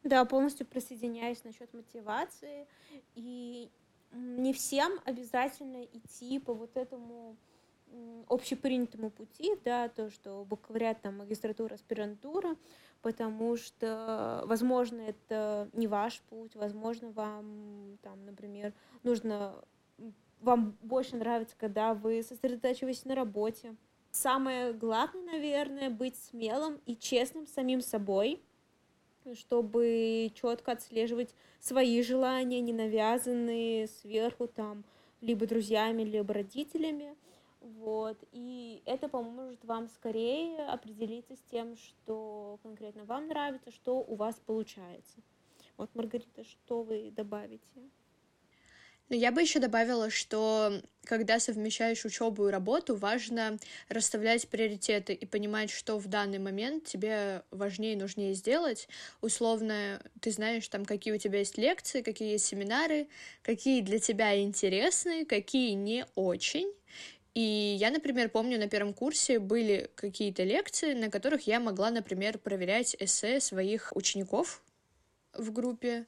Да, 0.03 0.25
полностью 0.25 0.65
присоединяюсь 0.65 1.43
насчет 1.43 1.73
мотивации. 1.73 2.67
И 3.15 3.69
не 4.11 4.53
всем 4.53 4.99
обязательно 5.05 5.83
идти 5.85 6.39
по 6.39 6.53
вот 6.53 6.75
этому 6.77 7.35
общепринятому 8.27 9.09
пути, 9.11 9.53
да, 9.63 9.87
то, 9.87 10.09
что 10.09 10.45
бакалавриат, 10.45 11.01
там, 11.01 11.17
магистратура, 11.17 11.75
аспирантура, 11.75 12.55
потому 13.01 13.55
что, 13.55 14.43
возможно, 14.45 15.01
это 15.01 15.69
не 15.73 15.87
ваш 15.87 16.21
путь, 16.21 16.55
возможно, 16.55 17.11
вам, 17.11 17.97
там, 18.01 18.25
например, 18.25 18.73
нужно, 19.03 19.63
вам 20.41 20.75
больше 20.81 21.15
нравится, 21.17 21.55
когда 21.59 21.93
вы 21.93 22.23
сосредотачиваетесь 22.23 23.05
на 23.05 23.15
работе. 23.15 23.75
Самое 24.13 24.73
главное, 24.73 25.23
наверное, 25.23 25.89
быть 25.89 26.15
смелым 26.15 26.79
и 26.85 26.95
честным 26.95 27.47
самим 27.47 27.81
собой, 27.81 28.39
чтобы 29.33 30.31
четко 30.35 30.73
отслеживать 30.73 31.33
свои 31.59 32.01
желания, 32.03 32.61
не 32.61 32.73
навязанные 32.73 33.87
сверху, 33.87 34.47
там, 34.47 34.83
либо 35.19 35.47
друзьями, 35.47 36.03
либо 36.03 36.31
родителями, 36.31 37.15
вот. 37.59 38.17
И 38.31 38.83
это 38.85 39.09
поможет 39.09 39.65
вам 39.65 39.87
скорее 39.87 40.63
определиться 40.67 41.35
с 41.35 41.41
тем, 41.49 41.75
что 41.75 42.59
конкретно 42.61 43.05
вам 43.05 43.27
нравится, 43.27 43.71
что 43.71 43.97
у 43.97 44.15
вас 44.15 44.35
получается. 44.45 45.21
Вот, 45.75 45.89
Маргарита, 45.95 46.43
что 46.43 46.83
вы 46.83 47.09
добавите? 47.09 47.89
Но 49.13 49.17
я 49.17 49.31
бы 49.31 49.41
еще 49.41 49.59
добавила, 49.59 50.09
что 50.09 50.81
когда 51.05 51.37
совмещаешь 51.37 52.03
учебу 52.03 52.47
и 52.47 52.51
работу, 52.51 52.95
важно 52.95 53.59
расставлять 53.87 54.47
приоритеты 54.47 55.13
и 55.13 55.23
понимать, 55.27 55.69
что 55.69 55.99
в 55.99 56.07
данный 56.07 56.39
момент 56.39 56.85
тебе 56.85 57.43
важнее 57.51 57.93
и 57.93 57.95
нужнее 57.95 58.33
сделать. 58.33 58.87
Условно, 59.21 60.01
ты 60.19 60.31
знаешь, 60.31 60.67
там, 60.67 60.83
какие 60.83 61.13
у 61.13 61.19
тебя 61.19 61.37
есть 61.37 61.59
лекции, 61.59 62.01
какие 62.01 62.31
есть 62.31 62.45
семинары, 62.45 63.07
какие 63.43 63.81
для 63.81 63.99
тебя 63.99 64.41
интересны, 64.41 65.25
какие 65.25 65.73
не 65.73 66.07
очень. 66.15 66.73
И 67.35 67.77
я, 67.79 67.91
например, 67.91 68.29
помню, 68.29 68.57
на 68.57 68.67
первом 68.67 68.95
курсе 68.95 69.37
были 69.37 69.91
какие-то 69.93 70.41
лекции, 70.43 70.95
на 70.95 71.11
которых 71.11 71.45
я 71.45 71.59
могла, 71.59 71.91
например, 71.91 72.39
проверять 72.39 72.95
эссе 72.99 73.39
своих 73.41 73.95
учеников 73.95 74.63
в 75.33 75.51
группе. 75.51 76.07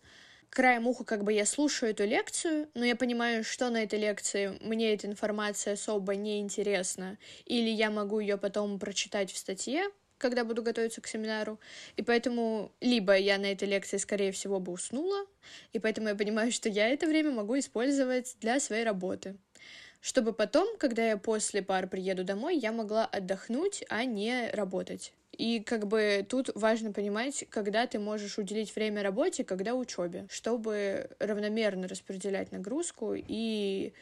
Краем 0.56 0.88
уха 0.88 1.03
как 1.03 1.26
бы 1.26 1.34
я 1.34 1.45
слушаю 1.45 1.91
эту 1.91 2.06
лекцию, 2.06 2.70
но 2.76 2.86
я 2.86 2.95
понимаю, 2.95 3.43
что 3.43 3.70
на 3.70 3.84
этой 3.84 3.99
лекции 3.99 4.58
мне 4.62 4.93
эта 4.93 5.06
информация 5.06 5.74
особо 5.74 6.16
не 6.16 6.39
интересна, 6.39 7.18
или 7.43 7.70
я 7.70 7.91
могу 7.91 8.22
ее 8.22 8.38
потом 8.38 8.80
прочитать 8.80 9.34
в 9.34 9.38
статье, 9.38 9.84
когда 10.18 10.45
буду 10.45 10.64
готовиться 10.64 11.01
к 11.01 11.08
семинару. 11.08 11.60
И 11.97 12.03
поэтому 12.03 12.72
либо 12.80 13.18
я 13.18 13.38
на 13.38 13.47
этой 13.47 13.68
лекции, 13.68 13.97
скорее 13.97 14.32
всего, 14.32 14.62
бы 14.62 14.72
уснула, 14.72 15.26
и 15.74 15.80
поэтому 15.80 16.08
я 16.08 16.16
понимаю, 16.16 16.53
что 16.53 16.70
я 16.70 16.88
это 16.88 17.06
время 17.06 17.32
могу 17.32 17.60
использовать 17.60 18.38
для 18.39 18.62
своей 18.62 18.86
работы 18.86 19.36
чтобы 20.06 20.34
потом, 20.34 20.78
когда 20.78 21.03
я 21.03 21.18
после 21.18 21.64
пар 21.64 21.88
приеду 21.88 22.24
домой, 22.24 22.56
я 22.56 22.72
могла 22.72 23.06
отдохнуть, 23.06 23.84
а 23.89 24.06
не 24.06 24.51
работать. 24.51 25.14
И 25.38 25.60
как 25.60 25.88
бы 25.88 26.26
тут 26.28 26.50
важно 26.56 26.92
понимать, 26.92 27.46
когда 27.50 27.88
ты 27.88 28.00
можешь 28.00 28.38
уделить 28.38 28.76
время 28.76 29.04
работе, 29.04 29.44
когда 29.44 29.76
учебе, 29.76 30.28
чтобы 30.30 31.10
равномерно 31.20 31.88
распределять 31.88 32.52
нагрузку 32.52 33.14
и 33.16 33.94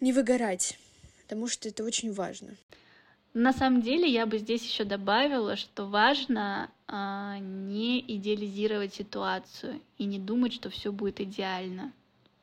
не 0.00 0.12
выгорать, 0.12 0.78
потому 1.22 1.48
что 1.48 1.68
это 1.68 1.84
очень 1.84 2.12
важно. 2.12 2.54
На 3.34 3.52
самом 3.52 3.82
деле 3.82 4.08
я 4.08 4.24
бы 4.26 4.38
здесь 4.38 4.64
еще 4.64 4.84
добавила, 4.84 5.56
что 5.56 5.86
важно 5.86 6.70
а, 6.86 7.38
не 7.38 8.00
идеализировать 8.00 8.94
ситуацию 8.94 9.80
и 9.98 10.04
не 10.04 10.18
думать, 10.18 10.54
что 10.54 10.70
все 10.70 10.90
будет 10.92 11.20
идеально 11.20 11.92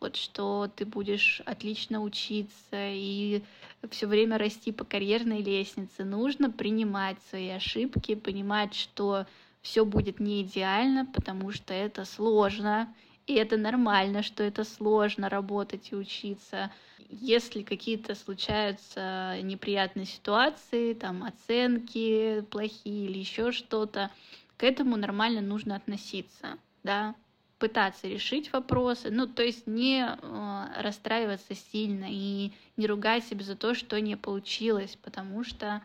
вот 0.04 0.18
что 0.18 0.70
ты 0.76 0.86
будешь 0.86 1.42
отлично 1.46 2.02
учиться 2.02 2.74
и 2.74 3.42
все 3.90 4.08
время 4.08 4.38
расти 4.38 4.72
по 4.72 4.84
карьерной 4.86 5.42
лестнице. 5.42 6.04
Нужно 6.04 6.50
принимать 6.50 7.18
свои 7.30 7.50
ошибки, 7.50 8.16
понимать, 8.16 8.74
что 8.74 9.26
все 9.62 9.86
будет 9.86 10.20
не 10.20 10.42
идеально, 10.42 11.06
потому 11.06 11.52
что 11.52 11.74
это 11.74 12.06
сложно, 12.06 12.94
и 13.28 13.34
это 13.34 13.58
нормально, 13.58 14.22
что 14.22 14.44
это 14.44 14.64
сложно 14.64 15.30
работать 15.30 15.92
и 15.92 15.96
учиться. 15.96 16.72
Если 17.10 17.62
какие-то 17.62 18.16
случаются 18.16 19.38
неприятные 19.42 20.06
ситуации, 20.06 20.94
там 20.94 21.24
оценки 21.24 22.42
плохие 22.50 23.06
или 23.06 23.20
еще 23.20 23.52
что-то, 23.52 24.12
к 24.58 24.64
этому 24.64 24.98
нормально 24.98 25.42
нужно 25.42 25.76
относиться, 25.76 26.58
да, 26.84 27.16
пытаться 27.64 28.10
решить 28.10 28.52
вопросы, 28.52 29.10
ну, 29.10 29.26
то 29.26 29.42
есть 29.42 29.68
не 29.68 30.06
э, 30.06 30.82
расстраиваться 30.82 31.56
сильно 31.56 32.08
и 32.10 32.52
не 32.76 32.88
ругать 32.88 33.24
себя 33.24 33.46
за 33.46 33.56
то, 33.56 33.74
что 33.74 34.02
не 34.02 34.18
получилось, 34.18 34.98
потому 35.02 35.46
что 35.46 35.82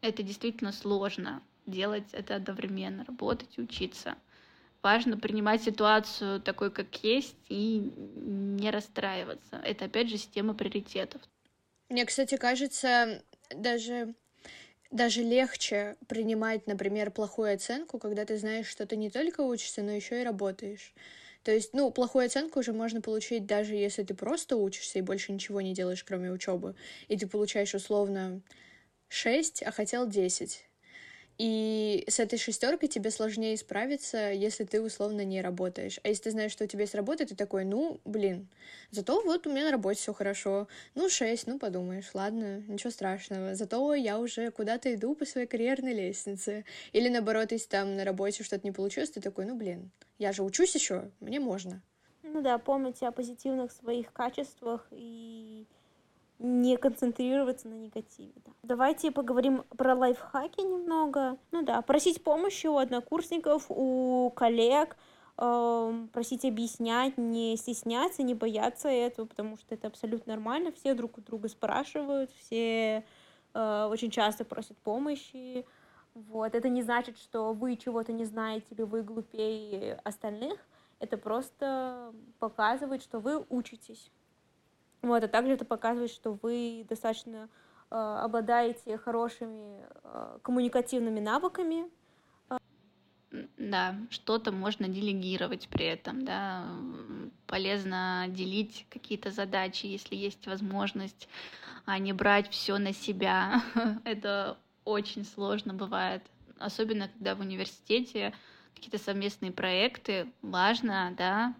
это 0.00 0.22
действительно 0.22 0.72
сложно 0.72 1.42
делать 1.66 2.06
это 2.12 2.36
одновременно, 2.36 3.04
работать 3.04 3.50
и 3.58 3.60
учиться. 3.60 4.16
Важно 4.80 5.18
принимать 5.18 5.62
ситуацию 5.62 6.40
такой, 6.40 6.70
как 6.70 7.04
есть, 7.04 7.36
и 7.50 7.92
не 8.16 8.70
расстраиваться. 8.70 9.56
Это, 9.56 9.84
опять 9.84 10.08
же, 10.08 10.16
система 10.16 10.54
приоритетов. 10.54 11.20
Мне, 11.90 12.06
кстати, 12.06 12.38
кажется, 12.38 13.22
даже 13.54 14.14
даже 14.92 15.22
легче 15.22 15.96
принимать, 16.08 16.66
например, 16.66 17.10
плохую 17.10 17.54
оценку, 17.54 17.98
когда 17.98 18.24
ты 18.24 18.38
знаешь, 18.38 18.66
что 18.68 18.86
ты 18.86 18.96
не 18.96 19.10
только 19.10 19.40
учишься, 19.42 19.82
но 19.82 19.92
еще 19.92 20.20
и 20.20 20.24
работаешь. 20.24 20.94
То 21.44 21.52
есть, 21.52 21.74
ну, 21.74 21.90
плохую 21.90 22.26
оценку 22.26 22.60
уже 22.60 22.72
можно 22.72 23.00
получить 23.00 23.46
даже 23.46 23.74
если 23.74 24.04
ты 24.04 24.14
просто 24.14 24.56
учишься 24.56 24.98
и 25.00 25.02
больше 25.02 25.32
ничего 25.32 25.60
не 25.60 25.74
делаешь, 25.74 26.04
кроме 26.04 26.30
учебы. 26.30 26.76
И 27.08 27.16
ты 27.18 27.26
получаешь 27.26 27.74
условно 27.74 28.42
6, 29.08 29.62
а 29.62 29.72
хотел 29.72 30.06
10. 30.08 30.66
И 31.38 32.04
с 32.08 32.20
этой 32.20 32.38
шестеркой 32.38 32.88
тебе 32.88 33.10
сложнее 33.10 33.56
справиться, 33.56 34.30
если 34.30 34.64
ты 34.64 34.80
условно 34.80 35.24
не 35.24 35.40
работаешь. 35.40 35.98
А 36.04 36.08
если 36.08 36.24
ты 36.24 36.30
знаешь, 36.32 36.52
что 36.52 36.64
у 36.64 36.66
тебя 36.66 36.82
есть 36.82 36.94
работа, 36.94 37.26
ты 37.26 37.34
такой, 37.34 37.64
ну, 37.64 38.00
блин, 38.04 38.48
зато 38.90 39.20
вот 39.22 39.46
у 39.46 39.50
меня 39.50 39.64
на 39.64 39.70
работе 39.72 39.98
все 39.98 40.12
хорошо. 40.12 40.68
Ну, 40.94 41.08
шесть, 41.08 41.46
ну, 41.46 41.58
подумаешь, 41.58 42.10
ладно, 42.14 42.62
ничего 42.68 42.90
страшного. 42.90 43.54
Зато 43.54 43.94
я 43.94 44.18
уже 44.18 44.50
куда-то 44.50 44.94
иду 44.94 45.14
по 45.14 45.24
своей 45.24 45.46
карьерной 45.46 45.94
лестнице. 45.94 46.64
Или 46.92 47.08
наоборот, 47.08 47.52
если 47.52 47.68
там 47.68 47.96
на 47.96 48.04
работе 48.04 48.44
что-то 48.44 48.66
не 48.66 48.72
получилось, 48.72 49.10
ты 49.10 49.20
такой, 49.20 49.46
ну, 49.46 49.56
блин, 49.56 49.90
я 50.18 50.32
же 50.32 50.42
учусь 50.42 50.74
еще, 50.74 51.10
мне 51.20 51.40
можно. 51.40 51.82
Ну 52.22 52.40
да, 52.40 52.58
помните 52.58 53.06
о 53.06 53.12
позитивных 53.12 53.72
своих 53.72 54.12
качествах 54.12 54.86
и 54.90 55.66
не 56.42 56.76
концентрироваться 56.76 57.68
на 57.68 57.74
негативе. 57.74 58.32
Да. 58.44 58.52
Давайте 58.64 59.10
поговорим 59.10 59.64
про 59.76 59.94
лайфхаки 59.94 60.60
немного. 60.60 61.38
Ну 61.52 61.62
да, 61.62 61.80
просить 61.82 62.22
помощи 62.22 62.66
у 62.66 62.76
однокурсников, 62.76 63.66
у 63.68 64.30
коллег, 64.34 64.96
э, 65.38 66.06
просить 66.12 66.44
объяснять, 66.44 67.16
не 67.16 67.56
стесняться, 67.56 68.22
не 68.22 68.34
бояться 68.34 68.88
этого, 68.88 69.26
потому 69.26 69.56
что 69.56 69.74
это 69.74 69.86
абсолютно 69.86 70.34
нормально. 70.34 70.72
Все 70.72 70.94
друг 70.94 71.18
у 71.18 71.20
друга 71.20 71.48
спрашивают, 71.48 72.30
все 72.32 73.04
э, 73.54 73.88
очень 73.90 74.10
часто 74.10 74.44
просят 74.44 74.76
помощи. 74.78 75.64
Вот. 76.14 76.54
Это 76.54 76.68
не 76.68 76.82
значит, 76.82 77.18
что 77.18 77.52
вы 77.52 77.76
чего-то 77.76 78.12
не 78.12 78.24
знаете 78.24 78.66
или 78.70 78.82
вы 78.82 79.02
глупее 79.02 80.00
остальных. 80.04 80.58
Это 80.98 81.16
просто 81.16 82.12
показывает, 82.38 83.02
что 83.02 83.18
вы 83.18 83.44
учитесь. 83.48 84.10
Вот, 85.02 85.24
а 85.24 85.28
также 85.28 85.52
это 85.54 85.64
показывает, 85.64 86.10
что 86.10 86.38
вы 86.42 86.86
достаточно 86.88 87.48
э, 87.90 87.94
обладаете 87.94 88.96
хорошими 88.96 89.84
э, 90.04 90.38
коммуникативными 90.42 91.18
навыками. 91.18 91.90
Да, 93.56 93.96
что-то 94.10 94.52
можно 94.52 94.88
делегировать 94.88 95.68
при 95.68 95.86
этом, 95.86 96.24
да, 96.24 96.66
полезно 97.46 98.26
делить 98.28 98.86
какие-то 98.90 99.30
задачи, 99.30 99.86
если 99.86 100.14
есть 100.14 100.46
возможность, 100.46 101.28
а 101.86 101.98
не 101.98 102.12
брать 102.12 102.50
все 102.50 102.78
на 102.78 102.92
себя. 102.92 103.62
это 104.04 104.58
очень 104.84 105.24
сложно 105.24 105.72
бывает, 105.74 106.22
особенно 106.58 107.08
когда 107.08 107.34
в 107.34 107.40
университете 107.40 108.34
какие-то 108.74 108.98
совместные 108.98 109.50
проекты, 109.50 110.30
важно, 110.42 111.14
да, 111.16 111.54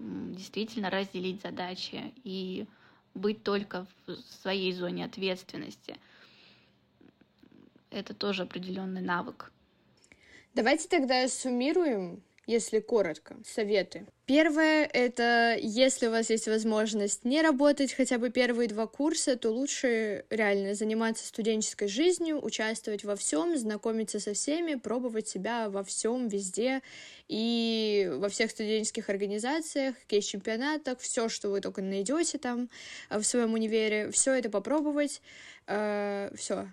действительно 0.00 0.90
разделить 0.90 1.42
задачи 1.42 2.12
и 2.24 2.66
быть 3.14 3.42
только 3.42 3.86
в 4.06 4.16
своей 4.42 4.72
зоне 4.72 5.04
ответственности. 5.04 5.96
Это 7.90 8.14
тоже 8.14 8.42
определенный 8.42 9.02
навык. 9.02 9.52
Давайте 10.54 10.88
тогда 10.88 11.28
суммируем 11.28 12.22
если 12.50 12.80
коротко, 12.80 13.36
советы. 13.46 14.06
Первое— 14.26 14.84
это 14.92 15.56
если 15.60 16.08
у 16.08 16.10
вас 16.10 16.30
есть 16.30 16.48
возможность 16.48 17.24
не 17.24 17.42
работать 17.42 17.92
хотя 17.92 18.18
бы 18.18 18.30
первые 18.30 18.68
два 18.68 18.86
курса, 18.86 19.36
то 19.36 19.50
лучше 19.50 20.24
реально 20.30 20.74
заниматься 20.74 21.26
студенческой 21.26 21.88
жизнью, 21.88 22.44
участвовать 22.44 23.04
во 23.04 23.14
всем, 23.14 23.56
знакомиться 23.56 24.18
со 24.18 24.34
всеми, 24.34 24.74
пробовать 24.74 25.28
себя 25.28 25.68
во 25.68 25.84
всем, 25.84 26.28
везде 26.28 26.82
и 27.28 28.10
во 28.14 28.28
всех 28.28 28.50
студенческих 28.50 29.08
организациях, 29.08 29.94
кейс-чемпионатах, 30.08 30.98
все, 30.98 31.28
что 31.28 31.50
вы 31.50 31.60
только 31.60 31.82
найдете 31.82 32.38
там 32.38 32.68
э, 33.10 33.18
в 33.18 33.24
своем 33.24 33.54
универе, 33.54 34.10
все 34.10 34.34
это 34.34 34.50
попробовать, 34.50 35.22
э, 35.68 36.32
все, 36.36 36.68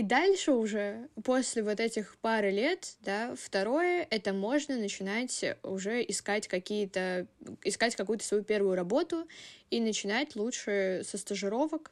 и 0.00 0.02
дальше 0.02 0.52
уже, 0.52 1.10
после 1.24 1.62
вот 1.62 1.78
этих 1.78 2.16
пары 2.22 2.50
лет, 2.50 2.96
да, 3.02 3.34
второе, 3.36 4.06
это 4.08 4.32
можно 4.32 4.78
начинать 4.78 5.44
уже 5.62 6.02
искать 6.02 6.48
какие-то, 6.48 7.26
искать 7.62 7.96
какую-то 7.96 8.24
свою 8.24 8.42
первую 8.42 8.76
работу 8.76 9.28
и 9.68 9.78
начинать 9.78 10.36
лучше 10.36 11.02
со 11.04 11.18
стажировок, 11.18 11.90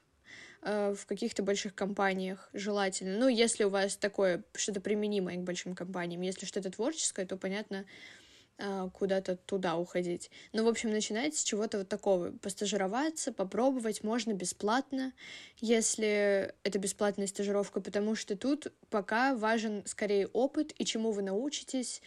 э, 0.63 0.95
в 0.99 1.05
каких-то 1.05 1.43
больших 1.43 1.75
компаниях 1.75 2.49
желательно. 2.55 3.19
Ну, 3.19 3.29
если 3.29 3.65
у 3.65 3.69
вас 3.69 3.99
такое 3.99 4.43
что-то 4.55 4.81
применимое 4.81 5.37
к 5.37 5.41
большим 5.43 5.75
компаниям, 5.75 6.23
если 6.23 6.47
что-то 6.47 6.71
творческое, 6.71 7.27
то, 7.27 7.37
понятно, 7.37 7.85
куда-то 8.93 9.37
туда 9.37 9.77
уходить. 9.77 10.31
Ну, 10.53 10.65
в 10.65 10.69
общем, 10.69 10.91
начинать 10.91 11.37
с 11.37 11.45
чего-то 11.45 11.79
вот 11.79 11.89
такого. 11.89 12.33
Постажироваться, 12.33 13.33
попробовать 13.33 14.03
можно 14.03 14.33
бесплатно, 14.33 15.13
если 15.61 16.55
это 16.65 16.79
бесплатная 16.79 17.27
стажировка, 17.27 17.81
потому 17.81 18.15
что 18.15 18.37
тут 18.37 18.73
пока 18.91 19.37
важен 19.37 19.83
скорее 19.87 20.27
опыт 20.29 20.73
и 20.77 20.85
чему 20.85 21.13
вы 21.13 21.23
научитесь, 21.23 22.03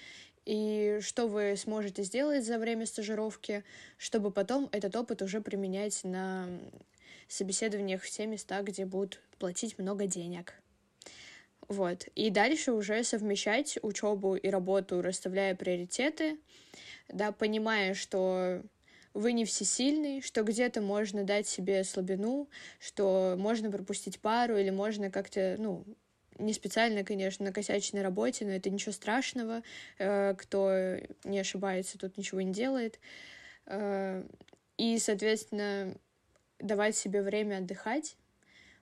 и 0.45 0.99
что 1.01 1.27
вы 1.27 1.55
сможете 1.55 2.03
сделать 2.03 2.45
за 2.45 2.57
время 2.57 2.85
стажировки, 2.85 3.63
чтобы 3.97 4.31
потом 4.31 4.67
этот 4.71 4.95
опыт 4.95 5.21
уже 5.21 5.39
применять 5.39 6.03
на 6.03 6.49
собеседованиях 7.27 8.01
в 8.01 8.09
те 8.09 8.25
места, 8.25 8.61
где 8.61 8.85
будут 8.85 9.21
платить 9.39 9.77
много 9.79 10.05
денег. 10.05 10.55
Вот. 11.67 12.07
И 12.15 12.29
дальше 12.29 12.73
уже 12.73 13.03
совмещать 13.03 13.77
учебу 13.81 14.35
и 14.35 14.49
работу, 14.49 15.01
расставляя 15.01 15.55
приоритеты, 15.55 16.37
да, 17.07 17.31
понимая, 17.31 17.93
что 17.93 18.61
вы 19.13 19.33
не 19.33 19.45
всесильный, 19.45 20.21
что 20.21 20.43
где-то 20.43 20.81
можно 20.81 21.23
дать 21.23 21.47
себе 21.47 21.83
слабину, 21.83 22.49
что 22.79 23.35
можно 23.37 23.71
пропустить 23.71 24.19
пару 24.19 24.57
или 24.57 24.69
можно 24.69 25.11
как-то, 25.11 25.55
ну, 25.59 25.85
не 26.37 26.53
специально, 26.53 27.03
конечно, 27.03 27.45
на 27.45 28.03
работе, 28.03 28.45
но 28.45 28.51
это 28.51 28.69
ничего 28.69 28.91
страшного. 28.91 29.63
Э, 29.97 30.33
кто 30.37 30.97
не 31.23 31.39
ошибается, 31.39 31.97
тут 31.97 32.17
ничего 32.17 32.41
не 32.41 32.53
делает. 32.53 32.99
Э, 33.65 34.23
и, 34.77 34.97
соответственно, 34.97 35.95
давать 36.59 36.95
себе 36.95 37.21
время 37.21 37.57
отдыхать, 37.57 38.17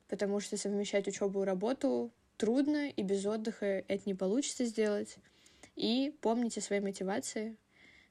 потому 0.08 0.40
что 0.40 0.56
совмещать 0.56 1.08
учебу 1.08 1.42
и 1.42 1.46
работу 1.46 2.10
трудно, 2.40 2.88
и 2.88 3.02
без 3.02 3.26
отдыха 3.26 3.84
это 3.86 4.02
не 4.06 4.14
получится 4.14 4.64
сделать. 4.64 5.16
И 5.76 6.14
помните 6.22 6.62
свои 6.62 6.80
мотивации, 6.80 7.54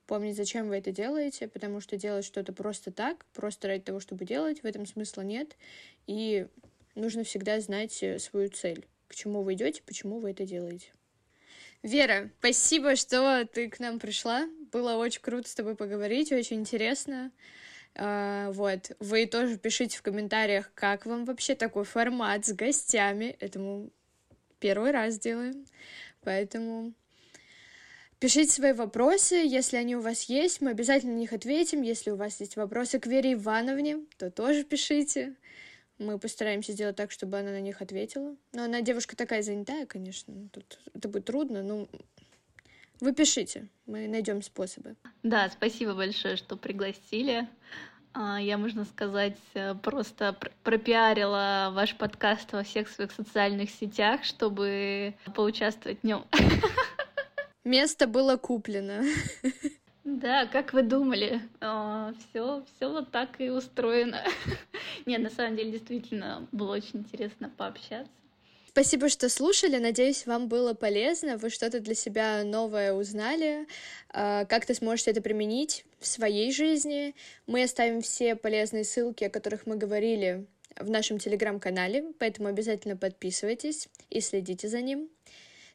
помнить, 0.06 0.38
зачем 0.38 0.70
вы 0.70 0.78
это 0.78 0.92
делаете, 0.92 1.48
потому 1.48 1.82
что 1.82 1.98
делать 1.98 2.26
что-то 2.26 2.54
просто 2.54 2.92
так, 2.92 3.26
просто 3.34 3.68
ради 3.68 3.84
того, 3.84 4.00
чтобы 4.00 4.26
делать, 4.26 4.62
в 4.62 4.66
этом 4.66 4.86
смысла 4.86 5.22
нет. 5.22 5.58
И 6.06 6.46
нужно 6.94 7.24
всегда 7.24 7.60
знать 7.60 8.04
э, 8.04 8.20
свою 8.20 8.50
цель, 8.50 8.86
к 9.08 9.16
чему 9.16 9.42
вы 9.42 9.56
идете, 9.56 9.82
почему 9.84 10.20
вы 10.20 10.30
это 10.30 10.46
делаете. 10.46 10.92
Вера, 11.82 12.30
спасибо, 12.38 12.96
что 12.96 13.48
ты 13.52 13.68
к 13.68 13.80
нам 13.80 14.00
пришла. 14.00 14.48
Было 14.72 14.94
очень 14.96 15.22
круто 15.22 15.50
с 15.50 15.56
тобой 15.56 15.76
поговорить, 15.76 16.32
очень 16.32 16.58
интересно. 16.58 17.32
Uh, 17.96 18.52
вот, 18.54 18.92
вы 19.00 19.26
тоже 19.26 19.58
пишите 19.58 19.98
в 19.98 20.04
комментариях, 20.04 20.72
как 20.76 21.08
вам 21.08 21.26
вообще 21.26 21.56
такой 21.56 21.84
формат 21.84 22.46
с 22.46 22.54
гостями. 22.54 23.36
Этому 23.40 23.90
первый 24.60 24.92
раз 24.92 25.20
делаем, 25.20 25.66
поэтому 26.22 26.94
пишите 28.20 28.52
свои 28.52 28.74
вопросы, 28.74 29.36
если 29.36 29.78
они 29.78 29.96
у 29.96 30.02
вас 30.02 30.24
есть, 30.24 30.62
мы 30.62 30.72
обязательно 30.72 31.14
на 31.14 31.18
них 31.18 31.34
ответим. 31.34 31.82
Если 31.82 32.12
у 32.12 32.16
вас 32.16 32.40
есть 32.40 32.56
вопросы 32.56 33.00
к 33.00 33.08
Вере 33.08 33.34
Ивановне, 33.34 34.06
то 34.18 34.30
тоже 34.30 34.64
пишите. 34.64 35.36
Мы 35.98 36.18
постараемся 36.18 36.72
сделать 36.72 36.96
так, 36.96 37.12
чтобы 37.12 37.40
она 37.40 37.52
на 37.52 37.60
них 37.60 37.82
ответила. 37.82 38.36
Но 38.54 38.64
она 38.64 38.82
девушка 38.82 39.18
такая 39.18 39.42
занятая, 39.42 39.86
конечно. 39.86 40.34
Тут 40.54 40.80
это 40.94 41.10
будет 41.10 41.26
трудно, 41.26 41.62
но 41.62 41.90
вы 43.02 43.14
пишите, 43.14 43.68
мы 43.86 44.08
найдем 44.08 44.42
способы. 44.42 44.96
Да, 45.24 45.50
спасибо 45.50 45.94
большое, 45.94 46.36
что 46.36 46.58
пригласили. 46.58 47.48
А, 48.14 48.40
я, 48.42 48.58
можно 48.58 48.86
сказать, 48.86 49.38
э, 49.54 49.76
просто 49.76 50.36
пропиарила 50.64 51.70
ваш 51.74 51.96
подкаст 51.96 52.52
во 52.54 52.64
всех 52.64 52.90
своих 52.90 53.12
социальных 53.12 53.70
сетях, 53.70 54.24
чтобы 54.24 55.14
поучаствовать 55.36 56.00
в 56.02 56.04
нем. 56.04 56.26
Место 57.64 58.08
было 58.08 58.38
куплено. 58.38 59.04
Да, 60.04 60.48
как 60.48 60.74
вы 60.74 60.82
думали, 60.82 61.40
все, 61.60 61.62
а, 61.62 62.14
все 62.76 62.90
вот 62.90 63.12
так 63.12 63.40
и 63.40 63.50
устроено. 63.50 64.24
Нет, 65.06 65.22
на 65.22 65.30
самом 65.30 65.56
деле 65.56 65.72
действительно 65.72 66.48
было 66.52 66.74
очень 66.74 67.00
интересно 67.00 67.52
пообщаться. 67.56 68.12
Спасибо, 68.70 69.10
что 69.10 69.30
слушали. 69.30 69.78
Надеюсь, 69.78 70.26
вам 70.26 70.48
было 70.48 70.74
полезно. 70.74 71.38
Вы 71.38 71.50
что-то 71.50 71.80
для 71.80 71.96
себя 71.96 72.44
новое 72.44 72.94
узнали. 72.94 73.68
А, 74.10 74.46
как-то 74.46 74.74
сможете 74.74 75.12
это 75.12 75.22
применить 75.22 75.86
в 76.00 76.08
своей 76.08 76.52
жизни. 76.52 77.16
Мы 77.48 77.64
оставим 77.64 78.02
все 78.02 78.36
полезные 78.36 78.84
ссылки, 78.84 79.24
о 79.24 79.30
которых 79.30 79.66
мы 79.66 79.76
говорили 79.76 80.46
в 80.80 80.90
нашем 80.90 81.20
телеграм-канале, 81.20 82.06
поэтому 82.20 82.48
обязательно 82.48 82.96
подписывайтесь 82.96 83.90
и 84.10 84.22
следите 84.22 84.68
за 84.68 84.82
ним. 84.82 85.10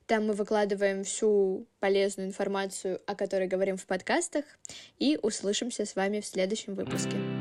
Там 0.07 0.27
мы 0.27 0.35
выкладываем 0.35 1.03
всю 1.05 1.67
полезную 1.81 2.29
информацию, 2.29 3.01
о 3.07 3.15
которой 3.15 3.49
говорим 3.49 3.77
в 3.77 3.87
подкастах, 3.87 4.45
и 4.99 5.19
услышимся 5.23 5.87
с 5.87 5.97
вами 5.97 6.21
в 6.21 6.27
следующем 6.27 6.75
выпуске. 6.75 7.34